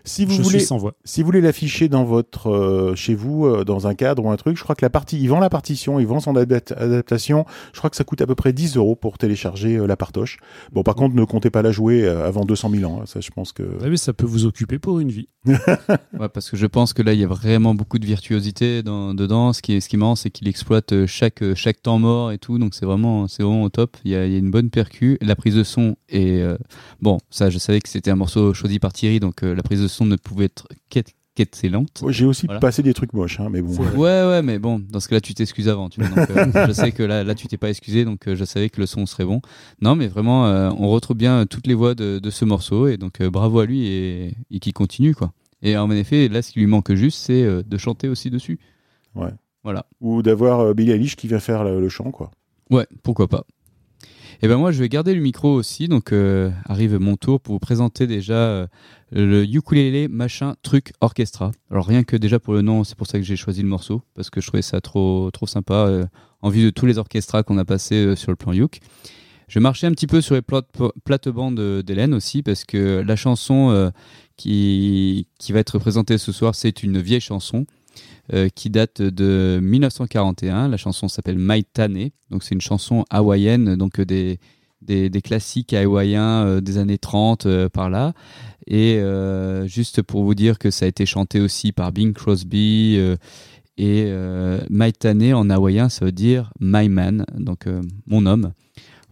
Si 0.03 0.25
vous 0.25 0.33
je 0.33 0.41
voulez, 0.41 0.59
suis 0.59 0.67
sans 0.67 0.77
voix. 0.77 0.93
si 1.03 1.21
vous 1.21 1.25
voulez 1.27 1.41
l'afficher 1.41 1.87
dans 1.89 2.03
votre, 2.03 2.47
euh, 2.49 2.95
chez 2.95 3.15
vous, 3.15 3.45
euh, 3.45 3.63
dans 3.63 3.87
un 3.87 3.95
cadre 3.95 4.23
ou 4.25 4.31
un 4.31 4.35
truc, 4.37 4.57
je 4.57 4.63
crois 4.63 4.75
que 4.75 4.83
la 4.85 4.89
partie, 4.89 5.19
il 5.19 5.27
vend 5.27 5.39
la 5.39 5.49
partition, 5.49 5.99
il 5.99 6.07
vend 6.07 6.19
son 6.19 6.33
adap- 6.33 6.73
adaptation. 6.75 7.45
Je 7.73 7.77
crois 7.79 7.89
que 7.89 7.95
ça 7.95 8.03
coûte 8.03 8.21
à 8.21 8.27
peu 8.27 8.35
près 8.35 8.53
10 8.53 8.77
euros 8.77 8.95
pour 8.95 9.17
télécharger 9.17 9.77
euh, 9.77 9.85
la 9.87 9.95
partoche. 9.97 10.37
Bon, 10.71 10.83
par 10.83 10.95
contre, 10.95 11.15
ne 11.15 11.23
comptez 11.23 11.49
pas 11.49 11.61
la 11.61 11.71
jouer 11.71 12.03
euh, 12.05 12.27
avant 12.27 12.45
200 12.45 12.69
000 12.71 12.91
ans. 12.91 12.99
hein. 13.01 13.05
Ça, 13.05 13.19
je 13.19 13.29
pense 13.31 13.51
que. 13.53 13.63
Ouais, 13.63 13.89
mais 13.89 13.97
ça 13.97 14.13
peut 14.13 14.25
vous 14.25 14.45
occuper 14.45 14.79
pour 14.79 14.99
une 14.99 15.09
vie. 15.09 15.27
Ouais, 16.19 16.27
parce 16.29 16.49
que 16.49 16.57
je 16.57 16.65
pense 16.65 16.93
que 16.93 17.01
là, 17.01 17.13
il 17.13 17.19
y 17.19 17.23
a 17.23 17.27
vraiment 17.27 17.73
beaucoup 17.75 17.97
de 17.99 18.05
virtuosité 18.05 18.83
dans, 18.83 19.13
dedans. 19.13 19.53
Ce 19.53 19.61
qui 19.61 19.73
est, 19.73 19.79
ce 19.79 19.87
qui 19.87 19.95
est 19.95 19.99
marrant, 19.99 20.15
c'est 20.15 20.29
qu'il 20.29 20.47
exploite 20.47 21.05
chaque, 21.05 21.43
chaque 21.55 21.81
temps 21.81 21.99
mort 21.99 22.31
et 22.31 22.37
tout. 22.37 22.57
Donc, 22.59 22.73
c'est 22.73 22.85
vraiment, 22.85 23.27
c'est 23.27 23.43
vraiment 23.43 23.63
au 23.63 23.69
top. 23.69 23.95
Il 24.03 24.11
y, 24.11 24.15
a, 24.15 24.25
il 24.25 24.31
y 24.33 24.35
a 24.35 24.39
une 24.39 24.51
bonne 24.51 24.69
percu. 24.69 25.17
La 25.21 25.35
prise 25.35 25.55
de 25.55 25.63
son 25.63 25.95
est, 26.09 26.41
euh, 26.41 26.57
bon, 27.01 27.19
ça, 27.29 27.49
je 27.49 27.57
savais 27.57 27.79
que 27.79 27.87
c'était 27.89 28.11
un 28.11 28.15
morceau 28.15 28.53
choisi 28.53 28.79
par 28.79 28.91
Thierry. 28.91 29.19
Donc, 29.19 29.43
euh, 29.43 29.55
la 29.55 29.63
prise 29.63 29.78
de 29.79 29.87
son 29.87 30.05
ne 30.05 30.15
pouvait 30.15 30.45
être 30.45 30.67
qu'excellente. 31.35 32.03
J'ai 32.09 32.25
aussi 32.25 32.45
Voilà. 32.47 32.59
passé 32.59 32.83
des 32.83 32.93
trucs 32.93 33.13
moches, 33.13 33.39
hein, 33.39 33.47
mais 33.49 33.61
bon. 33.61 33.73
Ouais, 33.95 34.25
ouais, 34.27 34.41
mais 34.41 34.59
bon, 34.59 34.79
dans 34.79 34.99
ce 34.99 35.07
cas-là, 35.07 35.21
tu 35.21 35.33
t'excuses 35.33 35.69
avant. 35.69 35.89
Tu 35.89 36.01
vois, 36.01 36.09
donc, 36.25 36.29
euh, 36.55 36.65
je 36.67 36.71
sais 36.73 36.91
que 36.91 37.03
là, 37.03 37.23
là 37.23 37.35
tu 37.35 37.47
t'es 37.47 37.57
pas 37.57 37.69
excusé, 37.69 38.03
donc 38.05 38.27
euh, 38.27 38.35
je 38.35 38.43
savais 38.45 38.69
que 38.69 38.81
le 38.81 38.87
son 38.87 39.05
serait 39.05 39.25
bon. 39.25 39.41
Non, 39.81 39.95
mais 39.95 40.07
vraiment, 40.07 40.47
euh, 40.47 40.69
on 40.77 40.89
retrouve 40.89 41.17
bien 41.17 41.45
toutes 41.45 41.67
les 41.67 41.73
voix 41.73 41.95
de, 41.95 42.19
de 42.19 42.29
ce 42.29 42.45
morceau, 42.45 42.87
et 42.87 42.97
donc 42.97 43.21
bravo 43.23 43.59
à 43.59 43.65
lui 43.65 43.87
et, 43.87 44.33
et 44.51 44.59
qui 44.59 44.73
continue, 44.73 45.15
quoi. 45.15 45.31
Et 45.61 45.77
en 45.77 45.89
effet, 45.91 46.27
là, 46.29 46.41
ce 46.41 46.51
qui 46.51 46.59
lui 46.59 46.67
manque 46.67 46.93
juste, 46.93 47.19
c'est 47.19 47.43
de 47.63 47.77
chanter 47.77 48.07
aussi 48.07 48.29
dessus. 48.29 48.59
Ouais. 49.15 49.31
Voilà. 49.63 49.85
Ou 49.99 50.21
d'avoir 50.21 50.73
Billie 50.73 50.91
Eilish 50.91 51.17
qui 51.17 51.27
vient 51.27 51.39
faire 51.39 51.63
le, 51.65 51.81
le 51.81 51.89
chant, 51.89 52.11
quoi. 52.11 52.31
Ouais, 52.69 52.87
pourquoi 53.03 53.27
pas. 53.27 53.43
Et 54.41 54.47
ben 54.47 54.55
moi, 54.55 54.71
je 54.71 54.79
vais 54.79 54.87
garder 54.87 55.13
le 55.13 55.19
micro 55.21 55.51
aussi, 55.53 55.89
donc 55.89 56.13
euh, 56.13 56.49
arrive 56.65 56.97
mon 56.97 57.17
tour 57.17 57.41
pour 57.41 57.55
vous 57.55 57.59
présenter 57.59 58.07
déjà 58.07 58.35
euh, 58.35 58.67
le 59.11 59.43
ukulélé 59.43 60.07
machin 60.07 60.55
truc 60.61 60.93
orchestra. 61.01 61.51
Alors 61.71 61.85
rien 61.85 62.03
que 62.03 62.15
déjà 62.15 62.39
pour 62.39 62.53
le 62.53 62.61
nom, 62.61 62.83
c'est 62.83 62.95
pour 62.95 63.07
ça 63.07 63.17
que 63.17 63.23
j'ai 63.23 63.35
choisi 63.35 63.61
le 63.61 63.67
morceau 63.67 64.03
parce 64.15 64.29
que 64.29 64.41
je 64.41 64.47
trouvais 64.47 64.61
ça 64.61 64.81
trop 64.81 65.31
trop 65.31 65.47
sympa 65.47 65.73
euh, 65.87 66.05
en 66.41 66.49
vue 66.49 66.63
de 66.63 66.69
tous 66.69 66.85
les 66.85 66.97
orchestras 66.97 67.43
qu'on 67.43 67.57
a 67.57 67.65
passés 67.65 68.05
euh, 68.05 68.15
sur 68.15 68.31
le 68.31 68.35
plan 68.35 68.53
uk. 68.53 68.79
Je 69.47 69.59
marchais 69.59 69.87
un 69.87 69.91
petit 69.91 70.05
peu 70.05 70.21
sur 70.21 70.35
les 70.35 70.43
plate- 70.43 70.71
plates-bandes 71.05 71.81
d'Hélène 71.81 72.13
aussi 72.13 72.43
parce 72.43 72.65
que 72.65 73.03
la 73.05 73.15
chanson 73.15 73.71
euh, 73.71 73.89
qui 74.37 75.27
qui 75.39 75.53
va 75.53 75.59
être 75.59 75.79
présentée 75.79 76.19
ce 76.19 76.31
soir, 76.31 76.53
c'est 76.53 76.83
une 76.83 76.99
vieille 76.99 77.21
chanson 77.21 77.65
qui 78.53 78.69
date 78.69 79.01
de 79.01 79.59
1941. 79.59 80.67
La 80.67 80.77
chanson 80.77 81.07
s'appelle 81.07 81.39
Maitane, 81.39 82.11
donc 82.29 82.43
c'est 82.43 82.53
une 82.53 82.61
chanson 82.61 83.03
hawaïenne, 83.09 83.75
donc 83.75 83.99
des, 84.01 84.39
des, 84.81 85.21
classiques 85.21 85.73
hawaïens 85.73 86.61
des 86.61 86.77
années 86.77 86.97
30 86.97 87.45
euh, 87.45 87.69
par 87.69 87.89
là. 87.89 88.13
Et 88.67 88.97
euh, 88.97 89.67
juste 89.67 90.01
pour 90.01 90.23
vous 90.23 90.35
dire 90.35 90.59
que 90.59 90.71
ça 90.71 90.85
a 90.85 90.87
été 90.87 91.05
chanté 91.05 91.39
aussi 91.39 91.71
par 91.71 91.91
Bing 91.91 92.13
Crosby. 92.13 92.95
euh, 92.97 93.15
et 93.77 94.05
euh, 94.07 94.59
Maitane 94.69 95.33
en 95.33 95.49
hawaïen, 95.49 95.87
ça 95.87 96.03
veut 96.03 96.11
dire 96.11 96.51
my 96.59 96.89
man, 96.89 97.25
donc 97.37 97.65
mon 98.07 98.25
homme. 98.25 98.51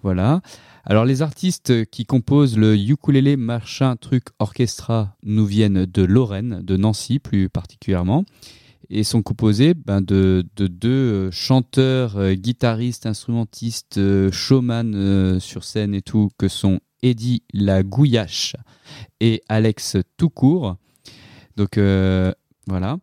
Voilà. 0.04 0.42
Alors 0.84 1.06
les 1.06 1.22
artistes 1.22 1.86
qui 1.86 2.06
composent 2.06 2.58
le 2.58 2.76
ukulélé 2.76 3.38
machin 3.38 3.96
truc 3.96 4.26
orchestra 4.40 5.16
nous 5.24 5.46
viennent 5.46 5.86
de 5.86 6.04
Lorraine, 6.04 6.60
de 6.64 6.76
Nancy 6.76 7.20
plus 7.20 7.48
particulièrement 7.48 8.26
et 8.90 9.04
sont 9.04 9.22
composés 9.22 9.74
ben, 9.74 10.02
de, 10.02 10.46
de 10.56 10.68
deux 10.68 11.32
chanteurs, 11.32 12.34
guitaristes, 12.34 13.06
instrumentistes, 13.06 13.98
euh, 13.98 14.32
showman 14.32 15.40
sur 15.40 15.64
scène 15.64 15.94
et 15.94 16.02
tout, 16.02 16.30
que 16.38 16.48
sont 16.48 16.80
Eddie 17.04 17.44
Lagouillache 17.54 18.56
et 19.20 19.42
Alex 19.50 19.98
Toucourt. 20.18 20.78
Donc 21.56 21.78
euh, 21.78 22.32
voilà. 22.68 22.98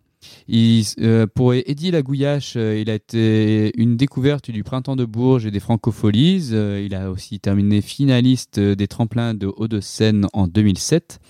Il, 0.49 0.84
euh, 1.01 1.26
pour 1.26 1.53
Eddie 1.53 1.90
Lagouillache, 1.90 2.55
euh, 2.57 2.80
il 2.80 2.88
a 2.88 2.95
été 2.95 3.72
une 3.78 3.97
découverte 3.97 4.51
du 4.51 4.64
Printemps 4.64 4.97
de 4.97 5.05
Bourges 5.05 5.45
et 5.45 5.51
des 5.51 5.61
Francopholies. 5.61 6.51
Il 6.51 6.95
a 6.95 7.11
aussi 7.11 7.40
terminé 7.40 7.82
finaliste 7.82 8.59
des 8.59 8.88
tremplins 8.88 9.34
de 9.34 9.47
Hauts-de-Seine 9.47 10.26
en 10.32 10.49
2007. 10.49 11.20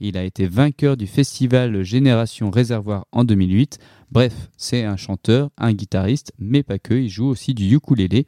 Il 0.00 0.16
a 0.16 0.24
été 0.24 0.46
vainqueur 0.46 0.96
du 0.96 1.06
festival 1.06 1.82
Génération 1.82 2.50
Réservoir 2.50 3.06
en 3.12 3.24
2008. 3.24 3.78
Bref, 4.10 4.50
c'est 4.56 4.84
un 4.84 4.96
chanteur, 4.96 5.50
un 5.58 5.74
guitariste, 5.74 6.32
mais 6.38 6.62
pas 6.62 6.78
que. 6.78 6.94
Il 6.94 7.10
joue 7.10 7.26
aussi 7.26 7.52
du 7.52 7.76
ukulélé. 7.76 8.26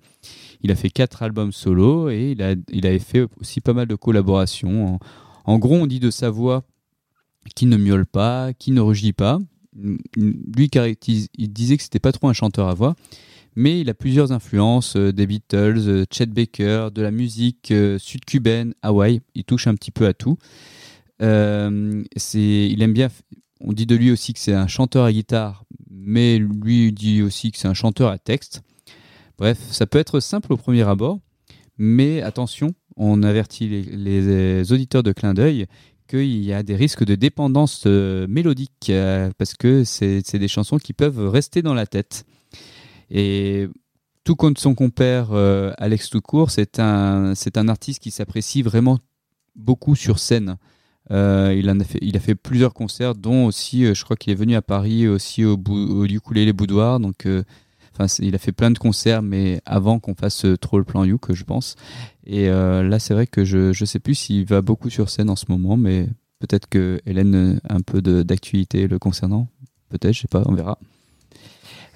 Il 0.63 0.71
a 0.71 0.77
fait 0.77 0.91
quatre 0.91 1.23
albums 1.23 1.51
solo 1.51 2.11
et 2.11 2.33
il, 2.33 2.43
a, 2.43 2.55
avait 2.89 2.99
fait 2.99 3.27
aussi 3.41 3.63
pas 3.63 3.73
mal 3.73 3.87
de 3.87 3.95
collaborations. 3.95 4.99
En, 5.47 5.59
gros, 5.59 5.77
on 5.77 5.87
dit 5.87 5.99
de 5.99 6.11
sa 6.11 6.29
voix 6.29 6.63
qui 7.57 7.65
ne 7.65 7.79
miaule 7.79 8.07
pas, 8.07 8.53
qui 8.53 8.71
ne 8.71 8.81
rugit 8.81 9.15
pas. 9.15 9.39
Lui, 9.75 10.71
il 10.75 11.53
disait 11.53 11.79
que 11.79 11.83
c'était 11.83 11.99
pas 11.99 12.13
trop 12.13 12.29
un 12.29 12.35
chanteur 12.35 12.69
à 12.69 12.75
voix, 12.75 12.95
mais 13.57 13.81
il 13.81 13.89
a 13.91 13.95
plusieurs 13.95 14.33
influences 14.33 14.97
euh, 14.97 15.13
des 15.13 15.27
Beatles, 15.27 15.83
euh, 15.87 16.05
Chet 16.11 16.27
Baker, 16.27 16.89
de 16.95 17.03
la 17.03 17.11
musique 17.11 17.71
euh, 17.71 17.99
sud-cubaine, 17.99 18.75
Hawaï. 18.83 19.21
Il 19.35 19.45
touche 19.45 19.67
un 19.67 19.75
petit 19.75 19.91
peu 19.91 20.07
à 20.07 20.15
tout. 20.15 20.39
Euh, 21.23 22.03
il 22.35 22.83
aime 22.83 22.93
bien. 22.93 23.09
On 23.61 23.73
dit 23.73 23.87
de 23.87 23.95
lui 23.95 24.11
aussi 24.11 24.33
que 24.33 24.41
c'est 24.41 24.55
un 24.55 24.67
chanteur 24.67 25.05
à 25.05 25.13
guitare, 25.13 25.65
mais 25.91 26.39
lui 26.39 26.93
dit 26.93 27.23
aussi 27.23 27.53
que 27.53 27.59
c'est 27.59 27.69
un 27.69 27.75
chanteur 27.75 28.11
à 28.11 28.19
texte. 28.19 28.63
Bref, 29.39 29.59
ça 29.71 29.87
peut 29.87 29.99
être 29.99 30.21
simple 30.21 30.53
au 30.53 30.57
premier 30.57 30.83
abord, 30.83 31.21
mais 31.79 32.23
attention, 32.23 32.75
on 32.97 33.23
avertit 33.23 33.69
les, 33.69 34.73
auditeurs 34.73 35.03
de 35.03 35.13
clin 35.13 35.33
d'œil 35.33 35.67
qu'il 36.09 36.45
y 36.45 36.53
a 36.53 36.63
des 36.63 36.75
risques 36.75 37.05
de 37.05 37.15
dépendance 37.15 37.85
euh, 37.87 38.27
mélodique 38.29 38.91
euh, 38.91 39.31
parce 39.39 39.55
que 39.55 39.85
c'est 39.85 40.39
des 40.39 40.49
chansons 40.49 40.79
qui 40.79 40.93
peuvent 40.93 41.29
rester 41.29 41.63
dans 41.63 41.75
la 41.75 41.87
tête. 41.87 42.25
Et 43.11 43.69
tout 44.25 44.35
comme 44.35 44.57
son 44.57 44.75
compère 44.75 45.33
Alex 45.79 46.11
Toucourt, 46.11 46.51
c'est 46.51 46.79
un 46.79 47.35
artiste 47.69 48.03
qui 48.03 48.11
s'apprécie 48.11 48.63
vraiment 48.63 48.99
beaucoup 49.55 49.95
sur 49.95 50.19
scène. 50.19 50.57
Euh, 51.13 51.55
il, 51.57 51.69
en 51.71 51.79
a 51.79 51.85
fait, 51.85 51.99
il 52.01 52.17
a 52.17 52.21
fait 52.21 52.35
plusieurs 52.35 52.73
concerts, 52.73 53.15
dont 53.15 53.45
aussi, 53.47 53.85
euh, 53.85 53.95
je 53.95 54.03
crois 54.05 54.17
qu'il 54.17 54.33
est 54.33 54.37
venu 54.37 54.55
à 54.57 54.63
Paris 54.63 55.07
aussi 55.07 55.45
au, 55.45 55.57
bou, 55.57 55.75
au 55.77 56.05
ukulélé 56.07 56.53
boudoir. 56.55 57.01
Donc, 57.01 57.27
euh, 57.27 57.43
enfin, 57.95 58.07
il 58.21 58.35
a 58.35 58.39
fait 58.39 58.53
plein 58.53 58.71
de 58.71 58.79
concerts, 58.79 59.21
mais 59.23 59.61
avant 59.67 59.99
qu'on 59.99 60.15
fasse 60.15 60.45
euh, 60.47 60.57
trop 60.57 60.79
le 60.79 60.85
plan 60.85 61.05
You, 61.05 61.19
que 61.19 61.35
je 61.35 61.45
pense. 61.45 61.77
Et 62.27 62.49
euh, 62.49 62.83
là, 62.83 62.99
c'est 62.99 63.13
vrai 63.15 63.27
que 63.27 63.45
je 63.45 63.73
je 63.73 63.85
sais 63.85 63.99
plus 63.99 64.15
s'il 64.15 64.47
va 64.47 64.63
beaucoup 64.63 64.89
sur 64.89 65.11
scène 65.11 65.29
en 65.29 65.37
ce 65.37 65.45
moment, 65.49 65.77
mais 65.77 66.07
peut-être 66.39 66.67
que 66.69 67.01
Hélène 67.05 67.61
a 67.69 67.75
un 67.75 67.81
peu 67.81 68.01
de- 68.01 68.23
d'actualité 68.23 68.89
le 68.89 68.99
concernant. 68.99 69.49
Peut-être, 69.91 70.15
je 70.15 70.21
sais 70.23 70.29
pas, 70.29 70.43
on 70.47 70.55
verra. 70.55 70.79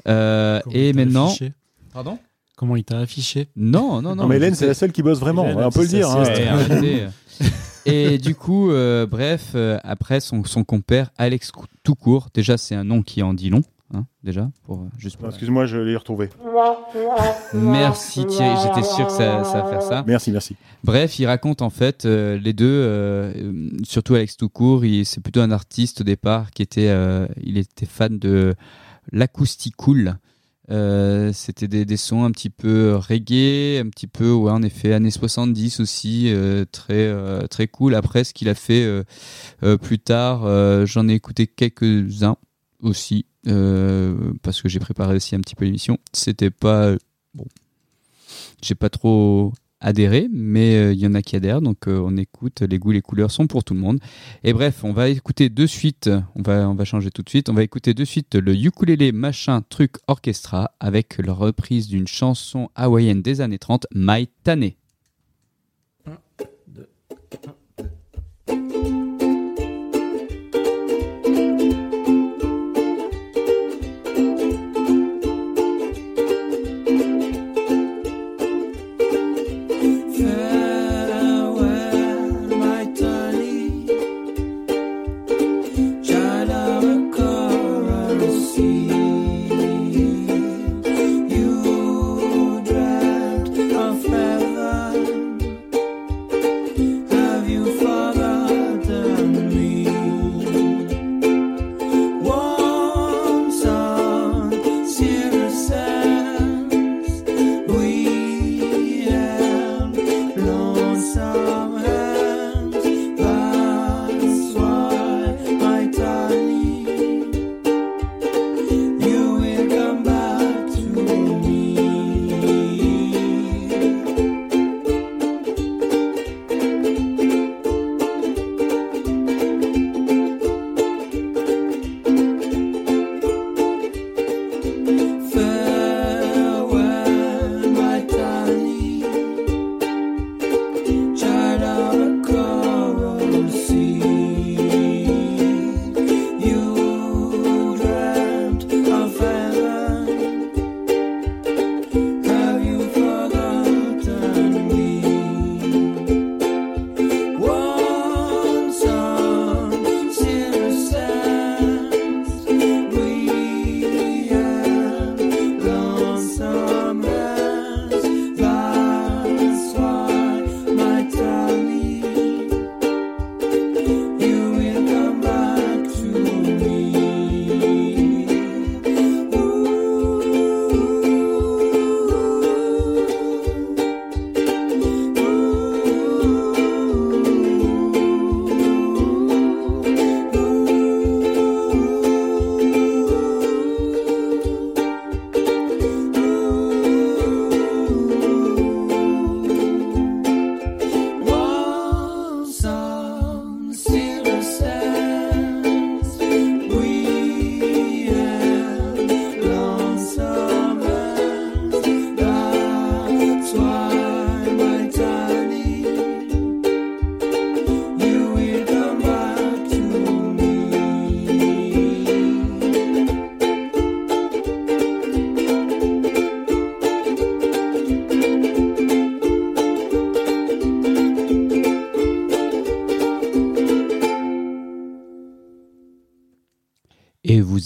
Euh, 0.09 0.61
et 0.73 0.91
il 0.91 0.95
t'a 0.95 1.05
maintenant, 1.05 1.27
affiché 1.29 1.53
pardon? 1.93 2.19
Comment 2.57 2.77
il 2.77 2.85
t'a 2.85 2.99
affiché? 3.01 3.49
Non, 3.57 4.01
non, 4.01 4.15
non. 4.15 4.23
Non, 4.23 4.27
mais 4.29 4.37
Hélène, 4.37 4.55
c'est 4.55 4.67
la 4.67 4.75
seule 4.75 4.93
qui 4.93 5.03
bosse 5.03 5.19
vraiment, 5.21 5.45
Hélène, 5.45 5.65
on 5.65 5.71
peut 5.71 5.83
le 5.83 5.89
c'est 5.89 5.97
dire. 5.97 6.09
Et 7.87 8.19
du 8.19 8.35
coup, 8.35 8.71
euh, 8.71 9.07
bref, 9.07 9.53
euh, 9.55 9.79
après 9.85 10.19
son, 10.21 10.43
son 10.45 10.65
compère 10.65 11.11
Alex 11.19 11.53
Cou- 11.53 11.67
Toucourt, 11.85 12.29
déjà 12.35 12.57
c'est 12.59 12.75
un 12.75 12.83
nom 12.85 13.03
qui 13.03 13.23
en 13.23 13.33
dit 13.33 13.49
long, 13.49 13.63
hein, 13.95 14.07
déjà, 14.25 14.51
pour, 14.65 14.81
euh, 14.81 14.89
juste 14.99 15.17
pour- 15.19 15.29
Excuse-moi, 15.29 15.67
je 15.67 15.77
l'ai 15.79 15.97
retrouvé. 15.97 16.29
Merci 17.55 18.27
Thierry, 18.27 18.57
j'étais 18.63 18.83
sûr 18.87 19.07
que 19.07 19.13
ça, 19.13 19.45
ça 19.45 19.63
va 19.63 19.69
faire 19.71 19.83
ça. 19.83 20.05
Merci, 20.07 20.33
merci. 20.33 20.57
Bref, 20.83 21.19
il 21.19 21.27
raconte 21.27 21.63
en 21.63 21.71
fait 21.71 22.05
euh, 22.07 22.39
les 22.39 22.53
deux, 22.53 22.67
euh, 22.67 23.71
surtout 23.85 24.15
Alex 24.17 24.37
Toucourt, 24.37 24.83
c'est 25.05 25.23
plutôt 25.23 25.41
un 25.41 25.51
artiste 25.53 26.01
au 26.01 26.05
départ 26.05 26.51
qui 26.51 26.63
était, 26.63 26.93
il 27.43 27.57
était 27.59 27.87
fan 27.87 28.19
de 28.19 28.55
l'acousticool. 29.13 30.17
Euh, 30.71 31.33
C'était 31.33 31.69
des, 31.69 31.85
des 31.85 31.97
sons 31.97 32.25
un 32.25 32.31
petit 32.31 32.51
peu 32.51 32.97
reggae, 32.97 33.81
un 33.81 33.89
petit 33.89 34.07
peu, 34.07 34.33
ouais, 34.33 34.51
en 34.51 34.63
effet, 34.63 34.93
années 34.93 35.11
70 35.11 35.81
aussi, 35.81 36.33
euh, 36.33 36.65
très, 36.71 36.95
euh, 37.07 37.47
très 37.47 37.69
cool. 37.69 37.95
Après, 37.95 38.25
ce 38.25 38.35
qu'il 38.35 38.49
a 38.49 38.55
fait 38.55 38.85
euh, 38.85 39.05
euh, 39.63 39.77
plus 39.77 39.99
tard, 39.99 40.45
euh, 40.45 40.85
j'en 40.87 41.09
ai 41.09 41.15
écouté 41.15 41.47
quelques-uns 41.47 42.37
aussi, 42.81 43.27
euh, 43.47 44.33
parce 44.43 44.61
que 44.61 44.69
j'ai 44.69 44.81
préparé 44.81 45.15
aussi 45.17 45.35
un 45.37 45.41
petit 45.41 45.55
peu 45.55 45.65
l'émission. 45.65 45.99
C'était 46.13 46.51
pas, 46.51 46.87
euh, 46.87 46.97
bon, 47.35 47.47
j'ai 48.63 48.75
pas 48.75 48.91
trop 48.91 49.53
adhérer, 49.81 50.29
mais 50.33 50.77
euh, 50.77 50.93
il 50.93 50.99
y 50.99 51.07
en 51.07 51.15
a 51.15 51.23
qui 51.23 51.37
adhèrent, 51.37 51.61
donc 51.61 51.87
euh, 51.89 51.99
on 51.99 52.17
écoute, 52.17 52.63
les 52.63 52.79
goûts, 52.79 52.93
les 52.93 53.03
couleurs 53.03 53.31
sont 53.31 53.47
pour 53.47 53.65
tout 53.65 53.75
le 53.75 53.81
monde. 53.81 53.99
Et 54.43 54.53
bref, 54.53 54.85
on 54.85 54.93
va 54.93 55.09
écouter 55.09 55.49
de 55.49 55.67
suite, 55.67 56.11
on 56.35 56.43
va, 56.43 56.69
on 56.69 56.75
va 56.75 56.85
changer 56.85 57.11
tout 57.11 57.23
de 57.23 57.29
suite, 57.29 57.49
on 57.49 57.55
va 57.55 57.63
écouter 57.63 57.95
de 57.95 58.05
suite 58.05 58.35
le 58.35 58.55
ukulélé 58.55 59.13
machin 59.13 59.63
truc 59.69 59.97
orchestra 60.07 60.73
avec 60.81 61.19
la 61.19 61.33
reprise 61.33 61.89
d'une 61.89 62.07
chanson 62.07 62.71
hawaïenne 62.75 63.23
des 63.23 63.41
années 63.41 63.59
30, 63.59 63.87
My 63.95 64.29
Tane. 64.45 64.71
1, 66.07 66.19
2, 66.69 66.89
1, 67.79 67.85
2. 68.89 68.96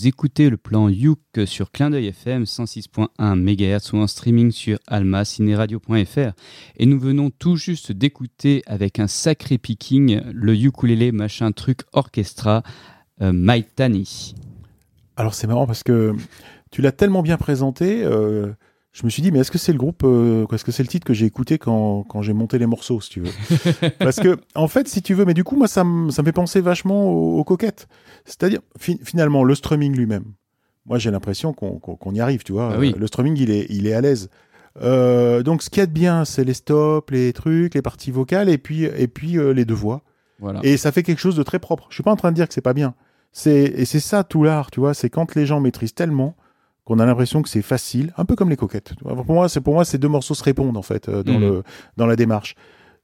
Écoutez 0.06 0.50
le 0.50 0.56
plan 0.56 0.88
Youk 0.88 1.20
sur 1.46 1.70
Clin 1.72 1.90
d'œil 1.90 2.06
FM 2.08 2.44
106.1 2.44 3.08
MHz 3.34 3.92
ou 3.92 3.98
en 3.98 4.06
streaming 4.06 4.50
sur 4.50 4.78
alma-cinéradio.fr. 4.86 6.32
Et 6.76 6.86
nous 6.86 6.98
venons 6.98 7.30
tout 7.30 7.56
juste 7.56 7.92
d'écouter 7.92 8.62
avec 8.66 8.98
un 8.98 9.06
sacré 9.06 9.58
picking 9.58 10.20
le 10.32 10.54
ukulélé 10.54 11.12
machin 11.12 11.52
truc 11.52 11.80
orchestra 11.92 12.62
euh, 13.20 13.32
My 13.34 13.64
Tani. 13.64 14.34
Alors 15.16 15.34
c'est 15.34 15.46
marrant 15.46 15.66
parce 15.66 15.82
que 15.82 16.14
tu 16.70 16.82
l'as 16.82 16.92
tellement 16.92 17.22
bien 17.22 17.36
présenté, 17.36 18.04
euh, 18.04 18.52
je 18.92 19.04
me 19.04 19.10
suis 19.10 19.22
dit 19.22 19.30
mais 19.30 19.38
est-ce 19.38 19.50
que 19.50 19.58
c'est 19.58 19.72
le 19.72 19.78
groupe, 19.78 20.02
euh, 20.04 20.46
est-ce 20.52 20.64
que 20.64 20.72
c'est 20.72 20.82
le 20.82 20.88
titre 20.88 21.06
que 21.06 21.14
j'ai 21.14 21.26
écouté 21.26 21.58
quand, 21.58 22.02
quand 22.08 22.22
j'ai 22.22 22.32
monté 22.32 22.58
les 22.58 22.66
morceaux, 22.66 23.00
si 23.00 23.10
tu 23.10 23.20
veux? 23.20 23.30
Parce 24.00 24.16
que 24.20 24.38
en 24.54 24.66
fait, 24.68 24.88
si 24.88 25.00
tu 25.02 25.14
veux, 25.14 25.24
mais 25.24 25.34
du 25.34 25.44
coup 25.44 25.56
moi 25.56 25.68
ça 25.68 25.84
me 25.84 26.10
ça 26.10 26.22
me 26.22 26.26
fait 26.26 26.32
penser 26.32 26.60
vachement 26.60 27.08
aux, 27.10 27.38
aux 27.38 27.44
coquettes. 27.44 27.86
C'est-à-dire 28.24 28.60
fi- 28.78 28.98
finalement 29.04 29.44
le 29.44 29.54
strumming 29.54 29.94
lui-même. 29.94 30.24
Moi 30.86 30.98
j'ai 30.98 31.10
l'impression 31.10 31.52
qu'on 31.52 31.78
qu'on 31.78 32.14
y 32.14 32.20
arrive, 32.20 32.42
tu 32.42 32.52
vois. 32.52 32.72
Ah 32.74 32.78
oui. 32.78 32.94
Le 32.98 33.06
strumming 33.06 33.36
il 33.38 33.50
est 33.50 33.66
il 33.70 33.86
est 33.86 33.92
à 33.94 34.00
l'aise. 34.00 34.28
Euh, 34.82 35.42
donc 35.42 35.62
ce 35.62 35.70
qu'il 35.70 35.80
y 35.80 35.82
a 35.82 35.86
de 35.86 35.92
bien, 35.92 36.24
c'est 36.24 36.44
les 36.44 36.54
stops, 36.54 37.10
les 37.12 37.32
trucs, 37.32 37.74
les 37.74 37.82
parties 37.82 38.10
vocales 38.10 38.48
et 38.48 38.58
puis 38.58 38.84
et 38.84 39.08
puis 39.08 39.36
euh, 39.38 39.52
les 39.52 39.64
deux 39.64 39.74
voix. 39.74 40.02
Voilà. 40.38 40.60
Et 40.62 40.76
ça 40.76 40.90
fait 40.90 41.02
quelque 41.02 41.18
chose 41.18 41.36
de 41.36 41.42
très 41.42 41.58
propre. 41.58 41.86
Je 41.90 41.94
suis 41.94 42.02
pas 42.02 42.12
en 42.12 42.16
train 42.16 42.30
de 42.30 42.36
dire 42.36 42.48
que 42.48 42.54
c'est 42.54 42.60
pas 42.60 42.72
bien. 42.72 42.94
C'est 43.32 43.64
et 43.64 43.84
c'est 43.84 44.00
ça 44.00 44.24
tout 44.24 44.42
l'art, 44.42 44.70
tu 44.70 44.80
vois. 44.80 44.94
C'est 44.94 45.10
quand 45.10 45.34
les 45.34 45.44
gens 45.46 45.60
maîtrisent 45.60 45.94
tellement 45.94 46.34
qu'on 46.90 46.98
a 46.98 47.06
l'impression 47.06 47.40
que 47.40 47.48
c'est 47.48 47.62
facile, 47.62 48.12
un 48.16 48.24
peu 48.24 48.34
comme 48.34 48.50
les 48.50 48.56
coquettes. 48.56 48.94
Pour 48.98 49.32
moi, 49.34 49.48
c'est 49.48 49.60
pour 49.60 49.74
moi 49.74 49.84
ces 49.84 49.96
deux 49.98 50.08
morceaux 50.08 50.34
se 50.34 50.42
répondent 50.42 50.76
en 50.76 50.82
fait 50.82 51.08
euh, 51.08 51.22
dans 51.22 51.34
Mhm. 51.38 51.40
le 51.40 51.62
dans 51.96 52.06
la 52.06 52.16
démarche. 52.16 52.56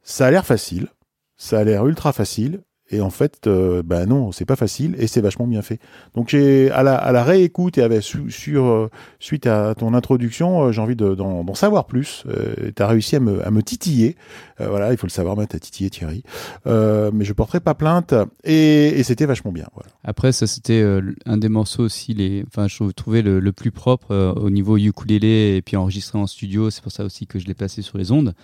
Ça 0.02 0.26
a 0.26 0.30
l'air 0.32 0.44
facile, 0.44 0.88
ça 1.36 1.60
a 1.60 1.64
l'air 1.64 1.86
ultra 1.86 2.12
facile, 2.12 2.62
Et 2.90 3.00
en 3.00 3.10
fait, 3.10 3.48
euh, 3.48 3.82
bah 3.84 4.06
non, 4.06 4.30
c'est 4.30 4.44
pas 4.44 4.54
facile 4.54 4.94
et 4.98 5.08
c'est 5.08 5.20
vachement 5.20 5.48
bien 5.48 5.60
fait. 5.60 5.80
Donc 6.14 6.28
j'ai 6.28 6.70
à 6.70 6.84
la, 6.84 6.94
à 6.94 7.10
la 7.10 7.24
réécoute 7.24 7.78
et 7.78 7.82
avec 7.82 8.02
su- 8.04 8.30
sur 8.30 8.64
euh, 8.66 8.88
suite 9.18 9.48
à 9.48 9.74
ton 9.74 9.92
introduction, 9.92 10.62
euh, 10.66 10.70
j'ai 10.72 10.80
envie 10.80 10.94
de- 10.94 11.16
d'en 11.16 11.42
d'en 11.42 11.54
savoir 11.54 11.86
plus. 11.86 12.22
Euh, 12.28 12.70
T'as 12.76 12.86
réussi 12.86 13.16
à 13.16 13.20
me, 13.20 13.44
à 13.44 13.50
me 13.50 13.60
titiller. 13.62 14.14
Voilà, 14.60 14.92
il 14.92 14.96
faut 14.98 15.06
le 15.06 15.12
savoir, 15.12 15.36
mais 15.36 15.46
t'as 15.46 15.58
titillé 15.58 15.90
Thierry. 15.90 16.22
Mais 16.64 17.24
je 17.24 17.32
porterai 17.32 17.58
pas 17.60 17.74
plainte 17.74 18.14
et, 18.44 18.88
et 18.98 19.02
c'était 19.02 19.26
vachement 19.26 19.52
bien. 19.52 19.66
Après, 20.04 20.30
ça 20.32 20.46
c'était 20.46 20.82
un 21.26 21.36
des 21.38 21.48
morceaux 21.48 21.82
aussi, 21.82 22.14
les, 22.14 22.44
enfin, 22.46 22.68
je 22.68 22.90
trouvais 22.92 23.22
le, 23.22 23.40
le 23.40 23.52
plus 23.52 23.70
propre 23.72 24.14
au 24.40 24.48
niveau 24.50 24.76
ukulélé 24.78 25.56
et 25.56 25.62
puis 25.62 25.76
enregistré 25.76 26.18
en 26.18 26.26
studio. 26.26 26.70
C'est 26.70 26.82
pour 26.82 26.92
ça 26.92 27.04
aussi 27.04 27.26
que 27.26 27.38
je 27.38 27.46
l'ai 27.46 27.54
placé 27.54 27.82
sur 27.82 27.98
les 27.98 28.12
ondes. 28.12 28.34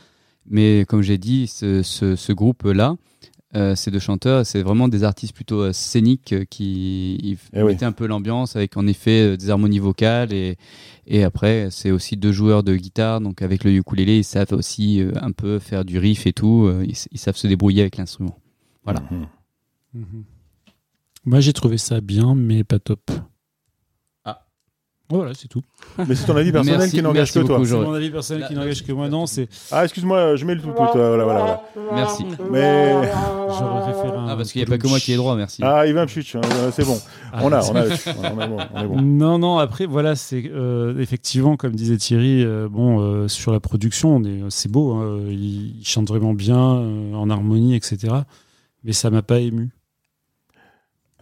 Mais 0.51 0.84
comme 0.88 1.03
j'ai 1.03 1.18
dit, 1.18 1.47
ce, 1.47 1.82
ce, 1.82 2.16
ce 2.16 2.32
groupe-là, 2.32 2.97
euh, 3.55 3.74
ces 3.74 3.90
deux 3.90 3.98
chanteurs, 3.98 4.46
c'est 4.46 4.62
vraiment 4.62 4.88
des 4.88 5.05
artistes 5.05 5.34
plutôt 5.34 5.61
euh, 5.61 5.72
scéniques 5.72 6.32
euh, 6.32 6.44
qui 6.48 7.16
ils 7.22 7.38
Eh 7.53 7.62
oui. 7.62 7.72
mettaient 7.72 7.84
un 7.84 7.92
peu 7.92 8.07
l'ambiance 8.07 8.57
avec 8.57 8.76
en 8.76 8.86
effet 8.86 9.36
des 9.36 9.50
harmonies 9.50 9.78
vocales 9.78 10.32
et, 10.32 10.57
et 11.07 11.22
après 11.24 11.68
c'est 11.70 11.90
aussi 11.90 12.16
deux 12.16 12.32
joueurs 12.32 12.62
de 12.62 12.74
guitare 12.74 13.20
donc 13.20 13.42
avec 13.42 13.64
le 13.64 13.72
ukulélé 13.72 14.18
ils 14.18 14.24
savent 14.24 14.53
aussi 14.53 15.00
euh, 15.00 15.12
un 15.20 15.32
peu 15.32 15.59
faire 15.59 15.84
du 15.84 15.98
riff 15.98 16.26
et 16.26 16.32
tout, 16.32 16.64
euh, 16.66 16.84
ils, 16.88 16.96
ils 17.12 17.18
savent 17.18 17.36
se 17.36 17.46
débrouiller 17.46 17.82
avec 17.82 17.96
l'instrument. 17.98 18.38
Voilà. 18.84 19.00
Mhm. 19.11 19.26
Mhm. 19.94 20.24
Moi, 21.24 21.40
j'ai 21.40 21.53
trouvé 21.53 21.78
ça 21.78 22.00
bien, 22.00 22.34
mais 22.34 22.64
pas 22.64 22.78
top. 22.80 23.11
Ah. 25.12 25.16
Voilà, 25.16 25.32
c'est 25.34 25.48
tout. 25.48 25.62
Mais 26.08 26.14
c'est 26.14 26.26
ton 26.26 26.36
avis 26.36 26.52
personnel 26.52 26.78
Merci- 26.78 26.96
qui 26.96 27.02
n'engage 27.02 27.32
que 27.32 27.40
toi. 27.40 27.60
C'est 27.64 27.74
mon 27.76 27.92
avis 27.94 28.10
personnel 28.10 28.46
qui 28.48 28.54
n'engage 28.54 28.84
que 28.84 28.92
moi. 28.92 29.08
Non, 29.08 29.26
c'est. 29.26 29.48
Ah, 29.70 29.84
excuse-moi, 29.84 30.36
je 30.36 30.44
mets 30.44 30.54
le 30.54 30.62
tout. 30.62 30.68
tout, 30.68 30.74
voilà, 30.74 31.24
voilà, 31.24 31.24
voilà. 31.24 31.62
Merci. 31.94 32.24
Mais 32.50 32.92
J'aurais 33.58 33.92
préféré 33.92 34.16
un. 34.16 34.26
Ah 34.28 34.36
parce 34.36 34.50
qu'il 34.52 34.60
n'y 34.62 34.66
a 34.66 34.70
pas 34.70 34.78
que 34.78 34.88
moi 34.88 34.98
qui 34.98 35.12
ai 35.12 35.16
droit, 35.16 35.36
merci. 35.36 35.60
ah, 35.64 35.86
il 35.86 35.92
va 35.94 36.02
me 36.02 36.06
chuter, 36.08 36.38
c'est 36.72 36.84
bon. 36.86 36.98
Ah, 37.32 37.40
On 37.42 37.52
a, 37.52 37.60
on 37.60 37.76
a, 37.76 37.82
on 37.82 38.40
est 38.40 38.46
bon, 38.46 38.58
on 38.74 38.80
est 38.82 38.86
bon. 38.86 39.02
Non, 39.02 39.38
non, 39.38 39.58
après, 39.58 39.86
voilà, 39.86 40.14
c'est 40.16 40.50
euh, 40.54 40.98
effectivement, 40.98 41.56
comme 41.56 41.72
disait 41.74 41.96
Thierry, 41.98 42.42
euh, 42.44 42.68
bon, 42.70 43.00
euh, 43.00 43.28
sur 43.28 43.52
la 43.52 43.60
production, 43.60 44.16
on 44.16 44.24
est- 44.24 44.40
c'est 44.48 44.70
beau, 44.70 44.92
hein, 44.94 45.18
il, 45.28 45.78
il 45.80 45.84
chante 45.86 46.08
vraiment 46.08 46.32
bien, 46.34 46.56
euh, 46.76 47.14
en 47.14 47.28
harmonie, 47.30 47.74
etc. 47.74 48.14
Mais 48.84 48.92
ça 48.92 49.10
m'a 49.10 49.22
pas 49.22 49.38
ému. 49.40 49.70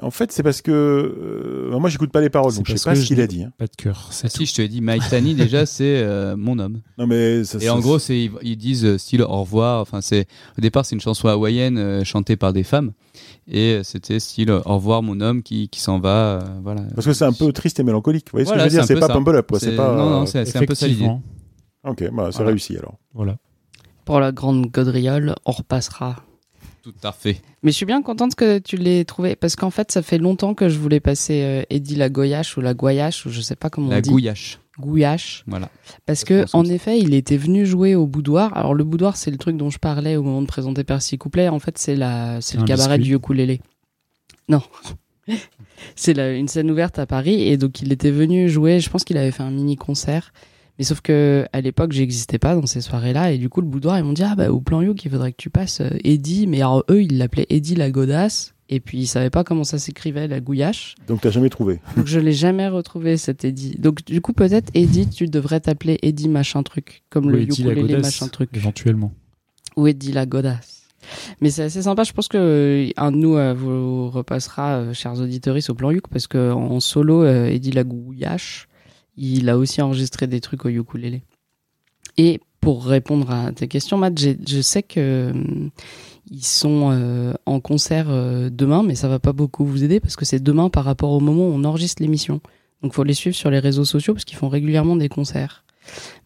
En 0.03 0.11
fait, 0.11 0.33
c'est 0.33 0.43
parce 0.43 0.63
que 0.63 0.71
euh, 0.71 1.79
moi, 1.79 1.91
j'écoute 1.91 2.11
pas 2.11 2.21
les 2.21 2.31
paroles, 2.31 2.55
donc 2.55 2.67
je 2.67 2.77
sais 2.77 2.89
pas 2.91 2.95
ce 2.95 3.05
qu'il 3.05 3.21
a 3.21 3.27
dit. 3.27 3.43
hein. 3.43 3.53
Pas 3.59 3.67
de 3.67 3.77
cœur, 3.77 4.09
c'est 4.11 4.29
si, 4.31 4.47
je 4.47 4.55
te 4.55 4.63
l'ai 4.63 4.69
dit, 4.69 4.81
Mike 4.81 5.03
Tani, 5.11 5.35
déjà, 5.35 5.67
c'est 5.67 6.03
euh, 6.03 6.37
mon 6.37 6.59
homme. 6.59 6.81
Non, 6.99 7.07
mais 7.07 7.45
ça, 7.45 7.59
Et 7.59 7.67
ça- 7.67 7.75
en 7.75 7.81
gros, 7.81 7.99
c'est 7.99 8.19
ils, 8.19 8.31
ils 8.43 8.57
disent 8.57 8.85
euh, 8.85 8.99
style 8.99 9.23
au 9.23 9.29
revoir. 9.41 9.81
Enfin, 9.81 10.01
c'est 10.01 10.27
au 10.57 10.61
départ, 10.61 10.85
c'est 10.87 10.95
une 10.95 11.01
chanson 11.01 11.29
hawaïenne 11.29 11.79
euh, 11.79 12.05
chantée 12.05 12.37
par 12.37 12.53
des 12.53 12.63
femmes, 12.63 12.93
et 13.47 13.75
euh, 13.75 13.83
c'était 13.83 14.21
style 14.21 14.51
au 14.51 14.61
revoir 14.63 15.03
mon 15.03 15.21
homme 15.21 15.43
qui, 15.43 15.69
qui 15.69 15.81
s'en 15.81 15.99
va. 16.01 16.09
euh, 16.09 16.41
voilà. 16.63 16.83
parce 16.95 17.07
que 17.07 17.13
c'est 17.13 17.25
un 17.27 17.33
peu 17.33 17.53
triste 17.53 17.79
et 17.81 17.83
mélancolique. 17.83 18.27
Vous 18.29 18.33
voyez 18.39 18.47
ce 18.47 18.51
Voilà, 18.51 18.65
que 18.65 18.71
je 18.71 18.77
veux 18.77 18.81
dire 18.81 18.87
c'est 18.87 18.93
un 18.95 18.97
peu 18.97 19.01
pas 19.01 19.07
ça. 19.09 19.13
Pumble 19.15 19.37
Up, 19.37 19.47
quoi. 19.49 19.61
C'est 19.61 19.77
pas. 19.77 19.95
non, 19.97 20.11
non, 20.11 20.27
c'est 20.27 20.45
c'est 20.47 20.59
un 20.59 20.65
peu 20.67 20.75
ça 20.75 20.87
l'idée. 20.87 21.05
Effectivement. 21.05 21.23
Ok, 21.85 22.05
bah, 22.13 22.29
c'est 22.31 22.37
Voilà. 22.39 22.51
réussi 22.51 22.77
alors. 22.77 22.99
Voilà. 23.15 23.37
Pour 24.05 24.19
la 24.21 24.33
grande 24.33 24.67
gaudriole, 24.71 25.35
on 25.47 25.53
repassera. 25.53 26.17
Tout 26.83 26.95
à 27.03 27.13
fait. 27.13 27.41
Mais 27.63 27.71
je 27.73 27.77
suis 27.77 27.87
bien 27.87 28.01
contente 28.03 28.35
que 28.35 28.59
tu 28.59 28.77
l'aies 28.77 29.05
trouvé 29.05 29.37
parce 29.37 29.55
qu'en 29.57 29.71
fait, 29.71 29.93
ça 29.93 30.01
fait 30.03 30.17
longtemps 30.19 30.55
que 30.55 30.69
je 30.69 30.79
voulais 30.79 31.01
passer 31.01 31.43
euh, 31.43 31.63
Eddie 31.71 31.97
la 31.97 32.09
Goyache 32.09 32.57
ou 32.57 32.61
la 32.63 32.73
Goyache 32.75 33.27
ou 33.27 33.31
je 33.31 33.41
sais 33.43 33.57
pas 33.57 33.69
comment 33.71 33.89
La 33.91 33.99
on 33.99 34.01
dit. 34.01 34.11
gouillache. 34.11 34.59
Gouyache. 34.79 35.45
Voilà. 35.47 35.69
Parce 36.07 36.25
que, 36.25 36.47
en 36.55 36.65
effet, 36.65 36.99
il 36.99 37.13
était 37.13 37.37
venu 37.37 37.67
jouer 37.67 37.95
au 37.95 38.07
boudoir. 38.07 38.57
Alors, 38.57 38.73
le 38.73 38.83
boudoir, 38.85 39.17
c'est 39.19 39.31
le 39.31 39.37
truc 39.37 39.59
dont 39.59 39.69
je 39.69 39.79
parlais 39.79 40.17
au 40.17 40.23
moment 40.23 40.41
de 40.41 40.47
présenter 40.47 40.85
Percy 40.85 41.19
Couplet. 41.19 41.49
En 41.51 41.59
fait, 41.59 41.77
c'est 41.77 41.97
la, 41.97 42.41
c'est 42.41 42.57
le 42.57 42.65
cabaret 42.65 42.97
biscuit. 42.97 43.11
du 43.11 43.17
ukulélé. 43.17 43.61
Non. 44.49 44.63
c'est 45.97 46.15
la- 46.15 46.33
une 46.33 46.49
scène 46.49 46.71
ouverte 46.71 46.99
à 46.99 47.07
Paris. 47.07 47.43
Et 47.43 47.57
donc, 47.59 47.83
il 47.83 47.93
était 47.93 48.11
venu 48.11 48.49
jouer. 48.49 48.81
Je 48.81 48.89
pense 48.91 49.05
qu'il 49.05 49.17
avait 49.19 49.31
fait 49.33 49.43
un 49.43 49.51
mini 49.51 49.77
concert. 49.77 50.33
Mais 50.81 50.85
sauf 50.85 51.03
que, 51.03 51.45
à 51.53 51.61
l'époque, 51.61 51.93
j'existais 51.93 52.39
pas 52.39 52.55
dans 52.55 52.65
ces 52.65 52.81
soirées-là. 52.81 53.33
Et 53.33 53.37
du 53.37 53.51
coup, 53.51 53.61
le 53.61 53.67
boudoir, 53.67 53.99
ils 53.99 54.03
m'ont 54.03 54.15
dit, 54.15 54.23
ah, 54.23 54.35
bah, 54.35 54.51
au 54.51 54.63
plan 54.63 54.81
Youk, 54.81 55.05
il 55.05 55.11
faudrait 55.11 55.31
que 55.33 55.37
tu 55.37 55.51
passes 55.51 55.83
euh, 55.83 55.91
Eddie. 56.05 56.47
Mais 56.47 56.63
alors, 56.63 56.85
eux, 56.91 57.03
ils 57.03 57.19
l'appelaient 57.19 57.45
Eddie 57.51 57.75
la 57.75 57.91
godasse. 57.91 58.55
Et 58.71 58.81
puis, 58.81 59.01
ils 59.01 59.07
savaient 59.07 59.29
pas 59.29 59.45
comment 59.45 59.63
ça 59.65 59.79
s'écrivait, 59.79 60.27
la 60.27 60.41
gouillache. 60.41 60.95
Donc, 61.07 61.21
t'as 61.21 61.29
jamais 61.29 61.51
trouvé. 61.51 61.81
Donc 61.99 62.07
je 62.07 62.19
l'ai 62.19 62.33
jamais 62.33 62.67
retrouvé 62.67 63.19
cet 63.19 63.45
Eddie. 63.45 63.75
Donc 63.79 64.05
du 64.07 64.23
coup 64.23 64.33
peut-être 64.33 64.71
Eddie, 64.73 65.07
tu 65.07 65.27
devrais 65.27 65.61
t'appeler 65.61 65.99
Eddie 66.03 66.29
machin 66.31 66.63
truc, 66.63 67.03
comme 67.11 67.27
Ou 67.27 67.31
le 67.31 67.43
Eddie 67.43 67.63
la 67.65 67.73
ukulélé 67.73 67.95
godasse, 67.97 68.21
machin 68.21 68.29
truc, 68.29 68.49
Éventuellement. 68.55 69.13
ou 69.77 69.87
Eddie 69.87 70.13
la 70.13 70.25
godasse. 70.25 70.89
Mais 71.43 71.51
c'est 71.51 71.65
assez 71.65 71.83
sympa. 71.83 72.05
Je 72.05 72.13
pense 72.13 72.29
que 72.29 72.39
euh, 72.39 72.91
un 72.97 73.11
de 73.13 73.17
nous 73.17 73.37
euh, 73.37 73.53
vous 73.53 74.09
repassera, 74.09 74.77
euh, 74.77 74.93
chers 74.95 75.21
auditeurs, 75.21 75.57
au 75.69 75.75
plan 75.75 75.91
Yuk, 75.91 76.09
parce 76.09 76.27
que 76.27 76.53
en 76.53 76.81
solo, 76.81 77.23
euh, 77.25 77.49
Eddie 77.49 77.73
la 77.73 77.85
gouillache, 77.85 78.69
il 79.23 79.49
a 79.49 79.59
aussi 79.59 79.83
enregistré 79.83 80.27
des 80.27 80.41
trucs 80.41 80.65
au 80.65 80.69
ukulélé. 80.69 81.23
Et 82.17 82.41
pour 82.61 82.85
répondre 82.85 83.31
à 83.31 83.53
tes 83.53 83.69
questions, 83.69 83.97
Matt, 83.97 84.19
je 84.19 84.61
sais 84.61 84.83
que 84.83 85.31
hum, 85.33 85.71
ils 86.31 86.45
sont 86.45 86.91
euh, 86.93 87.33
en 87.47 87.61
concert 87.61 88.07
euh, 88.09 88.51
demain, 88.51 88.83
mais 88.83 88.95
ça 88.95 89.09
va 89.09 89.19
pas 89.19 89.33
beaucoup 89.33 89.65
vous 89.65 89.83
aider 89.85 90.01
parce 90.01 90.17
que 90.17 90.25
c'est 90.25 90.41
demain 90.43 90.69
par 90.69 90.85
rapport 90.85 91.11
au 91.13 91.21
moment 91.21 91.49
où 91.49 91.53
on 91.53 91.65
enregistre 91.65 92.03
l'émission. 92.03 92.41
Donc 92.83 92.95
faut 92.95 93.05
les 93.05 93.15
suivre 93.15 93.37
sur 93.37 93.51
les 93.51 93.59
réseaux 93.59 93.85
sociaux 93.85 94.15
parce 94.15 94.25
qu'ils 94.25 94.39
font 94.39 94.49
régulièrement 94.49 94.97
des 94.97 95.09
concerts. 95.09 95.65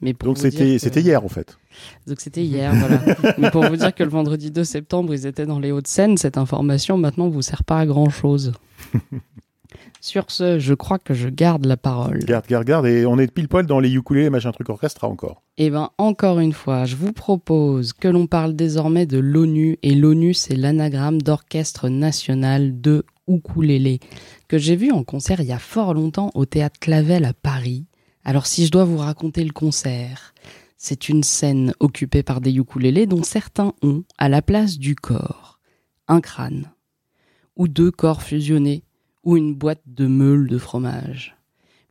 Mais 0.01 0.13
pour 0.15 0.35
Donc, 0.35 0.43
que- 0.43 0.51
c'était 0.79 1.01
hier, 1.01 1.25
en 1.25 1.29
fait. 1.29 1.57
Donc 2.07 2.21
c'était 2.21 2.45
hier, 2.45 2.75
voilà. 2.75 3.01
Mais 3.39 3.51
pour 3.51 3.65
vous 3.65 3.77
dire 3.77 3.95
que 3.95 4.03
le 4.03 4.11
vendredi 4.11 4.51
2 4.51 4.63
septembre, 4.65 5.15
ils 5.15 5.27
étaient 5.27 5.47
dans 5.47 5.59
les 5.61 5.73
Hauts-de-Seine, 5.73 6.17
cette 6.17 6.37
information 6.39 6.99
maintenant 6.99 7.29
vous 7.29 7.41
sert 7.43 7.65
pas 7.65 7.79
à 7.81 7.87
grand 7.87 8.11
chose. 8.11 8.53
Sur 10.05 10.31
ce, 10.31 10.59
je 10.59 10.75
crois 10.75 10.99
que 10.99 11.15
je 11.15 11.31
garde 11.31 11.65
la 11.65 11.79
parole. 11.79 12.19
Garde, 12.19 12.47
garde, 12.47 12.67
garde. 12.67 12.85
Et 12.85 13.07
on 13.07 13.19
est 13.19 13.33
pile 13.33 13.49
poil 13.49 13.65
dans 13.65 13.81
les 13.81 13.91
ukulélés, 13.91 14.29
machin 14.29 14.53
truc 14.53 14.69
orchestra 14.69 15.09
encore. 15.09 15.43
Eh 15.57 15.71
ben, 15.71 15.89
encore 15.97 16.41
une 16.41 16.53
fois, 16.53 16.85
je 16.85 16.95
vous 16.95 17.15
propose 17.15 17.95
que 17.95 18.09
l'on 18.09 18.27
parle 18.27 18.55
désormais 18.55 19.07
de 19.07 19.17
l'ONU, 19.17 19.79
et 19.83 19.95
l'ONU, 19.95 20.35
c'est 20.35 20.57
l'anagramme 20.57 21.23
d'Orchestre 21.23 21.89
National 21.89 22.83
de 22.83 23.07
Ukulélé, 23.29 23.99
que 24.47 24.59
j'ai 24.59 24.77
vu 24.77 24.93
en 24.93 25.05
concert 25.05 25.41
il 25.41 25.47
y 25.47 25.53
a 25.53 25.59
fort 25.59 25.95
longtemps 25.95 26.31
au 26.35 26.45
Théâtre 26.45 26.79
Clavel 26.81 27.25
à 27.25 27.33
Paris. 27.33 27.87
Alors, 28.25 28.45
si 28.47 28.67
je 28.67 28.71
dois 28.71 28.85
vous 28.85 28.99
raconter 28.99 29.43
le 29.43 29.53
concert, 29.53 30.35
c'est 30.77 31.09
une 31.09 31.23
scène 31.23 31.73
occupée 31.81 32.23
par 32.23 32.43
des 32.43 32.55
ukulélés 32.55 33.07
dont 33.07 33.23
certains 33.23 33.73
ont, 33.81 34.05
à 34.19 34.29
la 34.29 34.43
place 34.43 34.77
du 34.77 34.97
corps, 34.97 35.61
un 36.09 36.21
crâne, 36.21 36.71
ou 37.57 37.69
deux 37.69 37.91
corps 37.91 38.21
fusionnés, 38.21 38.85
ou 39.25 39.37
une 39.37 39.55
boîte 39.55 39.83
de 39.87 40.07
meules 40.07 40.49
de 40.49 40.59
fromage. 40.59 41.37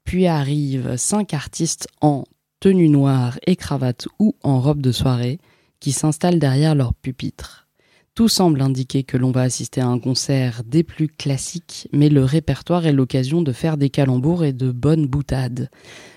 Puis 0.03 0.27
arrivent 0.27 0.97
cinq 0.97 1.33
artistes 1.33 1.87
en 2.01 2.23
tenue 2.59 2.89
noire 2.89 3.39
et 3.45 3.55
cravate 3.55 4.07
ou 4.19 4.35
en 4.43 4.61
robe 4.61 4.81
de 4.81 4.91
soirée 4.91 5.39
qui 5.79 5.91
s'installent 5.91 6.39
derrière 6.39 6.75
leur 6.75 6.93
pupitre. 6.93 7.67
Tout 8.15 8.29
semble 8.29 8.61
indiquer 8.61 9.03
que 9.03 9.17
l'on 9.17 9.31
va 9.31 9.41
assister 9.41 9.81
à 9.81 9.87
un 9.87 9.97
concert 9.97 10.63
des 10.63 10.83
plus 10.83 11.07
classiques, 11.07 11.89
mais 11.91 12.09
le 12.09 12.23
répertoire 12.23 12.85
est 12.85 12.93
l'occasion 12.93 13.41
de 13.41 13.51
faire 13.51 13.75
des 13.75 13.89
calembours 13.89 14.43
et 14.43 14.53
de 14.53 14.71
bonnes 14.71 15.07
boutades. 15.07 15.71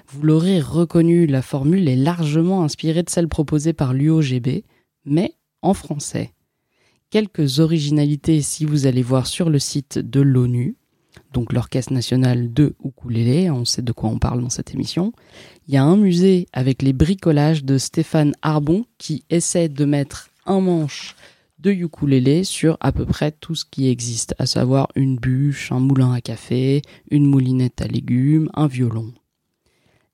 Vous 0.08 0.22
l'aurez 0.22 0.60
reconnu, 0.60 1.26
la 1.26 1.40
formule 1.40 1.88
est 1.88 1.96
largement 1.96 2.62
inspirée 2.62 3.02
de 3.02 3.08
celle 3.08 3.28
proposée 3.28 3.72
par 3.72 3.94
l'UOGB, 3.94 4.62
mais 5.06 5.32
en 5.62 5.72
français. 5.72 6.34
Quelques 7.08 7.60
originalités 7.60 8.42
si 8.42 8.66
vous 8.66 8.86
allez 8.86 9.02
voir 9.02 9.26
sur 9.26 9.48
le 9.48 9.58
site 9.58 9.98
de 9.98 10.20
l'ONU, 10.20 10.76
donc 11.32 11.52
l'Orchestre 11.52 11.92
national 11.92 12.52
de 12.52 12.74
ukulélé, 12.84 13.50
on 13.50 13.64
sait 13.64 13.82
de 13.82 13.92
quoi 13.92 14.10
on 14.10 14.18
parle 14.18 14.42
dans 14.42 14.50
cette 14.50 14.74
émission. 14.74 15.12
Il 15.68 15.74
y 15.74 15.76
a 15.76 15.84
un 15.84 15.96
musée 15.96 16.46
avec 16.52 16.82
les 16.82 16.92
bricolages 16.92 17.64
de 17.64 17.78
Stéphane 17.78 18.34
Arbon 18.42 18.84
qui 18.98 19.24
essaie 19.30 19.68
de 19.68 19.84
mettre 19.84 20.30
un 20.46 20.60
manche 20.60 21.14
de 21.58 21.70
ukulélé 21.70 22.44
sur 22.44 22.76
à 22.80 22.92
peu 22.92 23.06
près 23.06 23.32
tout 23.32 23.54
ce 23.54 23.64
qui 23.64 23.88
existe, 23.88 24.34
à 24.38 24.46
savoir 24.46 24.88
une 24.94 25.16
bûche, 25.16 25.72
un 25.72 25.80
moulin 25.80 26.12
à 26.12 26.20
café, 26.20 26.82
une 27.10 27.26
moulinette 27.26 27.80
à 27.80 27.86
légumes, 27.86 28.50
un 28.54 28.66
violon. 28.66 29.12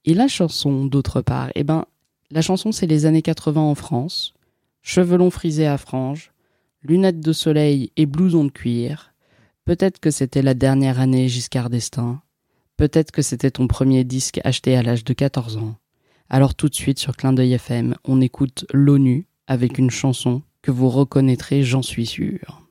Et 0.04 0.14
la 0.14 0.28
chanson, 0.28 0.84
d'autre 0.86 1.20
part, 1.20 1.50
eh 1.54 1.64
ben, 1.64 1.84
la 2.30 2.42
chanson 2.42 2.72
c'est 2.72 2.86
les 2.86 3.06
années 3.06 3.22
80 3.22 3.60
en 3.60 3.74
France, 3.74 4.34
cheveux 4.82 5.16
longs 5.18 5.30
frisés 5.30 5.66
à 5.66 5.78
franges, 5.78 6.32
lunettes 6.82 7.20
de 7.20 7.32
soleil 7.32 7.92
et 7.96 8.06
blouson 8.06 8.44
de 8.44 8.50
cuir, 8.50 9.11
Peut-être 9.64 10.00
que 10.00 10.10
c'était 10.10 10.42
la 10.42 10.54
dernière 10.54 10.98
année 10.98 11.28
Giscard 11.28 11.70
d'Estaing. 11.70 12.20
Peut-être 12.76 13.12
que 13.12 13.22
c'était 13.22 13.52
ton 13.52 13.68
premier 13.68 14.02
disque 14.02 14.40
acheté 14.42 14.76
à 14.76 14.82
l'âge 14.82 15.04
de 15.04 15.12
14 15.12 15.56
ans. 15.56 15.76
Alors 16.28 16.54
tout 16.54 16.68
de 16.68 16.74
suite 16.74 16.98
sur 16.98 17.16
Clin 17.16 17.32
d'œil 17.32 17.52
FM, 17.52 17.94
on 18.04 18.20
écoute 18.20 18.64
l'ONU 18.72 19.26
avec 19.46 19.78
une 19.78 19.90
chanson 19.90 20.42
que 20.62 20.70
vous 20.70 20.88
reconnaîtrez, 20.88 21.62
j'en 21.62 21.82
suis 21.82 22.06
sûr. 22.06 22.62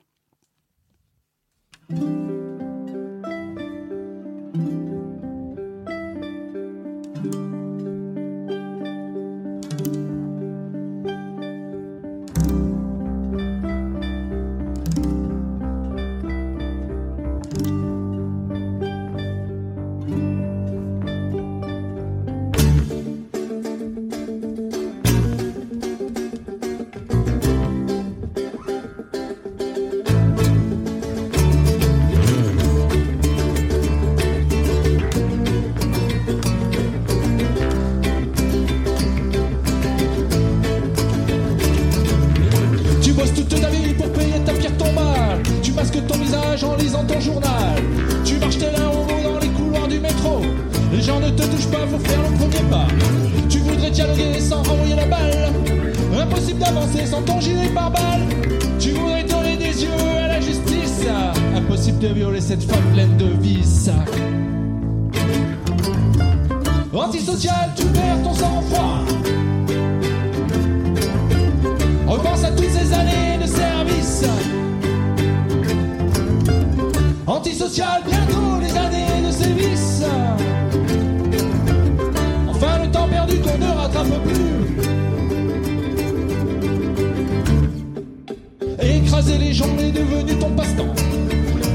Pas, 51.72 51.86
faut 51.86 51.98
faire 51.98 52.22
le 52.22 52.36
premier 52.36 52.70
pas. 52.70 52.86
Tu 53.48 53.58
voudrais 53.58 53.90
dialoguer 53.90 54.40
sans 54.40 54.60
envoyer 54.60 54.94
la 54.94 55.06
balle. 55.06 55.52
Impossible 56.20 56.60
d'avancer 56.60 57.06
sans 57.06 57.22
ton 57.22 57.40
gilet 57.40 57.68
par 57.74 57.90
balle. 57.90 58.22
Tu 58.78 58.90
voudrais 58.90 59.24
donner 59.24 59.56
des 59.56 59.82
yeux 59.82 59.90
à 60.22 60.28
la 60.28 60.40
justice. 60.40 61.06
Impossible 61.56 61.98
de 61.98 62.08
violer 62.08 62.40
cette 62.40 62.62
femme 62.64 62.84
pleine 62.92 63.16
de 63.16 63.26
vices. 63.40 63.90
Antisocial, 66.92 67.70
tu 67.74 67.84
perds 67.86 68.22
ton 68.22 68.34
sang-froid. 68.34 68.98
Repense 72.06 72.44
à 72.44 72.50
toutes 72.50 72.70
ces 72.70 72.92
années 72.92 73.38
de 73.42 73.46
service. 73.46 74.24
Antisocial, 77.26 78.02
bientôt 78.06 78.60
les 78.60 78.76
années 78.76 79.26
de 79.26 79.32
sévices. 79.32 80.04
Perdu 83.12 83.40
qu'on 83.40 83.58
ne 83.58 83.66
rattrape 83.66 84.06
plus. 84.24 84.62
Écraser 88.80 89.36
les 89.36 89.52
gens 89.52 89.66
est 89.78 89.92
devenu 89.92 90.34
ton 90.38 90.50
passe-temps. 90.52 90.94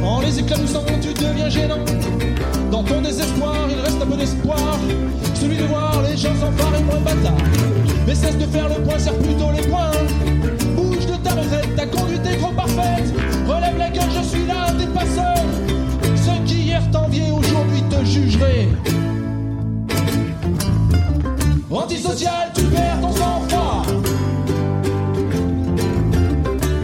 En 0.03 0.21
les 0.21 0.39
éclaboussant, 0.39 0.83
tu 0.99 1.13
deviens 1.13 1.49
gênant. 1.49 1.85
Dans 2.71 2.83
ton 2.83 3.01
désespoir, 3.01 3.53
il 3.69 3.79
reste 3.79 4.01
un 4.01 4.07
peu 4.07 4.17
d'espoir. 4.17 4.79
Celui 5.35 5.57
de 5.57 5.65
voir 5.65 6.01
les 6.09 6.17
gens 6.17 6.33
s'emparer 6.33 6.81
moins 6.83 7.01
bâtards. 7.01 7.37
Mais 8.07 8.15
cesse 8.15 8.37
de 8.37 8.45
faire 8.45 8.69
le 8.69 8.81
point, 8.83 8.97
serre 8.97 9.19
plutôt 9.19 9.51
les 9.55 9.67
points. 9.67 9.91
Bouge 10.75 11.05
de 11.05 11.17
ta 11.23 11.35
retraite, 11.35 11.75
ta 11.75 11.85
conduite 11.85 12.25
est 12.25 12.37
trop 12.37 12.51
parfaite. 12.51 13.13
Relève 13.47 13.77
la 13.77 13.89
gueule, 13.91 14.09
je 14.17 14.27
suis 14.27 14.45
là, 14.47 14.73
t'es 14.77 14.87
pas 14.87 15.05
seul. 15.05 15.45
Ceux 16.15 16.43
qui 16.47 16.61
hier 16.63 16.81
t'enviaient, 16.91 17.31
aujourd'hui 17.31 17.83
te 17.91 18.03
jugeraient. 18.03 18.69
Antisocial, 21.77 22.51
tu 22.55 22.63
perds 22.63 22.99
ton 23.01 23.11
sang-froid. 23.11 23.83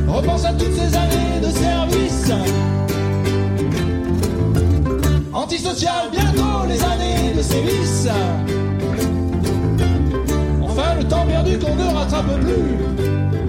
Repense 0.08 0.46
à 0.46 0.54
toutes 0.54 0.74
ces 0.74 0.96
années 0.96 1.40
de 1.42 1.50
service. 1.50 2.32
Antisocial, 5.34 6.12
bientôt 6.12 6.68
les 6.70 6.84
années 6.84 7.34
de 7.36 7.42
sévices. 7.42 8.08
Enfin, 10.62 10.96
le 11.00 11.04
temps 11.06 11.26
perdu 11.26 11.58
qu'on 11.58 11.76
ne 11.76 11.92
rattrape 11.92 12.40
plus. 12.42 13.43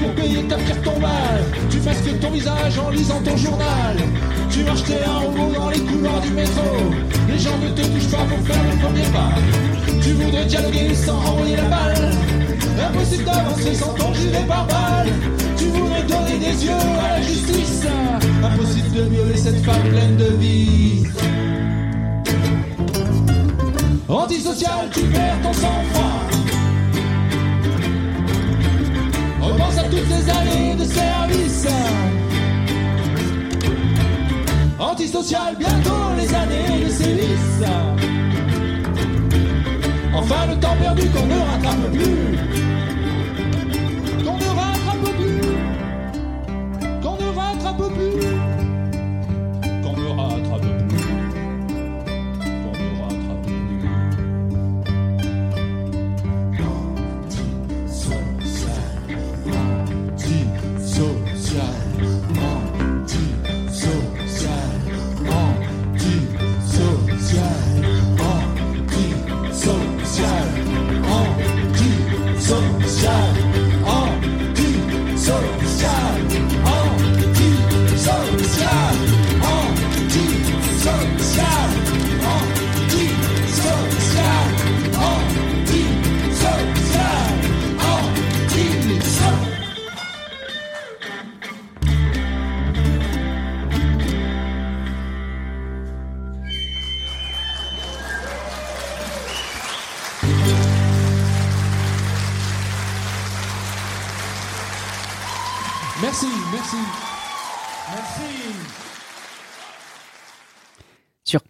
Pour 0.00 0.14
payer 0.14 0.42
ta 0.44 0.56
pierre 0.56 0.82
tombale. 0.82 1.44
Tu 1.70 1.80
masques 1.80 2.20
ton 2.20 2.30
visage 2.30 2.78
en 2.78 2.90
lisant 2.90 3.20
ton 3.22 3.36
journal. 3.36 3.96
Tu 4.50 4.62
marches 4.64 4.84
tes 4.84 5.04
robot 5.04 5.52
dans 5.54 5.70
les 5.70 5.80
couloirs 5.80 6.20
du 6.20 6.30
métro. 6.30 6.64
Les 7.28 7.38
gens 7.38 7.58
ne 7.58 7.68
te 7.70 7.82
touchent 7.82 8.10
pas 8.10 8.24
pour 8.24 8.46
faire 8.46 8.64
le 8.70 8.78
premier 8.80 9.06
pas. 9.12 9.34
Tu 10.02 10.12
voudrais 10.12 10.44
dialoguer 10.46 10.94
sans 10.94 11.16
envoyer 11.16 11.56
la 11.56 11.64
balle. 11.64 12.10
Impossible 12.88 13.24
d'avancer 13.24 13.74
sans 13.74 13.94
ton 13.94 14.14
gilet 14.14 14.44
par 14.46 14.66
balle. 14.66 15.08
Tu 15.56 15.64
voudrais 15.64 16.02
donner 16.02 16.38
des 16.38 16.64
yeux 16.64 16.72
à 16.72 17.18
la 17.18 17.22
justice. 17.22 17.86
Impossible 18.42 18.92
de 18.92 19.02
violer 19.02 19.36
cette 19.36 19.64
femme 19.64 19.88
pleine 19.90 20.16
de 20.16 20.36
vie. 20.36 21.04
Antisocial, 24.08 24.88
tu 24.92 25.00
perds 25.00 25.40
ton 25.42 25.52
sang-froid. 25.52 26.57
Repense 29.58 29.78
à 29.78 29.82
toutes 29.84 30.06
ces 30.06 30.30
années 30.30 30.76
de 30.76 30.84
service. 30.84 31.66
Antisocial, 34.78 35.56
bientôt 35.58 36.14
les 36.16 36.32
années 36.32 36.84
de 36.84 36.88
sévices. 36.88 37.64
Enfin, 40.14 40.46
le 40.48 40.60
temps 40.60 40.76
perdu 40.80 41.08
qu'on 41.08 41.26
ne 41.26 41.40
rattrape 41.40 41.92
plus. 41.92 42.77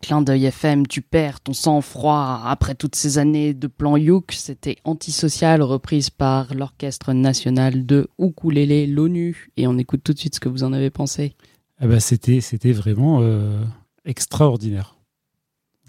Clin 0.09 0.23
d'œil 0.23 0.47
FM, 0.47 0.87
tu 0.87 1.03
perds 1.03 1.43
ton 1.43 1.53
sang-froid. 1.53 2.41
Après 2.47 2.75
toutes 2.75 2.95
ces 2.97 3.19
années 3.19 3.53
de 3.53 3.67
plan 3.67 3.99
Youk, 3.99 4.33
c'était 4.33 4.77
Antisocial, 4.85 5.61
reprise 5.61 6.09
par 6.09 6.55
l'Orchestre 6.55 7.13
National 7.13 7.85
de 7.85 8.09
Ukulélé, 8.19 8.87
l'ONU. 8.87 9.51
Et 9.59 9.67
on 9.67 9.77
écoute 9.77 10.01
tout 10.03 10.15
de 10.15 10.19
suite 10.19 10.35
ce 10.37 10.41
que 10.41 10.49
vous 10.49 10.65
en 10.65 10.73
avez 10.73 10.89
pensé. 10.89 11.35
Ah 11.79 11.87
bah, 11.89 12.01
c'était, 12.01 12.41
c'était 12.41 12.73
vraiment 12.73 13.19
euh, 13.21 13.63
extraordinaire. 14.07 14.97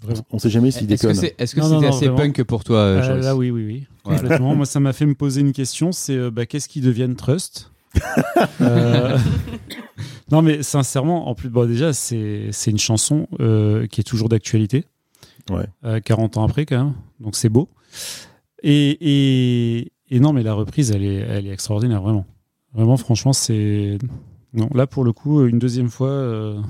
Vraiment. 0.02 0.26
On 0.32 0.38
sait 0.38 0.50
jamais 0.50 0.70
s'il 0.70 0.92
Est-ce 0.92 1.00
que 1.02 1.06
déconne. 1.08 1.20
c'est- 1.22 1.34
est-ce 1.38 1.54
que 1.54 1.60
Non, 1.60 1.66
c'était 1.68 1.76
non, 1.76 1.80
non, 1.80 1.88
assez 1.96 2.08
vraiment. 2.08 2.16
punk 2.34 2.42
pour 2.42 2.62
toi, 2.62 2.76
euh, 2.80 3.02
Joris 3.02 3.24
là, 3.24 3.34
oui, 3.34 3.50
oui, 3.50 3.64
oui. 3.64 3.86
Complètement. 4.04 4.54
Moi, 4.54 4.66
ça 4.66 4.80
m'a 4.80 4.92
fait 4.92 5.06
me 5.06 5.14
poser 5.14 5.40
une 5.40 5.52
question 5.54 5.92
c'est 5.92 6.14
euh, 6.14 6.30
bah, 6.30 6.44
qu'est-ce 6.44 6.68
qui 6.68 6.82
devienne 6.82 7.16
Trust? 7.16 7.72
Euh, 8.60 9.16
Non, 10.30 10.42
mais 10.42 10.62
sincèrement, 10.62 11.28
en 11.28 11.34
plus, 11.34 11.48
bon, 11.48 11.66
déjà, 11.66 11.92
c'est, 11.92 12.48
c'est 12.52 12.70
une 12.70 12.78
chanson 12.78 13.26
euh, 13.40 13.86
qui 13.86 14.00
est 14.00 14.04
toujours 14.04 14.28
d'actualité. 14.28 14.84
Ouais. 15.50 15.66
Euh, 15.84 16.00
40 16.00 16.36
ans 16.36 16.44
après, 16.44 16.66
quand 16.66 16.78
même. 16.84 16.94
Donc, 17.18 17.34
c'est 17.36 17.48
beau. 17.48 17.68
Et, 18.62 18.98
et, 19.80 19.92
et 20.10 20.20
non, 20.20 20.32
mais 20.32 20.42
la 20.42 20.54
reprise, 20.54 20.90
elle 20.92 21.02
est, 21.04 21.14
elle 21.16 21.46
est 21.46 21.52
extraordinaire, 21.52 22.02
vraiment. 22.02 22.26
Vraiment, 22.74 22.96
franchement, 22.96 23.32
c'est. 23.32 23.98
Non, 24.52 24.68
là, 24.74 24.86
pour 24.86 25.04
le 25.04 25.12
coup, 25.12 25.44
une 25.46 25.58
deuxième 25.58 25.88
fois, 25.88 26.08
euh, 26.10 26.60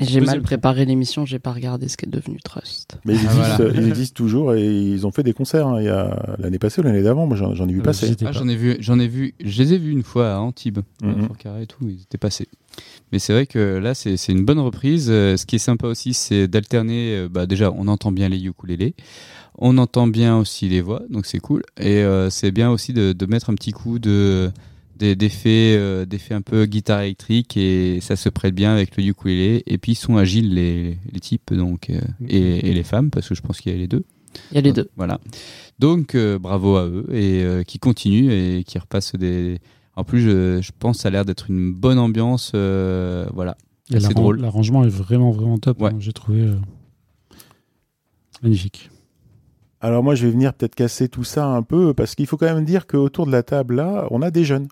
J'ai 0.00 0.20
mal 0.20 0.40
préparé 0.42 0.84
l'émission, 0.86 1.24
j'ai 1.26 1.38
pas 1.38 1.52
regardé 1.52 1.88
ce 1.88 1.96
qui 1.98 2.06
est 2.06 2.08
devenu 2.08 2.38
Trust. 2.42 2.98
Mais 3.04 3.14
ils 3.14 3.20
Ah, 3.28 3.32
existent, 3.34 3.56
voilà. 3.64 3.80
ils 3.80 3.88
existent 3.88 4.16
toujours 4.16 4.54
et 4.54 4.66
ils 4.66 5.06
ont 5.06 5.10
fait 5.10 5.22
des 5.22 5.34
concerts 5.34 5.66
hein, 5.68 5.80
il 5.80 5.84
y 5.84 5.88
a 5.90 6.34
l'année 6.38 6.58
passée 6.58 6.80
ou 6.80 6.84
l'année 6.84 7.02
d'avant. 7.02 7.26
Moi, 7.26 7.36
j'en 7.36 7.68
ai 7.68 7.72
vu 7.72 7.80
Euh, 7.80 7.82
passer. 7.82 8.14
Ah, 8.20 8.24
pas. 8.24 8.32
j'en 8.32 8.48
ai 8.48 8.56
vu, 8.56 8.76
j'en 8.80 8.98
ai 8.98 9.08
vu, 9.08 9.34
je 9.44 9.62
les 9.62 9.74
ai 9.74 9.78
vus 9.78 9.92
une 9.92 10.02
fois 10.02 10.34
à 10.34 10.38
Antibes, 10.38 10.80
Mhm. 11.02 11.24
à 11.24 11.26
Forcaré 11.28 11.62
et 11.62 11.66
tout, 11.66 11.86
ils 11.88 12.00
étaient 12.02 12.18
passés. 12.18 12.48
Mais 13.12 13.18
c'est 13.18 13.32
vrai 13.32 13.46
que 13.46 13.76
là, 13.76 13.94
c'est 13.94 14.16
une 14.28 14.44
bonne 14.44 14.58
reprise. 14.58 15.08
Euh, 15.10 15.36
Ce 15.36 15.46
qui 15.46 15.56
est 15.56 15.58
sympa 15.58 15.86
aussi, 15.86 16.14
c'est 16.14 16.48
d'alterner. 16.48 17.16
euh, 17.16 17.28
Bah, 17.28 17.46
déjà, 17.46 17.70
on 17.72 17.86
entend 17.88 18.12
bien 18.12 18.28
les 18.28 18.42
ukulélés, 18.44 18.94
on 19.58 19.76
entend 19.78 20.06
bien 20.06 20.38
aussi 20.38 20.68
les 20.68 20.80
voix, 20.80 21.02
donc 21.10 21.26
c'est 21.26 21.40
cool. 21.40 21.62
Et 21.78 21.98
euh, 22.02 22.30
c'est 22.30 22.50
bien 22.52 22.70
aussi 22.70 22.92
de, 22.92 23.12
de 23.12 23.26
mettre 23.26 23.50
un 23.50 23.54
petit 23.54 23.72
coup 23.72 23.98
de 23.98 24.50
d'effets, 24.96 25.74
euh, 25.76 26.06
un 26.30 26.42
peu 26.42 26.64
guitare 26.66 27.00
électrique 27.00 27.56
et 27.56 27.98
ça 28.00 28.14
se 28.14 28.28
prête 28.28 28.54
bien 28.54 28.72
avec 28.72 28.96
le 28.96 29.02
ukulélé. 29.04 29.62
Et 29.66 29.76
puis 29.78 29.92
ils 29.92 29.96
sont 29.96 30.16
agiles 30.16 30.54
les, 30.54 30.96
les 31.12 31.20
types 31.20 31.52
donc 31.52 31.90
euh, 31.90 32.00
et, 32.28 32.68
et 32.70 32.72
les 32.72 32.84
femmes 32.84 33.10
parce 33.10 33.28
que 33.28 33.34
je 33.34 33.42
pense 33.42 33.60
qu'il 33.60 33.72
y 33.72 33.74
a 33.74 33.78
les 33.78 33.88
deux. 33.88 34.04
Il 34.52 34.54
y 34.54 34.58
a 34.58 34.60
les 34.60 34.72
deux. 34.72 34.88
Voilà. 34.96 35.20
Donc 35.78 36.14
euh, 36.14 36.38
bravo 36.38 36.76
à 36.76 36.86
eux 36.86 37.06
et 37.12 37.42
euh, 37.42 37.64
qui 37.64 37.78
continuent 37.80 38.30
et 38.30 38.64
qui 38.64 38.78
repassent 38.78 39.16
des. 39.16 39.58
En 39.96 40.04
plus, 40.04 40.20
je, 40.20 40.60
je 40.62 40.70
pense 40.78 40.96
que 40.98 41.02
ça 41.02 41.08
a 41.08 41.10
l'air 41.10 41.24
d'être 41.24 41.50
une 41.50 41.72
bonne 41.74 41.98
ambiance. 41.98 42.52
euh, 42.54 43.26
voilà. 43.34 43.56
Et 43.92 44.00
c'est 44.00 44.14
drôle. 44.14 44.40
L'arrangement 44.40 44.84
est 44.84 44.88
vraiment, 44.88 45.30
vraiment 45.32 45.58
top. 45.58 45.80
Ouais. 45.82 45.90
hein, 45.90 45.96
J'ai 45.98 46.12
trouvé 46.14 46.40
euh, 46.42 46.54
magnifique. 48.42 48.90
Alors 49.80 50.02
moi, 50.02 50.14
je 50.14 50.24
vais 50.26 50.32
venir 50.32 50.54
peut-être 50.54 50.74
casser 50.74 51.08
tout 51.08 51.24
ça 51.24 51.46
un 51.46 51.62
peu 51.62 51.92
parce 51.92 52.14
qu'il 52.14 52.26
faut 52.26 52.36
quand 52.36 52.46
même 52.54 52.64
dire 52.64 52.86
qu'autour 52.86 53.26
de 53.26 53.32
la 53.32 53.42
table 53.42 53.76
là, 53.76 54.06
on 54.10 54.22
a 54.22 54.30
des 54.30 54.44
jeunes. 54.44 54.68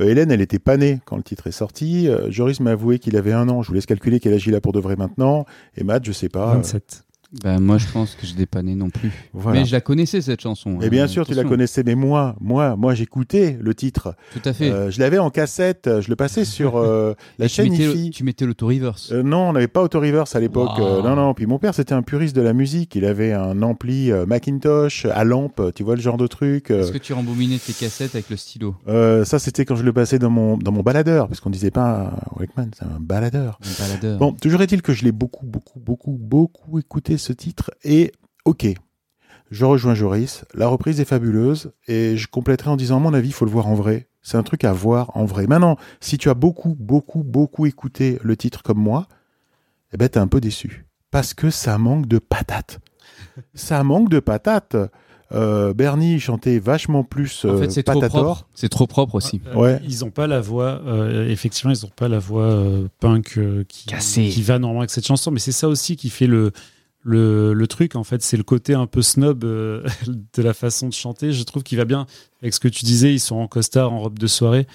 Euh, 0.00 0.08
Hélène, 0.08 0.30
elle 0.30 0.40
était 0.40 0.58
pas 0.58 0.76
née 0.76 1.00
quand 1.04 1.16
le 1.16 1.22
titre 1.22 1.46
est 1.48 1.52
sorti. 1.52 2.08
Euh, 2.08 2.30
Joris 2.30 2.60
m'a 2.60 2.70
avoué 2.72 2.98
qu'il 2.98 3.16
avait 3.16 3.32
un 3.32 3.48
an. 3.48 3.62
Je 3.62 3.68
vous 3.68 3.74
laisse 3.74 3.86
calculer 3.86 4.20
quel 4.20 4.34
âge 4.34 4.46
il 4.46 4.54
a 4.54 4.60
pour 4.60 4.72
de 4.72 4.78
vrai 4.80 4.94
maintenant. 4.94 5.46
Et 5.76 5.84
Matt, 5.84 6.04
je 6.04 6.12
sais 6.12 6.28
pas. 6.28 6.52
euh, 6.52 6.56
27. 6.56 7.05
Ben, 7.42 7.60
moi, 7.60 7.78
je 7.78 7.86
pense 7.88 8.14
que 8.14 8.26
je 8.26 8.34
né 8.62 8.74
non 8.74 8.90
plus. 8.90 9.12
Voilà. 9.32 9.60
Mais 9.60 9.66
je 9.66 9.72
la 9.72 9.80
connaissais 9.80 10.20
cette 10.20 10.40
chanson. 10.40 10.80
Et 10.80 10.90
bien 10.90 11.04
hein, 11.04 11.08
sûr, 11.08 11.26
tu 11.26 11.34
la 11.34 11.44
connaissais, 11.44 11.82
mais 11.84 11.94
moi, 11.94 12.36
moi, 12.40 12.76
moi, 12.76 12.94
j'écoutais 12.94 13.58
le 13.60 13.74
titre. 13.74 14.14
Tout 14.32 14.40
à 14.44 14.52
fait. 14.52 14.70
Euh, 14.70 14.90
je 14.90 14.98
l'avais 15.00 15.18
en 15.18 15.30
cassette. 15.30 15.88
Je 16.00 16.08
le 16.08 16.16
passais 16.16 16.44
sur 16.44 16.76
euh, 16.76 17.14
la 17.38 17.48
tu 17.48 17.54
chaîne 17.54 17.70
mettais, 17.70 17.84
IFI. 17.84 18.06
le- 18.06 18.10
tu 18.10 18.24
mettais 18.24 18.46
l'auto-reverse. 18.46 19.12
Euh, 19.12 19.22
non, 19.22 19.50
on 19.50 19.52
n'avait 19.52 19.68
pas 19.68 19.82
Auto-Reverse 19.82 20.34
à 20.36 20.40
l'époque. 20.40 20.78
Wow. 20.78 21.02
Non, 21.02 21.16
non. 21.16 21.34
Puis 21.34 21.46
mon 21.46 21.58
père, 21.58 21.74
c'était 21.74 21.94
un 21.94 22.02
puriste 22.02 22.34
de 22.34 22.42
la 22.42 22.52
musique. 22.52 22.94
Il 22.94 23.04
avait 23.04 23.32
un 23.32 23.62
ampli 23.62 24.10
Macintosh 24.26 25.06
à 25.06 25.24
lampe. 25.24 25.60
Tu 25.74 25.82
vois 25.82 25.96
le 25.96 26.00
genre 26.00 26.16
de 26.16 26.26
truc. 26.26 26.70
Est-ce 26.70 26.92
que 26.92 26.98
tu 26.98 27.12
rembobinais 27.12 27.58
tes 27.58 27.72
cassettes 27.72 28.14
avec 28.14 28.30
le 28.30 28.36
stylo? 28.36 28.74
Ça, 29.24 29.38
c'était 29.38 29.64
quand 29.64 29.76
je 29.76 29.82
le 29.82 29.92
passais 29.92 30.18
dans 30.18 30.30
mon 30.30 30.56
dans 30.56 30.72
mon 30.72 30.82
baladeur, 30.82 31.28
parce 31.28 31.40
qu'on 31.40 31.50
disait 31.50 31.70
pas 31.70 32.12
Walkman, 32.36 32.70
c'est 32.76 32.84
un 32.84 33.00
baladeur. 33.00 33.58
Un 33.64 33.82
baladeur. 33.82 34.18
Bon, 34.18 34.32
toujours 34.32 34.62
est-il 34.62 34.82
que 34.82 34.92
je 34.92 35.04
l'ai 35.04 35.12
beaucoup, 35.12 35.46
beaucoup, 35.46 35.80
beaucoup, 35.80 36.18
beaucoup 36.20 36.78
écouté 36.78 37.18
ce 37.26 37.32
titre. 37.32 37.70
Et 37.84 38.12
ok, 38.44 38.66
je 39.50 39.64
rejoins 39.64 39.94
Joris. 39.94 40.44
La 40.54 40.68
reprise 40.68 41.00
est 41.00 41.04
fabuleuse 41.04 41.72
et 41.86 42.16
je 42.16 42.28
compléterai 42.28 42.70
en 42.70 42.76
disant, 42.76 42.96
à 42.96 43.00
mon 43.00 43.14
avis, 43.14 43.28
il 43.28 43.34
faut 43.34 43.44
le 43.44 43.50
voir 43.50 43.66
en 43.66 43.74
vrai. 43.74 44.08
C'est 44.22 44.36
un 44.36 44.42
truc 44.42 44.64
à 44.64 44.72
voir 44.72 45.16
en 45.16 45.24
vrai. 45.24 45.46
Maintenant, 45.46 45.76
si 46.00 46.18
tu 46.18 46.30
as 46.30 46.34
beaucoup, 46.34 46.76
beaucoup, 46.78 47.22
beaucoup 47.22 47.66
écouté 47.66 48.18
le 48.22 48.36
titre 48.36 48.62
comme 48.62 48.78
moi, 48.78 49.06
eh 49.92 49.96
ben, 49.96 50.08
t'es 50.08 50.18
un 50.18 50.26
peu 50.26 50.40
déçu. 50.40 50.86
Parce 51.10 51.32
que 51.34 51.50
ça 51.50 51.78
manque 51.78 52.06
de 52.06 52.18
patates. 52.18 52.80
ça 53.54 53.84
manque 53.84 54.08
de 54.08 54.18
patates. 54.18 54.76
Euh, 55.32 55.74
Bernie 55.74 56.20
chantait 56.20 56.60
vachement 56.60 57.02
plus 57.02 57.44
en 57.44 57.48
euh, 57.48 57.58
fait, 57.58 57.70
c'est 57.70 57.82
trop 57.82 57.98
patator. 58.00 58.24
propre. 58.24 58.48
C'est 58.54 58.68
trop 58.68 58.86
propre 58.86 59.14
aussi. 59.16 59.40
Euh, 59.46 59.54
Ouais. 59.56 59.80
Ils 59.88 60.00
n'ont 60.00 60.10
pas 60.10 60.28
la 60.28 60.40
voix, 60.40 60.80
euh, 60.86 61.28
effectivement, 61.28 61.72
ils 61.72 61.84
n'ont 61.84 61.92
pas 61.94 62.06
la 62.06 62.20
voix 62.20 62.44
euh, 62.44 62.86
punk 63.00 63.36
euh, 63.38 63.64
qui 63.68 64.42
va 64.42 64.60
normalement 64.60 64.82
avec 64.82 64.90
cette 64.90 65.06
chanson, 65.06 65.32
mais 65.32 65.40
c'est 65.40 65.50
ça 65.50 65.68
aussi 65.68 65.96
qui 65.96 66.10
fait 66.10 66.28
le, 66.28 66.52
le, 67.08 67.52
le 67.52 67.66
truc, 67.68 67.94
en 67.94 68.02
fait, 68.02 68.20
c'est 68.22 68.36
le 68.36 68.42
côté 68.42 68.74
un 68.74 68.86
peu 68.86 69.00
snob 69.00 69.44
euh, 69.44 69.86
de 70.34 70.42
la 70.42 70.52
façon 70.54 70.88
de 70.88 70.92
chanter. 70.92 71.32
Je 71.32 71.42
trouve 71.44 71.62
qu'il 71.62 71.78
va 71.78 71.84
bien 71.84 72.06
avec 72.42 72.52
ce 72.52 72.58
que 72.60 72.68
tu 72.68 72.84
disais, 72.84 73.12
ils 73.14 73.20
sont 73.20 73.36
en 73.36 73.46
costard, 73.46 73.92
en 73.92 74.00
robe 74.00 74.18
de 74.18 74.26
soirée. 74.26 74.66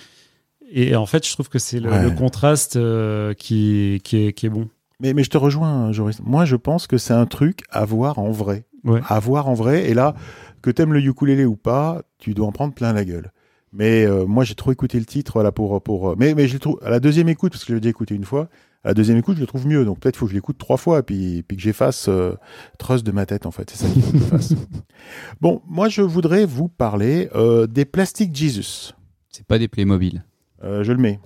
Et 0.71 0.95
en 0.95 1.05
fait, 1.05 1.27
je 1.27 1.33
trouve 1.33 1.49
que 1.49 1.59
c'est 1.59 1.81
le, 1.81 1.89
Ouais. 1.89 2.01
le 2.03 2.11
contraste 2.11 2.77
euh, 2.77 3.33
qui, 3.33 3.99
qui, 4.05 4.27
est, 4.27 4.33
qui 4.33 4.45
est 4.45 4.49
bon. 4.49 4.69
Mais, 5.01 5.13
mais 5.13 5.23
je 5.25 5.29
te 5.29 5.37
rejoins, 5.37 5.91
Joris. 5.91 6.19
Moi, 6.23 6.45
je 6.45 6.55
pense 6.55 6.87
que 6.87 6.97
c'est 6.97 7.13
un 7.13 7.25
truc 7.25 7.63
à 7.69 7.83
voir 7.83 8.19
en 8.19 8.31
vrai. 8.31 8.63
Ouais. 8.85 9.01
À 9.09 9.19
voir 9.19 9.49
en 9.49 9.53
vrai. 9.53 9.89
Et 9.89 9.93
là, 9.93 10.15
que 10.61 10.71
t'aimes 10.71 10.93
le 10.93 11.01
ukulélé 11.01 11.43
ou 11.43 11.57
pas, 11.57 12.03
tu 12.19 12.33
dois 12.33 12.47
en 12.47 12.51
prendre 12.53 12.73
plein 12.73 12.93
la 12.93 13.03
gueule. 13.03 13.31
Mais 13.73 14.05
euh, 14.05 14.25
moi, 14.25 14.43
j'ai 14.45 14.55
trop 14.55 14.71
écouté 14.71 14.97
le 14.99 15.05
titre, 15.05 15.33
voilà, 15.35 15.51
pour 15.51 15.81
pour. 15.81 16.15
Mais 16.17 16.33
mais 16.35 16.47
je 16.47 16.53
le 16.53 16.59
trouve 16.59 16.79
à 16.83 16.89
la 16.89 16.99
deuxième 17.01 17.27
écoute, 17.29 17.51
parce 17.51 17.63
que 17.65 17.69
je 17.69 17.73
l'ai 17.75 17.79
déjà 17.81 17.89
écouté 17.89 18.15
une 18.15 18.25
fois. 18.25 18.47
À 18.83 18.89
la 18.89 18.93
deuxième 18.93 19.17
écoute, 19.17 19.35
je 19.35 19.41
le 19.41 19.47
trouve 19.47 19.67
mieux. 19.67 19.85
Donc 19.85 19.99
peut-être 19.99 20.15
faut 20.15 20.25
que 20.25 20.31
je 20.31 20.35
l'écoute 20.35 20.57
trois 20.57 20.77
fois, 20.77 21.03
puis 21.03 21.43
puis 21.43 21.57
que 21.57 21.63
j'efface 21.63 22.07
euh, 22.09 22.33
Trust 22.77 23.05
de 23.05 23.11
ma 23.11 23.25
tête, 23.25 23.45
en 23.45 23.51
fait. 23.51 23.69
C'est 23.69 23.85
ça 23.85 23.91
qu'il 23.91 24.01
faut 24.01 24.11
que 24.11 24.17
je 24.17 24.23
fasse. 24.23 24.53
Bon, 25.41 25.61
moi, 25.67 25.89
je 25.89 26.01
voudrais 26.01 26.45
vous 26.45 26.67
parler 26.67 27.29
euh, 27.35 27.67
des 27.67 27.85
Plastic 27.85 28.35
Jesus. 28.35 28.93
C'est 29.29 29.45
pas 29.45 29.59
des 29.59 29.67
Playmobil. 29.67 30.23
Euh, 30.63 30.83
je 30.83 30.91
le 30.91 30.99
mets. 30.99 31.19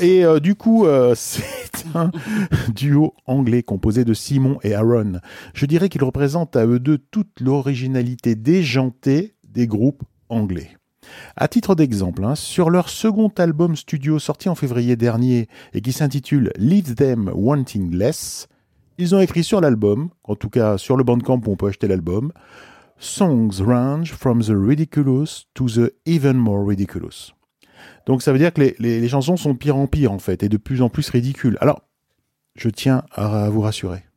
Et 0.00 0.24
euh, 0.24 0.38
du 0.40 0.54
coup, 0.54 0.86
euh, 0.86 1.14
c'est 1.16 1.44
un 1.94 2.10
duo 2.74 3.14
anglais 3.26 3.62
composé 3.62 4.04
de 4.04 4.14
Simon 4.14 4.58
et 4.62 4.74
Aaron. 4.74 5.20
Je 5.54 5.66
dirais 5.66 5.88
qu'ils 5.88 6.04
représentent 6.04 6.56
à 6.56 6.66
eux 6.66 6.78
deux 6.78 6.98
toute 6.98 7.40
l'originalité 7.40 8.34
déjantée 8.34 9.34
des 9.48 9.66
groupes 9.66 10.02
anglais. 10.28 10.77
À 11.36 11.48
titre 11.48 11.74
d'exemple, 11.74 12.24
hein, 12.24 12.34
sur 12.34 12.70
leur 12.70 12.88
second 12.88 13.32
album 13.38 13.76
studio 13.76 14.18
sorti 14.18 14.48
en 14.48 14.54
février 14.54 14.96
dernier 14.96 15.48
et 15.72 15.80
qui 15.80 15.92
s'intitule 15.92 16.52
Leave 16.56 16.94
Them 16.94 17.30
Wanting 17.34 17.94
Less, 17.94 18.48
ils 18.98 19.14
ont 19.14 19.20
écrit 19.20 19.44
sur 19.44 19.60
l'album, 19.60 20.10
en 20.24 20.34
tout 20.34 20.50
cas 20.50 20.76
sur 20.76 20.96
le 20.96 21.04
bandcamp 21.04 21.40
où 21.46 21.52
on 21.52 21.56
peut 21.56 21.68
acheter 21.68 21.86
l'album, 21.86 22.32
Songs 22.98 23.62
range 23.64 24.12
from 24.12 24.42
the 24.42 24.50
ridiculous 24.50 25.44
to 25.54 25.68
the 25.68 25.92
even 26.04 26.36
more 26.36 26.66
ridiculous. 26.66 27.32
Donc 28.06 28.22
ça 28.22 28.32
veut 28.32 28.38
dire 28.38 28.52
que 28.52 28.74
les, 28.78 29.08
chansons 29.08 29.36
sont 29.36 29.54
pire 29.54 29.76
en 29.76 29.86
pire 29.86 30.10
en 30.10 30.18
fait 30.18 30.42
et 30.42 30.48
de 30.48 30.56
plus 30.56 30.82
en 30.82 30.88
plus 30.88 31.08
ridicules. 31.08 31.56
Alors, 31.60 31.82
je 32.56 32.68
tiens 32.68 33.04
à 33.12 33.50
vous 33.50 33.60
rassurer. 33.60 34.07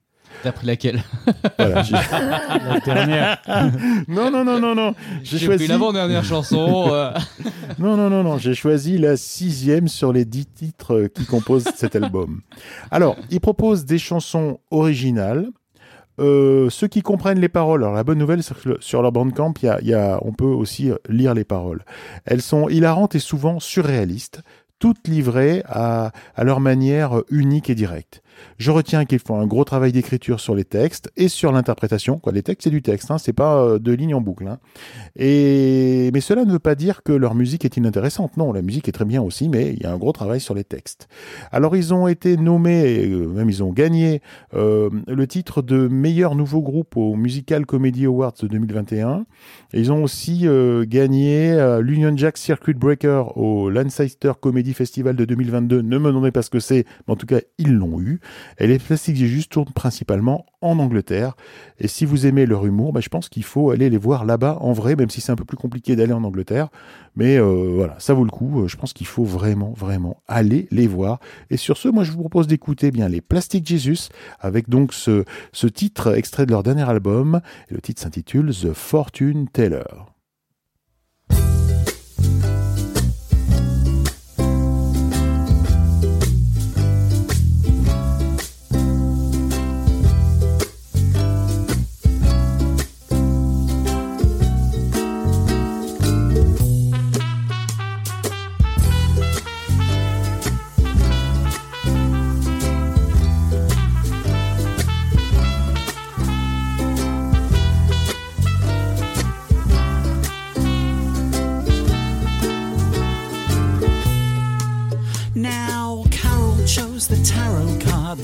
T'as 0.43 0.51
pris 0.51 0.65
laquelle 0.67 1.03
Voilà, 1.59 1.83
La 2.69 2.79
dernière. 2.79 3.41
non, 4.07 4.31
non, 4.31 4.43
non, 4.43 4.59
non, 4.59 4.73
non. 4.75 4.95
J'ai 5.23 5.37
choisi. 5.39 5.67
l'avant-dernière 5.67 6.23
chanson. 6.23 6.89
euh. 6.91 7.11
Non, 7.79 7.95
non, 7.95 8.09
non, 8.09 8.23
non. 8.23 8.37
J'ai 8.37 8.53
choisi 8.55 8.97
la 8.97 9.17
sixième 9.17 9.87
sur 9.87 10.11
les 10.13 10.25
dix 10.25 10.45
titres 10.45 11.09
qui 11.13 11.25
composent 11.25 11.69
cet 11.75 11.95
album. 11.95 12.41
Alors, 12.89 13.15
il 13.29 13.39
propose 13.39 13.85
des 13.85 13.97
chansons 13.99 14.59
originales. 14.71 15.47
Euh, 16.19 16.69
ceux 16.69 16.87
qui 16.87 17.01
comprennent 17.01 17.39
les 17.39 17.49
paroles, 17.49 17.83
alors 17.83 17.95
la 17.95 18.03
bonne 18.03 18.17
nouvelle, 18.19 18.43
c'est 18.43 18.55
que 18.59 18.77
sur 18.79 19.01
leur 19.01 19.11
bandcamp, 19.11 19.53
il 19.61 19.65
y 19.65 19.69
a, 19.69 19.81
y 19.81 19.93
a, 19.93 20.19
on 20.23 20.33
peut 20.33 20.45
aussi 20.45 20.91
lire 21.09 21.33
les 21.33 21.45
paroles. 21.45 21.83
Elles 22.25 22.41
sont 22.41 22.67
hilarantes 22.69 23.15
et 23.15 23.19
souvent 23.19 23.59
surréalistes, 23.59 24.41
toutes 24.77 25.07
livrées 25.07 25.63
à, 25.67 26.11
à 26.35 26.43
leur 26.43 26.59
manière 26.59 27.21
unique 27.31 27.69
et 27.69 27.75
directe. 27.75 28.21
Je 28.57 28.71
retiens 28.71 29.05
qu'ils 29.05 29.19
font 29.19 29.39
un 29.39 29.47
gros 29.47 29.63
travail 29.63 29.91
d'écriture 29.91 30.39
sur 30.39 30.55
les 30.55 30.63
textes 30.63 31.11
et 31.17 31.27
sur 31.27 31.51
l'interprétation. 31.51 32.21
Les 32.31 32.43
textes, 32.43 32.65
c'est 32.65 32.69
du 32.69 32.81
texte, 32.81 33.09
hein, 33.11 33.17
c'est 33.17 33.33
pas 33.33 33.63
euh, 33.63 33.79
de 33.79 33.91
lignes 33.91 34.13
en 34.13 34.21
boucle. 34.21 34.47
Hein. 34.47 34.59
Et 35.15 36.11
mais 36.13 36.21
cela 36.21 36.45
ne 36.45 36.51
veut 36.51 36.59
pas 36.59 36.75
dire 36.75 37.03
que 37.03 37.11
leur 37.11 37.35
musique 37.35 37.65
est 37.65 37.77
inintéressante. 37.77 38.37
Non, 38.37 38.53
la 38.53 38.61
musique 38.61 38.87
est 38.87 38.91
très 38.91 39.05
bien 39.05 39.21
aussi, 39.21 39.49
mais 39.49 39.73
il 39.73 39.81
y 39.81 39.85
a 39.85 39.91
un 39.91 39.97
gros 39.97 40.11
travail 40.11 40.39
sur 40.39 40.53
les 40.53 40.63
textes. 40.63 41.07
Alors 41.51 41.75
ils 41.75 41.93
ont 41.93 42.07
été 42.07 42.37
nommés, 42.37 43.07
euh, 43.07 43.27
même 43.27 43.49
ils 43.49 43.63
ont 43.63 43.71
gagné 43.71 44.21
euh, 44.53 44.89
le 45.07 45.27
titre 45.27 45.61
de 45.61 45.87
meilleur 45.87 46.35
nouveau 46.35 46.61
groupe 46.61 46.95
au 46.97 47.15
Musical 47.15 47.65
Comedy 47.65 48.05
Awards 48.05 48.33
de 48.41 48.47
2021. 48.47 49.25
Et 49.73 49.79
ils 49.79 49.91
ont 49.91 50.03
aussi 50.03 50.47
gagné 50.87 51.57
l'Union 51.81 52.15
Jack 52.15 52.37
Circuit 52.37 52.73
Breaker 52.73 53.23
au 53.35 53.69
Lancaster 53.69 54.33
Comedy 54.39 54.73
Festival 54.73 55.15
de 55.15 55.25
2022. 55.25 55.81
Ne 55.81 55.97
me 55.97 56.07
demandez 56.09 56.31
pas 56.31 56.41
ce 56.41 56.49
que 56.49 56.59
c'est, 56.59 56.85
mais 57.07 57.13
en 57.13 57.15
tout 57.15 57.25
cas 57.25 57.39
ils 57.57 57.73
l'ont 57.73 57.99
eu. 58.01 58.19
Et 58.57 58.67
les 58.67 58.79
Plastic 58.79 59.15
Jesus 59.15 59.47
tournent 59.49 59.73
principalement 59.73 60.45
en 60.61 60.79
Angleterre. 60.79 61.35
Et 61.79 61.87
si 61.87 62.05
vous 62.05 62.25
aimez 62.25 62.45
leur 62.45 62.65
humour, 62.65 62.93
bah, 62.93 63.01
je 63.01 63.09
pense 63.09 63.29
qu'il 63.29 63.43
faut 63.43 63.71
aller 63.71 63.89
les 63.89 63.97
voir 63.97 64.25
là-bas 64.25 64.57
en 64.61 64.73
vrai, 64.73 64.95
même 64.95 65.09
si 65.09 65.21
c'est 65.21 65.31
un 65.31 65.35
peu 65.35 65.45
plus 65.45 65.57
compliqué 65.57 65.95
d'aller 65.95 66.13
en 66.13 66.23
Angleterre. 66.23 66.69
Mais 67.15 67.37
euh, 67.37 67.71
voilà, 67.75 67.95
ça 67.99 68.13
vaut 68.13 68.23
le 68.23 68.31
coup. 68.31 68.61
Euh, 68.61 68.67
Je 68.67 68.77
pense 68.77 68.93
qu'il 68.93 69.07
faut 69.07 69.23
vraiment, 69.23 69.73
vraiment 69.75 70.21
aller 70.27 70.67
les 70.71 70.87
voir. 70.87 71.19
Et 71.49 71.57
sur 71.57 71.77
ce, 71.77 71.87
moi, 71.87 72.03
je 72.03 72.11
vous 72.11 72.19
propose 72.19 72.47
d'écouter 72.47 72.91
bien 72.91 73.09
les 73.09 73.21
Plastic 73.21 73.67
Jesus 73.67 74.09
avec 74.39 74.69
donc 74.69 74.93
ce, 74.93 75.23
titre 75.67 76.15
extrait 76.15 76.45
de 76.45 76.51
leur 76.51 76.63
dernier 76.63 76.87
album. 76.87 77.41
Le 77.69 77.81
titre 77.81 78.01
s'intitule 78.01 78.51
The 78.51 78.73
Fortune 78.73 79.47
Teller. 79.47 80.10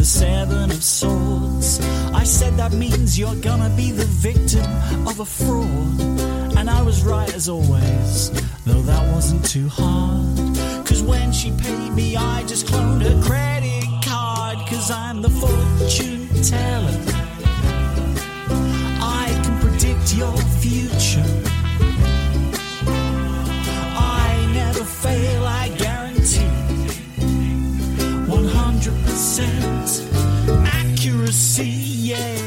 Seven 0.07 0.71
of 0.71 0.81
swords. 0.81 1.81
I 2.13 2.23
said 2.23 2.53
that 2.53 2.71
means 2.71 3.19
you're 3.19 3.35
gonna 3.35 3.69
be 3.75 3.91
the 3.91 4.05
victim 4.05 4.65
of 5.05 5.19
a 5.19 5.25
fraud. 5.25 5.99
And 6.57 6.69
I 6.69 6.81
was 6.81 7.03
right 7.03 7.31
as 7.35 7.49
always, 7.49 8.31
though 8.65 8.81
that 8.83 9.13
wasn't 9.13 9.43
too 9.45 9.67
hard. 9.67 10.55
Cause 10.87 11.03
when 11.03 11.33
she 11.33 11.51
paid 11.51 11.91
me, 11.91 12.15
I 12.15 12.43
just 12.43 12.67
cloned 12.67 13.01
her 13.03 13.21
credit 13.21 13.83
card. 14.05 14.57
Cause 14.69 14.89
I'm 14.89 15.21
the 15.21 15.29
fortune 15.29 16.29
teller. 16.41 16.97
I 19.01 19.25
can 19.43 19.59
predict 19.59 20.15
your 20.15 20.37
future. 20.63 21.56
Accuracy, 31.37 31.63
yeah. 32.09 32.37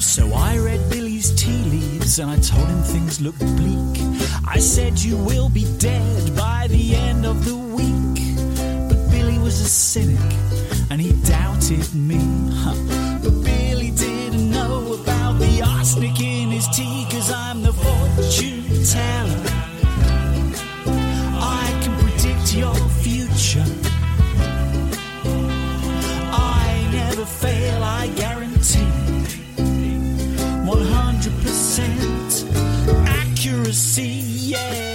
So 0.00 0.32
I 0.32 0.58
read 0.58 0.90
Billy's 0.90 1.30
tea 1.34 1.50
leaves 1.64 2.18
and 2.18 2.30
I 2.30 2.36
told 2.38 2.66
him 2.66 2.82
things 2.82 3.20
looked 3.20 3.38
bleak. 3.38 4.00
I 4.46 4.58
said 4.58 4.98
you 4.98 5.16
will 5.16 5.48
be 5.48 5.66
dead 5.78 6.36
by 6.36 6.66
the 6.68 6.96
end 6.96 7.24
of 7.24 7.44
the 7.44 7.56
week. 7.56 8.38
But 8.88 9.10
Billy 9.10 9.38
was 9.38 9.60
a 9.60 9.68
cynic 9.68 10.57
and 10.90 11.00
he 11.00 11.12
doubted 11.26 11.94
me. 11.94 12.18
But 13.22 13.42
Billy 13.44 13.90
didn't 13.90 14.50
know 14.50 14.94
about 14.94 15.38
the 15.38 15.62
arsenic 15.62 16.20
in 16.20 16.50
his 16.50 16.66
tea 16.68 17.06
cause 17.10 17.30
I'm 17.30 17.62
the 17.62 17.72
fortune 17.72 18.84
teller. 18.84 19.42
I 21.40 21.80
can 21.82 21.94
predict 21.98 22.54
your 22.54 22.74
future. 23.02 23.64
I 26.32 26.88
never 26.92 27.24
fail, 27.24 27.82
I 27.82 28.08
guarantee. 28.16 28.88
100% 30.64 32.44
accuracy, 33.06 34.22
yeah. 34.52 34.87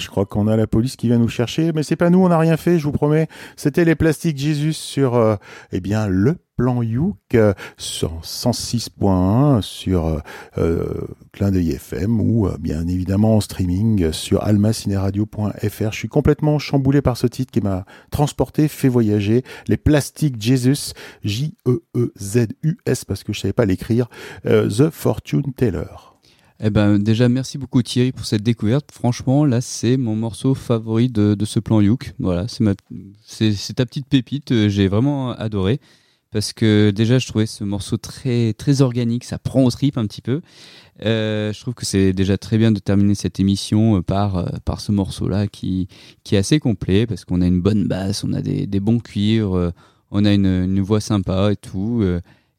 Je 0.00 0.08
crois 0.08 0.26
qu'on 0.26 0.48
a 0.48 0.56
la 0.56 0.66
police 0.66 0.96
qui 0.96 1.06
vient 1.06 1.18
nous 1.18 1.28
chercher, 1.28 1.72
mais 1.72 1.82
c'est 1.82 1.96
pas 1.96 2.10
nous, 2.10 2.18
on 2.24 2.28
n'a 2.28 2.38
rien 2.38 2.56
fait, 2.56 2.78
je 2.78 2.84
vous 2.84 2.92
promets. 2.92 3.28
C'était 3.56 3.84
les 3.84 3.94
plastiques 3.94 4.38
Jésus 4.38 4.72
sur, 4.72 5.14
euh, 5.14 5.36
eh 5.72 5.80
bien, 5.80 6.08
le 6.08 6.36
plan 6.56 6.82
Youk 6.82 7.16
euh, 7.34 7.54
sur 7.78 8.20
106.1 8.22 9.62
sur 9.62 10.06
euh, 10.06 10.18
euh, 10.58 11.06
Clin 11.32 11.50
d'œil 11.52 11.70
FM 11.72 12.20
ou 12.20 12.46
euh, 12.46 12.56
bien 12.60 12.86
évidemment 12.86 13.36
en 13.36 13.40
streaming 13.40 14.12
sur 14.12 14.42
almacineradio.fr. 14.44 15.92
Je 15.92 15.96
suis 15.96 16.08
complètement 16.08 16.58
chamboulé 16.58 17.00
par 17.00 17.16
ce 17.16 17.26
titre 17.26 17.50
qui 17.50 17.60
m'a 17.62 17.86
transporté, 18.10 18.68
fait 18.68 18.88
voyager. 18.88 19.42
Les 19.68 19.78
plastiques 19.78 20.40
Jesus, 20.40 20.92
J-E-E-Z-U-S 21.24 23.04
parce 23.06 23.24
que 23.24 23.32
je 23.32 23.40
savais 23.40 23.52
pas 23.54 23.64
l'écrire. 23.64 24.08
euh, 24.46 24.68
The 24.68 24.90
Fortune 24.90 25.52
Teller. 25.56 26.09
Eh 26.62 26.68
ben, 26.68 26.98
déjà, 26.98 27.28
merci 27.30 27.56
beaucoup 27.56 27.82
Thierry 27.82 28.12
pour 28.12 28.26
cette 28.26 28.42
découverte. 28.42 28.90
Franchement, 28.92 29.46
là, 29.46 29.62
c'est 29.62 29.96
mon 29.96 30.14
morceau 30.14 30.54
favori 30.54 31.08
de, 31.08 31.34
de 31.34 31.44
ce 31.46 31.58
plan 31.58 31.80
Youk. 31.80 32.12
Voilà, 32.18 32.48
c'est 32.48 32.62
ma, 32.62 32.74
c'est, 33.24 33.54
ta 33.74 33.86
petite 33.86 34.06
pépite. 34.06 34.52
euh, 34.52 34.68
J'ai 34.68 34.86
vraiment 34.86 35.30
adoré 35.32 35.80
parce 36.30 36.52
que 36.52 36.90
déjà, 36.90 37.18
je 37.18 37.26
trouvais 37.26 37.46
ce 37.46 37.64
morceau 37.64 37.96
très, 37.96 38.52
très 38.52 38.82
organique. 38.82 39.24
Ça 39.24 39.38
prend 39.38 39.64
au 39.64 39.70
trip 39.70 39.96
un 39.96 40.06
petit 40.06 40.20
peu. 40.20 40.42
Euh, 41.06 41.52
je 41.54 41.60
trouve 41.60 41.74
que 41.74 41.86
c'est 41.86 42.12
déjà 42.12 42.36
très 42.38 42.58
bien 42.58 42.72
de 42.72 42.78
terminer 42.78 43.14
cette 43.14 43.40
émission 43.40 43.96
euh, 43.98 44.02
par, 44.02 44.36
euh, 44.36 44.46
par 44.66 44.80
ce 44.82 44.92
morceau-là 44.92 45.46
qui, 45.48 45.88
qui 46.24 46.34
est 46.34 46.38
assez 46.38 46.60
complet 46.60 47.06
parce 47.06 47.24
qu'on 47.24 47.40
a 47.42 47.46
une 47.46 47.62
bonne 47.62 47.88
basse, 47.88 48.22
on 48.24 48.34
a 48.34 48.42
des, 48.42 48.66
des 48.66 48.80
bons 48.80 49.00
cuivres, 49.00 49.72
on 50.10 50.24
a 50.26 50.32
une, 50.34 50.46
une 50.46 50.80
voix 50.80 51.00
sympa 51.00 51.52
et 51.52 51.56
tout. 51.56 52.04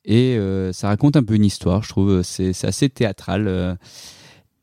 Euh, 0.08 0.12
Et 0.12 0.38
euh, 0.38 0.74
ça 0.74 0.88
raconte 0.88 1.16
un 1.16 1.24
peu 1.24 1.36
une 1.36 1.46
histoire, 1.46 1.84
je 1.84 1.90
trouve. 1.90 2.22
C'est 2.24 2.54
c'est 2.54 2.68
assez 2.68 2.90
théâtral. 2.90 3.48
euh, 3.48 3.76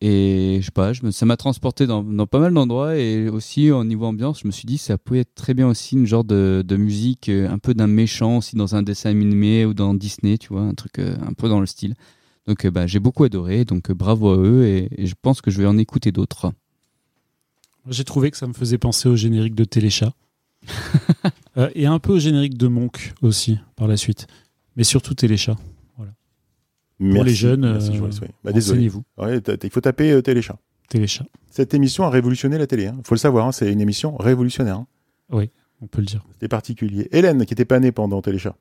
et 0.00 0.58
je 0.60 0.66
sais 0.66 0.70
pas, 0.70 0.92
ça 1.10 1.26
m'a 1.26 1.36
transporté 1.36 1.88
dans, 1.88 2.04
pas 2.26 2.38
mal 2.38 2.54
d'endroits. 2.54 2.96
Et 2.96 3.28
aussi, 3.28 3.70
au 3.72 3.82
niveau 3.82 4.06
ambiance, 4.06 4.40
je 4.42 4.46
me 4.46 4.52
suis 4.52 4.66
dit, 4.66 4.78
ça 4.78 4.96
pouvait 4.96 5.20
être 5.20 5.34
très 5.34 5.54
bien 5.54 5.66
aussi 5.66 5.96
une 5.96 6.06
genre 6.06 6.22
de, 6.22 6.64
musique, 6.76 7.28
euh, 7.28 7.50
un 7.50 7.58
peu 7.58 7.74
d'un 7.74 7.88
méchant 7.88 8.38
aussi 8.38 8.54
dans 8.54 8.76
un 8.76 8.82
dessin 8.82 9.10
animé 9.10 9.64
ou 9.64 9.74
dans 9.74 9.94
Disney, 9.94 10.38
tu 10.38 10.48
vois, 10.52 10.62
un 10.62 10.74
truc 10.74 11.00
euh, 11.00 11.16
un 11.26 11.32
peu 11.32 11.48
dans 11.48 11.58
le 11.58 11.66
style. 11.66 11.96
Donc, 12.48 12.64
euh, 12.64 12.70
bah, 12.70 12.86
j'ai 12.86 12.98
beaucoup 12.98 13.24
adoré. 13.24 13.64
Donc, 13.64 13.90
euh, 13.90 13.94
bravo 13.94 14.30
à 14.30 14.36
eux. 14.38 14.66
Et, 14.66 15.06
je 15.06 15.14
pense 15.20 15.40
que 15.40 15.50
je 15.50 15.60
vais 15.60 15.66
en 15.66 15.76
écouter 15.78 16.12
d'autres. 16.12 16.52
J'ai 17.88 18.04
trouvé 18.04 18.30
que 18.30 18.36
ça 18.36 18.46
me 18.46 18.54
faisait 18.54 18.78
penser 18.78 19.08
au 19.08 19.16
générique 19.16 19.54
de 19.54 19.64
Téléchat. 19.64 20.12
Euh, 21.56 21.70
et 21.74 21.86
un 21.86 21.98
peu 21.98 22.12
au 22.12 22.18
générique 22.20 22.56
de 22.56 22.68
Monk 22.68 23.14
aussi, 23.20 23.58
par 23.74 23.88
la 23.88 23.96
suite. 23.96 24.28
Mais 24.78 24.84
surtout 24.84 25.12
Téléchat. 25.12 25.56
Merci. 27.00 27.28
les 27.28 27.34
jeunes, 27.34 27.72
Merci, 27.72 27.90
euh, 27.96 28.10
oui. 28.22 28.28
Bah, 28.42 28.52
désolé. 28.52 28.90
Ouais, 29.16 29.40
il 29.62 29.70
faut 29.70 29.80
taper 29.80 30.10
euh, 30.12 30.22
Téléchat. 30.22 30.58
Téléchat, 30.88 31.26
Cette 31.50 31.74
émission 31.74 32.04
a 32.04 32.10
révolutionné 32.10 32.58
la 32.58 32.66
télé. 32.66 32.84
Il 32.84 33.06
faut 33.06 33.14
le 33.14 33.20
savoir, 33.20 33.46
hein, 33.46 33.52
c'est 33.52 33.70
une 33.70 33.80
émission 33.80 34.16
révolutionnaire. 34.16 34.76
hein. 34.78 34.86
on 35.30 35.86
peut 35.86 36.00
le 36.00 36.06
dire. 36.06 36.24
C'était 36.32 36.48
particulier. 36.48 37.08
Hélène, 37.12 37.44
qui 37.44 37.52
était 37.54 37.64
pas 37.64 37.78
née 37.78 37.92
pendant 37.92 38.22
Téléchat. 38.22 38.56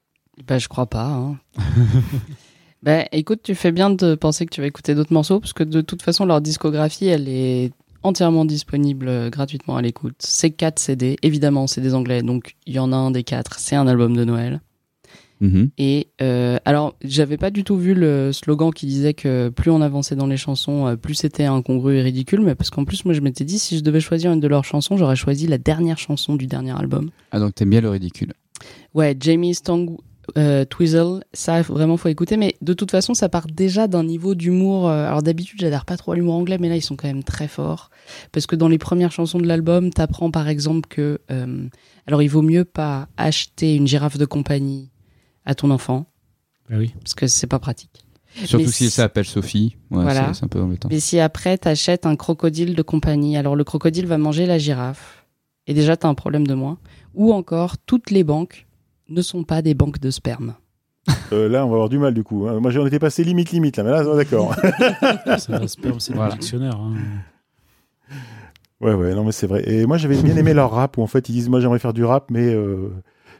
Bah, 0.48 0.60
je 0.60 0.68
crois 0.68 0.88
pas. 0.88 1.08
Hein. 1.08 1.40
bah, 2.84 3.06
écoute, 3.12 3.42
tu 3.44 3.56
fais 3.56 3.72
bien 3.72 3.90
de 3.90 4.16
penser 4.16 4.46
que 4.46 4.54
tu 4.54 4.62
vas 4.62 4.68
écouter 4.68 4.94
d'autres 4.94 5.14
morceaux, 5.14 5.40
parce 5.40 5.54
que 5.54 5.64
de 5.64 5.82
toute 5.82 6.02
façon, 6.02 6.26
leur 6.26 6.42
discographie, 6.42 7.08
elle 7.08 7.30
est 7.30 7.72
entièrement 8.04 8.46
disponible 8.46 9.08
euh, 9.08 9.30
gratuitement 9.30 9.78
à 9.78 9.82
l'écoute. 9.82 10.16
C'est 10.20 10.52
quatre 10.52 10.80
CD, 10.80 11.16
évidemment, 11.24 11.66
c'est 11.66 11.82
des 11.82 11.96
anglais, 11.96 12.22
donc 12.22 12.56
il 12.66 12.74
y 12.76 12.80
en 12.80 12.92
a 12.92 12.96
un 12.96 13.10
des 13.12 13.24
quatre, 13.24 13.60
c'est 13.60 13.76
un 13.76 13.88
album 13.88 14.16
de 14.16 14.26
Noël. 14.26 14.62
Mhm. 15.40 15.70
Et 15.78 16.08
euh, 16.22 16.58
alors, 16.66 16.96
j'avais 17.04 17.38
pas 17.38 17.50
du 17.50 17.64
tout 17.64 17.78
vu 17.78 17.94
le 17.94 18.32
slogan 18.34 18.72
qui 18.74 18.86
disait 18.86 19.14
que 19.14 19.50
plus 19.50 19.72
on 19.72 19.82
avançait 19.82 20.16
dans 20.16 20.28
les 20.28 20.38
chansons, 20.38 20.88
euh, 20.88 20.96
plus 20.96 21.16
c'était 21.16 21.46
incongru 21.46 21.98
et 21.98 22.02
ridicule, 22.02 22.42
mais 22.42 22.56
parce 22.56 22.70
qu'en 22.70 22.86
plus, 22.86 23.06
moi, 23.06 23.14
je 23.14 23.22
m'étais 23.22 23.46
dit, 23.46 23.60
si 23.60 23.78
je 23.78 23.84
devais 23.84 24.00
choisir 24.00 24.32
une 24.32 24.40
de 24.40 24.48
leurs 24.48 24.66
chansons, 24.66 24.98
j'aurais 24.98 25.16
choisi 25.16 25.48
la 25.48 25.58
dernière 25.58 25.98
chanson 25.98 26.36
du 26.36 26.48
dernier 26.48 26.78
album. 26.78 27.12
Ah, 27.32 27.40
donc 27.40 27.56
t'aimes 27.56 27.70
bien 27.70 27.82
le 27.82 27.90
ridicule. 27.90 28.34
Ouais, 28.94 29.16
Jamie 29.20 29.54
Stong 29.54 29.98
euh, 30.38 30.66
Twizzle, 30.66 31.24
ça 31.34 31.62
vraiment 31.62 31.98
faut 31.98 32.10
écouter, 32.10 32.38
mais 32.38 32.56
de 32.62 32.74
toute 32.74 32.92
façon 32.92 33.14
ça 33.14 33.30
part 33.30 33.48
déjà 33.48 33.88
d'un 33.88 34.04
niveau 34.04 34.36
d'humour. 34.36 34.90
euh, 34.90 35.08
alors 35.08 35.24
d'habitude 35.24 35.60
j'adhère 35.62 35.86
pas 35.86 35.96
trop 35.98 36.12
à 36.12 36.16
l'humour 36.16 36.36
anglais, 36.36 36.58
mais 36.60 36.70
là 36.70 36.76
ils 36.76 36.82
sont 36.82 36.96
quand 36.96 37.08
même 37.08 37.24
très 37.24 37.48
forts 37.48 37.90
parce 38.32 38.46
que 38.46 38.56
dans 38.56 38.68
les 38.68 38.78
premières 38.78 39.12
chansons 39.12 39.40
de 39.40 39.48
l'album, 39.48 39.90
t'apprends 39.92 40.32
par 40.32 40.50
exemple 40.50 40.90
que 40.90 41.20
euh, 41.32 41.68
alors 42.08 42.22
il 42.22 42.28
vaut 42.28 42.42
mieux 42.42 42.66
pas 42.66 43.08
acheter 43.16 43.76
une 43.76 43.88
girafe 43.88 44.18
de 44.18 44.26
compagnie 44.26 44.90
à 45.48 45.56
ton 45.56 45.72
enfant 45.72 46.06
Bah 46.70 46.76
oui. 46.78 46.94
parce 47.04 47.16
que 47.16 47.26
c'est 47.26 47.48
pas 47.48 47.58
pratique. 47.60 48.04
Surtout 48.46 48.66
Mais 48.66 48.72
si 48.72 48.90
ça 48.92 49.04
s'appelle 49.04 49.26
Sophie. 49.26 49.78
Ouais, 49.90 50.04
Voilà. 50.04 50.32
c'est- 50.36 50.44
un 50.44 50.48
peu 50.48 50.62
embêtant. 50.62 50.90
Mais 50.92 51.00
si 51.00 51.20
après 51.20 51.58
t'achètes 51.58 52.06
un 52.06 52.16
crocodile 52.16 52.76
de 52.76 52.82
compagnie, 52.84 53.36
alors 53.38 53.56
le 53.56 53.64
crocodile 53.64 54.06
va 54.06 54.20
manger 54.20 54.46
la 54.46 54.60
girafe 54.60 55.26
et 55.66 55.74
déjà 55.74 55.98
t'as 55.98 56.08
un 56.08 56.14
problème 56.14 56.46
de 56.46 56.54
moins. 56.54 56.78
Ou 57.16 57.34
encore 57.34 57.80
toutes 57.80 58.12
les 58.12 58.24
banques 58.24 58.68
ne 59.10 59.22
sont 59.24 59.44
pas 59.44 59.64
des 59.64 59.74
banques 59.74 60.00
de 60.00 60.12
sperme. 60.12 60.54
Euh, 61.32 61.48
là, 61.50 61.66
on 61.66 61.70
va 61.70 61.76
avoir 61.76 61.90
du 61.90 61.98
mal 62.00 62.14
du 62.14 62.24
coup. 62.24 62.48
hein. 62.48 62.60
Moi, 62.60 62.70
j'en 62.72 62.86
étais 62.86 63.00
passé 63.00 63.24
limite, 63.24 63.52
limite 63.52 63.78
là. 63.78 63.84
Mais 63.84 63.92
là, 63.92 64.04
d'accord. 64.16 64.54
C'est 65.40 65.54
un 65.54 65.68
sperme, 65.68 66.00
c'est 66.00 66.14
Voilà. 66.14 66.34
le 66.36 66.40
dictionnaire. 66.40 66.76
hein. 66.80 66.94
ouais, 68.82 68.94
ouais, 68.94 69.14
non, 69.16 69.24
mais 69.24 69.32
c'est 69.32 69.48
vrai. 69.48 69.64
Et 69.70 69.86
moi, 69.86 69.98
j'avais 69.98 70.22
bien 70.22 70.36
aimé 70.38 70.54
leur 70.54 70.72
rap 70.72 70.98
où 70.98 71.02
en 71.02 71.08
fait, 71.08 71.28
ils 71.30 71.34
disent 71.34 71.50
Moi, 71.50 71.60
j'aimerais 71.60 71.80
faire 71.80 71.94
du 71.94 72.04
rap, 72.06 72.30
mais 72.30 72.46
euh, 72.54 72.90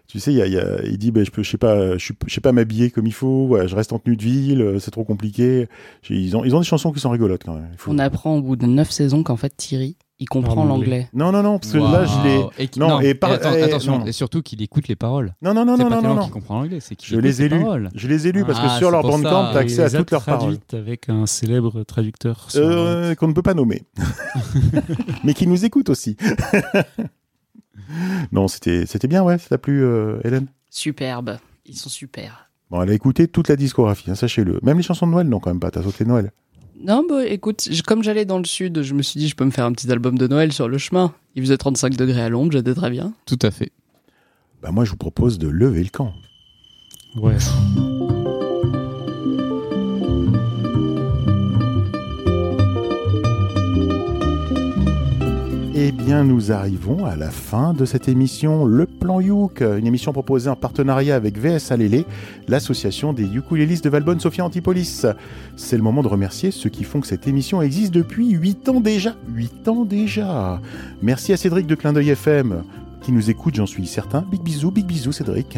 tu 0.08 0.20
sais, 0.20 0.32
il, 0.32 0.38
y 0.38 0.42
a, 0.42 0.48
il 0.48 0.54
y 0.54 0.58
a- 0.58 0.82
il 0.86 0.98
dit 0.98 1.12
bah, 1.12 1.24
Je 1.24 1.32
peux, 1.32 1.44
je 1.44 1.50
sais 1.50 1.58
pas, 1.58 1.94
je, 1.98 2.04
suis- 2.04 2.16
je 2.28 2.34
sais 2.34 2.42
pas 2.42 2.52
m'habiller 2.54 2.90
comme 2.92 3.08
il 3.08 3.14
faut, 3.14 3.48
ouais, 3.48 3.68
je 3.68 3.76
reste 3.76 3.92
en 3.94 4.00
tenue 4.00 4.16
de 4.16 4.24
ville, 4.24 4.62
euh, 4.62 4.80
c'est 4.80 4.92
trop 4.92 5.04
compliqué. 5.04 5.68
Ils 6.10 6.36
ont, 6.38 6.44
ils 6.46 6.56
ont 6.56 6.60
des 6.60 6.66
chansons 6.66 6.92
qui 6.92 7.00
sont 7.00 7.10
rigolotes 7.10 7.44
quand 7.46 7.56
même. 7.56 7.70
Il 7.74 7.78
faut- 7.78 7.92
On 7.92 8.00
apprend 8.00 8.36
au 8.38 8.42
bout 8.42 8.56
de 8.56 8.66
neuf 8.66 8.90
saisons 8.92 9.24
qu'en 9.24 9.36
fait 9.36 9.54
Thierry, 9.58 9.98
il 10.20 10.28
comprend 10.28 10.66
l'anglais. 10.66 11.10
Non, 11.14 11.32
non, 11.32 11.44
non, 11.44 11.60
parce 11.60 11.74
que 11.74 11.78
là, 11.78 12.06
je 12.06 12.28
l'ai. 12.28 12.64
Et 12.64 12.68
qui- 12.70 12.80
Non, 12.80 12.88
non, 12.90 13.00
et 13.02 13.14
par- 13.14 13.32
attends- 13.34 13.54
et- 13.54 13.62
attention, 13.62 14.00
non. 14.00 14.06
et 14.06 14.12
surtout 14.12 14.42
qu'il 14.42 14.62
écoute 14.64 14.88
les 14.88 14.96
paroles. 14.96 15.36
Non, 15.44 15.54
non, 15.54 15.64
non, 15.66 15.78
non, 15.78 15.90
pas 15.90 16.02
non, 16.02 16.16
non. 16.16 16.28
comprend 16.30 16.62
l'anglais, 16.62 16.80
c'est 16.80 16.96
qu'il 16.96 17.14
Je 17.14 17.20
les 17.20 17.44
ai 17.44 17.50
lus. 17.50 17.60
paroles. 17.60 17.90
Je 17.94 18.08
les 18.08 18.28
ai 18.28 18.32
lus 18.32 18.44
parce 18.44 18.58
Ah, 18.60 18.64
que 18.64 18.70
sur 18.80 18.88
c'est 18.88 18.92
leur 18.92 19.04
bandcamp, 19.04 19.52
t'as 19.54 19.60
accès 19.60 19.84
à 19.84 19.90
toutes 19.92 20.10
leurs 20.10 20.24
paroles. 20.24 20.58
avec 20.74 21.10
un 21.10 21.26
célèbre 21.28 21.84
traducteur. 21.84 22.50
sur- 22.50 22.62
Euh, 22.64 23.14
qu'on 23.14 23.28
ne 23.28 23.34
peut 23.34 23.44
pas 23.44 23.54
nommer. 23.54 23.84
Mais 25.24 25.34
qui 25.36 25.46
nous 25.48 25.66
écoute 25.66 25.90
aussi. 25.90 26.16
non, 28.32 28.48
c'était 28.48 28.86
c'était 28.86 29.08
bien, 29.08 29.24
ouais. 29.24 29.38
Ça 29.38 29.50
t'a 29.50 29.58
plu, 29.58 29.84
euh, 29.84 30.20
Hélène? 30.24 30.48
Superbe. 30.70 31.38
Ils 31.66 31.76
sont 31.78 31.90
super. 31.90 32.50
Bon, 32.70 32.82
elle 32.82 32.90
a 32.90 32.94
écouté 32.94 33.28
toute 33.28 33.48
la 33.50 33.56
discographie, 33.56 34.10
hein, 34.12 34.16
sachez-le. 34.16 34.60
Même 34.64 34.78
les 34.78 34.84
chansons 34.84 35.08
de 35.08 35.12
Noël, 35.12 35.28
non, 35.28 35.40
quand 35.40 35.50
même 35.50 35.60
pas. 35.60 35.72
T'as 35.72 35.84
sauté 35.84 36.06
Noël. 36.06 36.32
Non, 36.84 37.06
bah 37.10 37.26
écoute, 37.26 37.68
je- 37.72 37.82
comme 37.82 38.04
j'allais 38.04 38.26
dans 38.26 38.38
le 38.38 38.46
sud, 38.46 38.82
je 38.84 38.94
me 38.94 39.02
suis 39.02 39.20
dit, 39.20 39.28
je 39.28 39.36
peux 39.36 39.46
me 39.46 39.52
faire 39.52 39.66
un 39.66 39.72
petit 39.72 39.92
album 39.92 40.18
de 40.18 40.28
Noël 40.28 40.52
sur 40.54 40.68
le 40.68 40.78
chemin. 40.78 41.14
Il 41.36 41.42
faisait 41.44 41.58
35 41.58 41.96
degrés 41.96 42.22
à 42.22 42.30
l'ombre, 42.30 42.52
j'étais 42.52 42.74
très 42.76 42.90
bien. 42.90 43.14
Tout 43.26 43.40
à 43.42 43.52
fait. 43.52 43.72
Bah, 44.62 44.72
moi, 44.72 44.86
je 44.86 44.92
vous 44.92 44.98
propose 44.98 45.40
de 45.40 45.48
lever 45.48 45.84
le 45.84 45.90
camp. 45.90 46.14
Ouais. 47.16 47.38
Eh 55.90 55.94
bien, 55.94 56.26
nous 56.26 56.52
arrivons 56.52 57.06
à 57.06 57.16
la 57.16 57.32
fin 57.32 57.72
de 57.72 57.86
cette 57.86 58.10
émission 58.10 58.66
Le 58.66 58.86
Plan 58.86 59.22
Youk, 59.22 59.62
une 59.62 59.88
émission 59.88 60.12
proposée 60.12 60.50
en 60.50 60.58
partenariat 60.58 61.16
avec 61.16 61.38
VS 61.38 61.72
Alélé, 61.72 62.06
l'association 62.50 63.14
des 63.14 63.24
ukulélistes 63.24 63.86
de 63.86 63.90
Valbonne 63.90 64.20
Sophia 64.20 64.44
Antipolis. 64.44 65.06
C'est 65.56 65.78
le 65.78 65.84
moment 65.84 66.04
de 66.04 66.10
remercier 66.10 66.52
ceux 66.52 66.70
qui 66.70 66.84
font 66.84 67.00
que 67.00 67.08
cette 67.08 67.26
émission 67.26 67.62
existe 67.62 67.94
depuis 67.94 68.32
8 68.32 68.68
ans 68.68 68.82
déjà. 68.82 69.16
8 69.34 69.68
ans 69.70 69.86
déjà. 69.86 70.60
Merci 71.02 71.32
à 71.32 71.38
Cédric 71.38 71.68
de 71.68 71.76
Clin 71.76 71.94
d'œil 71.94 72.10
FM 72.10 72.64
qui 73.02 73.14
nous 73.14 73.30
écoute, 73.30 73.56
j'en 73.56 73.66
suis 73.66 73.88
certain. 73.88 74.26
Big 74.30 74.42
bisous, 74.42 74.72
big 74.72 74.86
bisous 74.86 75.14
Cédric. 75.14 75.58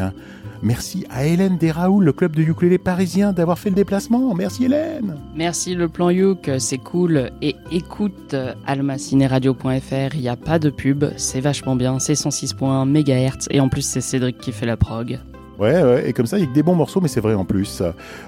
Merci 0.61 1.05
à 1.09 1.25
Hélène 1.25 1.57
Desraoul, 1.57 2.03
le 2.03 2.11
club 2.11 2.35
de 2.35 2.41
ukulélé 2.41 2.77
parisien, 2.77 3.31
d'avoir 3.31 3.57
fait 3.57 3.69
le 3.69 3.75
déplacement. 3.75 4.33
Merci 4.35 4.65
Hélène. 4.65 5.15
Merci 5.35 5.73
le 5.73 5.87
plan 5.87 6.09
Youk, 6.09 6.49
c'est 6.59 6.77
cool. 6.77 7.31
Et 7.41 7.55
écoute 7.71 8.35
almacineradio.fr, 8.67 10.15
il 10.15 10.21
n'y 10.21 10.29
a 10.29 10.35
pas 10.35 10.59
de 10.59 10.69
pub, 10.69 11.05
c'est 11.17 11.39
vachement 11.39 11.75
bien, 11.75 11.99
c'est 11.99 12.13
106.1 12.13 12.85
MHz 12.85 13.47
et 13.51 13.59
en 13.59 13.69
plus 13.69 13.83
c'est 13.83 14.01
Cédric 14.01 14.37
qui 14.37 14.51
fait 14.51 14.65
la 14.65 14.77
prog. 14.77 15.19
Ouais, 15.59 15.83
ouais, 15.83 16.09
et 16.09 16.13
comme 16.13 16.25
ça, 16.25 16.37
il 16.37 16.41
y 16.41 16.43
a 16.43 16.47
que 16.47 16.53
des 16.53 16.63
bons 16.63 16.75
morceaux, 16.75 17.01
mais 17.01 17.09
c'est 17.09 17.19
vrai 17.19 17.33
en 17.33 17.43
plus. 17.43 17.83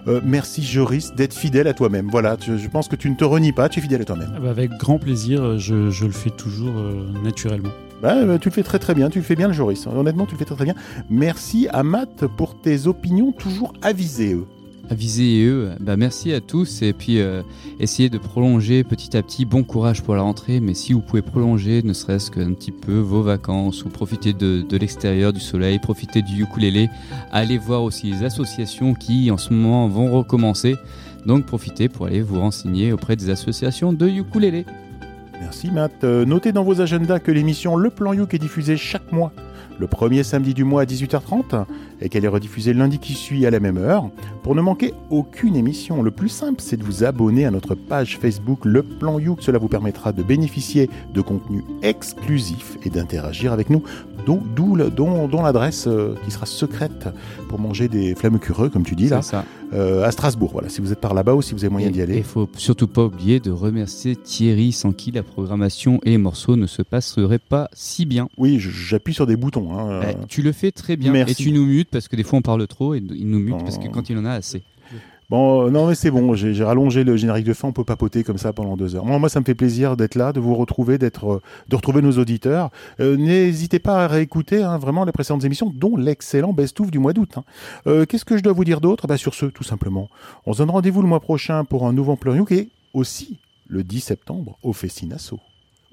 Euh, 0.07 0.19
merci 0.21 0.63
Joris 0.63 1.13
d'être 1.15 1.33
fidèle 1.33 1.67
à 1.67 1.73
toi-même. 1.73 2.09
Voilà, 2.11 2.35
je, 2.45 2.57
je 2.57 2.67
pense 2.67 2.89
que 2.89 2.97
tu 2.97 3.09
ne 3.09 3.15
te 3.15 3.23
renies 3.23 3.53
pas, 3.53 3.69
tu 3.69 3.79
es 3.79 3.81
fidèle 3.81 4.01
à 4.01 4.05
toi-même. 4.05 4.33
Ah 4.35 4.39
bah, 4.41 4.49
avec 4.49 4.71
grand 4.71 4.99
plaisir, 4.99 5.57
je, 5.57 5.89
je 5.89 6.05
le 6.05 6.11
fais 6.11 6.29
toujours 6.29 6.77
euh, 6.77 7.05
naturellement. 7.23 7.71
Bah, 8.01 8.15
euh, 8.15 8.37
tu 8.39 8.49
le 8.49 8.53
fais 8.53 8.63
très 8.63 8.79
très 8.79 8.95
bien, 8.95 9.09
tu 9.09 9.19
le 9.19 9.23
fais 9.23 9.35
bien 9.35 9.47
le 9.47 9.53
Joris. 9.53 9.85
Honnêtement, 9.85 10.25
tu 10.25 10.31
le 10.31 10.39
fais 10.39 10.45
très 10.45 10.55
très 10.55 10.65
bien. 10.65 10.75
Merci 11.09 11.67
à 11.71 11.83
Matt 11.83 12.25
pour 12.35 12.59
tes 12.59 12.87
opinions 12.87 13.31
toujours 13.31 13.73
avisées. 13.81 14.33
eux. 14.33 14.47
Avisez 14.89 15.39
et 15.39 15.45
eux, 15.45 15.69
bah 15.79 15.95
merci 15.95 16.33
à 16.33 16.41
tous 16.41 16.81
et 16.81 16.91
puis 16.91 17.21
euh, 17.21 17.43
essayez 17.79 18.09
de 18.09 18.17
prolonger 18.17 18.83
petit 18.83 19.15
à 19.15 19.21
petit. 19.21 19.45
Bon 19.45 19.63
courage 19.63 20.01
pour 20.01 20.15
la 20.15 20.21
rentrée, 20.21 20.59
mais 20.59 20.73
si 20.73 20.91
vous 20.91 20.99
pouvez 20.99 21.21
prolonger, 21.21 21.81
ne 21.81 21.93
serait-ce 21.93 22.29
qu'un 22.29 22.51
petit 22.51 22.71
peu 22.71 22.97
vos 22.97 23.21
vacances 23.21 23.85
ou 23.85 23.89
profiter 23.89 24.33
de, 24.33 24.61
de 24.61 24.77
l'extérieur, 24.77 25.31
du 25.31 25.39
soleil, 25.39 25.79
profiter 25.79 26.21
du 26.21 26.43
ukulélé, 26.43 26.89
allez 27.31 27.57
voir 27.57 27.83
aussi 27.83 28.11
les 28.11 28.23
associations 28.25 28.93
qui 28.93 29.31
en 29.31 29.37
ce 29.37 29.53
moment 29.53 29.87
vont 29.87 30.11
recommencer. 30.11 30.75
Donc 31.25 31.45
profitez 31.45 31.87
pour 31.87 32.07
aller 32.07 32.21
vous 32.21 32.41
renseigner 32.41 32.91
auprès 32.91 33.15
des 33.15 33.29
associations 33.29 33.93
de 33.93 34.09
ukulélé. 34.09 34.65
Merci 35.41 35.71
Matt. 35.71 36.03
Euh, 36.03 36.23
notez 36.23 36.51
dans 36.51 36.63
vos 36.63 36.81
agendas 36.81 37.17
que 37.17 37.31
l'émission 37.31 37.75
Le 37.75 37.89
Plan 37.89 38.13
Youk 38.13 38.35
est 38.35 38.37
diffusée 38.37 38.77
chaque 38.77 39.11
mois, 39.11 39.33
le 39.79 39.87
premier 39.87 40.21
samedi 40.21 40.53
du 40.53 40.63
mois 40.63 40.83
à 40.83 40.85
18h30, 40.85 41.65
et 41.99 42.09
qu'elle 42.09 42.25
est 42.25 42.27
rediffusée 42.27 42.73
lundi 42.73 42.99
qui 42.99 43.13
suit 43.13 43.47
à 43.47 43.49
la 43.49 43.59
même 43.59 43.77
heure. 43.77 44.11
Pour 44.43 44.53
ne 44.53 44.61
manquer 44.61 44.93
aucune 45.09 45.55
émission, 45.55 46.03
le 46.03 46.11
plus 46.11 46.29
simple, 46.29 46.61
c'est 46.61 46.77
de 46.77 46.83
vous 46.83 47.03
abonner 47.03 47.45
à 47.45 47.51
notre 47.51 47.73
page 47.73 48.19
Facebook 48.19 48.65
Le 48.65 48.83
Plan 48.83 49.17
Youk. 49.17 49.41
Cela 49.41 49.57
vous 49.57 49.67
permettra 49.67 50.11
de 50.11 50.21
bénéficier 50.21 50.91
de 51.11 51.21
contenus 51.21 51.63
exclusifs 51.81 52.77
et 52.85 52.91
d'interagir 52.91 53.51
avec 53.51 53.71
nous, 53.71 53.81
dont, 54.25 54.41
dont, 54.55 55.27
dont 55.27 55.41
l'adresse 55.41 55.85
euh, 55.87 56.15
qui 56.25 56.31
sera 56.31 56.45
secrète 56.45 57.09
pour 57.49 57.59
manger 57.59 57.87
des 57.87 58.15
flammes 58.15 58.39
cureux, 58.39 58.69
comme 58.69 58.83
tu 58.83 58.95
dis 58.95 59.09
là, 59.09 59.21
ça. 59.21 59.45
euh, 59.73 60.03
à 60.05 60.11
Strasbourg. 60.11 60.51
Voilà, 60.53 60.69
si 60.69 60.81
vous 60.81 60.91
êtes 60.91 60.99
par 61.01 61.13
là-bas 61.13 61.33
ou 61.35 61.41
si 61.41 61.53
vous 61.53 61.63
avez 61.63 61.71
moyen 61.71 61.89
d'y 61.89 62.01
aller. 62.01 62.17
il 62.17 62.23
faut 62.23 62.47
surtout 62.57 62.87
pas 62.87 63.03
oublier 63.05 63.39
de 63.39 63.51
remercier 63.51 64.15
Thierry 64.15 64.71
sans 64.71 64.91
qui 64.91 65.11
la 65.11 65.23
programmation 65.23 65.99
et 66.03 66.11
les 66.11 66.17
morceaux 66.17 66.55
ne 66.55 66.67
se 66.67 66.81
passeraient 66.81 67.39
pas 67.39 67.69
si 67.73 68.05
bien. 68.05 68.27
Oui, 68.37 68.57
j'appuie 68.59 69.13
sur 69.13 69.25
des 69.27 69.35
boutons. 69.35 69.77
hein. 69.77 70.01
Eh, 70.09 70.15
tu 70.27 70.41
le 70.41 70.51
fais 70.51 70.71
très 70.71 70.95
bien 70.97 71.11
merci. 71.11 71.31
et 71.31 71.35
tu 71.35 71.51
nous 71.51 71.65
mutes 71.65 71.89
parce 71.89 72.07
que 72.07 72.15
des 72.15 72.23
fois 72.23 72.39
on 72.39 72.41
parle 72.41 72.65
trop 72.67 72.93
et 72.95 73.03
il 73.15 73.27
nous 73.29 73.39
mute 73.39 73.55
Oh. 73.59 73.63
parce 73.63 73.77
que 73.77 73.87
quand 73.87 74.09
il 74.09 74.17
en 74.17 74.25
a 74.25 74.31
assez. 74.31 74.61
Bon, 75.31 75.65
euh, 75.65 75.69
non 75.69 75.87
mais 75.87 75.95
c'est 75.95 76.11
bon, 76.11 76.33
j'ai 76.35 76.61
rallongé 76.61 77.05
le 77.05 77.15
générique 77.15 77.45
de 77.45 77.53
fin, 77.53 77.69
on 77.69 77.71
peut 77.71 77.85
papoter 77.85 78.25
comme 78.25 78.37
ça 78.37 78.51
pendant 78.51 78.75
deux 78.75 78.97
heures. 78.97 79.05
Moi, 79.05 79.29
ça 79.29 79.39
me 79.39 79.45
fait 79.45 79.55
plaisir 79.55 79.95
d'être 79.95 80.15
là, 80.15 80.33
de 80.33 80.41
vous 80.41 80.55
retrouver, 80.55 80.99
euh, 81.01 81.39
de 81.69 81.75
retrouver 81.77 82.01
nos 82.01 82.11
auditeurs. 82.17 82.69
Euh, 82.99 83.15
N'hésitez 83.15 83.79
pas 83.79 84.03
à 84.03 84.07
réécouter 84.07 84.61
hein, 84.61 84.77
vraiment 84.77 85.05
les 85.05 85.13
précédentes 85.13 85.45
émissions, 85.45 85.71
dont 85.73 85.95
l'excellent 85.95 86.51
best-of 86.51 86.91
du 86.91 86.99
mois 86.99 87.13
d'août. 87.13 87.37
hein. 87.37 88.03
Qu'est-ce 88.09 88.25
que 88.25 88.35
je 88.35 88.43
dois 88.43 88.51
vous 88.51 88.65
dire 88.65 88.81
d'autre? 88.81 89.07
Bah, 89.07 89.15
Sur 89.15 89.33
ce, 89.33 89.45
tout 89.45 89.63
simplement, 89.63 90.09
on 90.45 90.51
se 90.51 90.57
donne 90.57 90.69
rendez-vous 90.69 91.01
le 91.01 91.07
mois 91.07 91.21
prochain 91.21 91.63
pour 91.63 91.87
un 91.87 91.93
nouveau 91.93 92.17
Pluriou 92.17 92.45
et 92.51 92.67
aussi 92.93 93.39
le 93.69 93.85
10 93.85 94.01
septembre 94.01 94.57
au 94.63 94.73
Festinasso. 94.73 95.39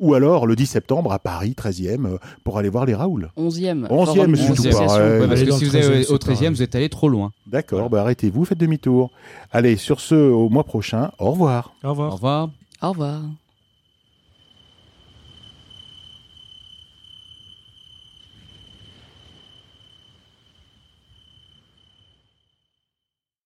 Ou 0.01 0.15
alors 0.15 0.47
le 0.47 0.55
10 0.57 0.67
septembre 0.67 1.13
à 1.13 1.19
Paris, 1.19 1.55
13e, 1.57 2.07
euh, 2.07 2.19
pour 2.45 2.59
aller 2.59 2.69
voir 2.69 2.87
les 2.87 2.95
Raoul. 2.95 3.31
11e. 3.37 3.87
11e, 3.89 4.07
Forum 4.07 4.37
c'est 4.37 4.47
tout 4.47 4.63
d'association. 4.63 4.87
pareil. 4.87 5.21
Ouais, 5.21 5.29
parce 5.29 5.43
que 5.43 5.51
si 5.53 5.65
vous 5.65 5.71
13e, 5.77 6.01
au 6.01 6.05
c'est 6.05 6.15
13e, 6.15 6.35
pareil. 6.35 6.49
vous 6.51 6.63
êtes 6.63 6.75
allé 6.75 6.89
trop 6.89 7.09
loin. 7.09 7.33
D'accord, 7.47 7.91
bah 7.91 8.01
arrêtez-vous, 8.03 8.45
faites 8.45 8.59
demi-tour. 8.59 9.11
Allez, 9.53 9.77
sur 9.77 10.01
ce, 10.01 10.15
au 10.15 10.49
mois 10.49 10.65
prochain, 10.65 11.11
au 11.19 11.31
revoir. 11.33 11.73
Au 11.83 11.91
revoir. 11.91 12.13
Au 12.13 12.15
revoir. 12.17 12.51
Au 12.83 12.89
revoir. 12.91 13.21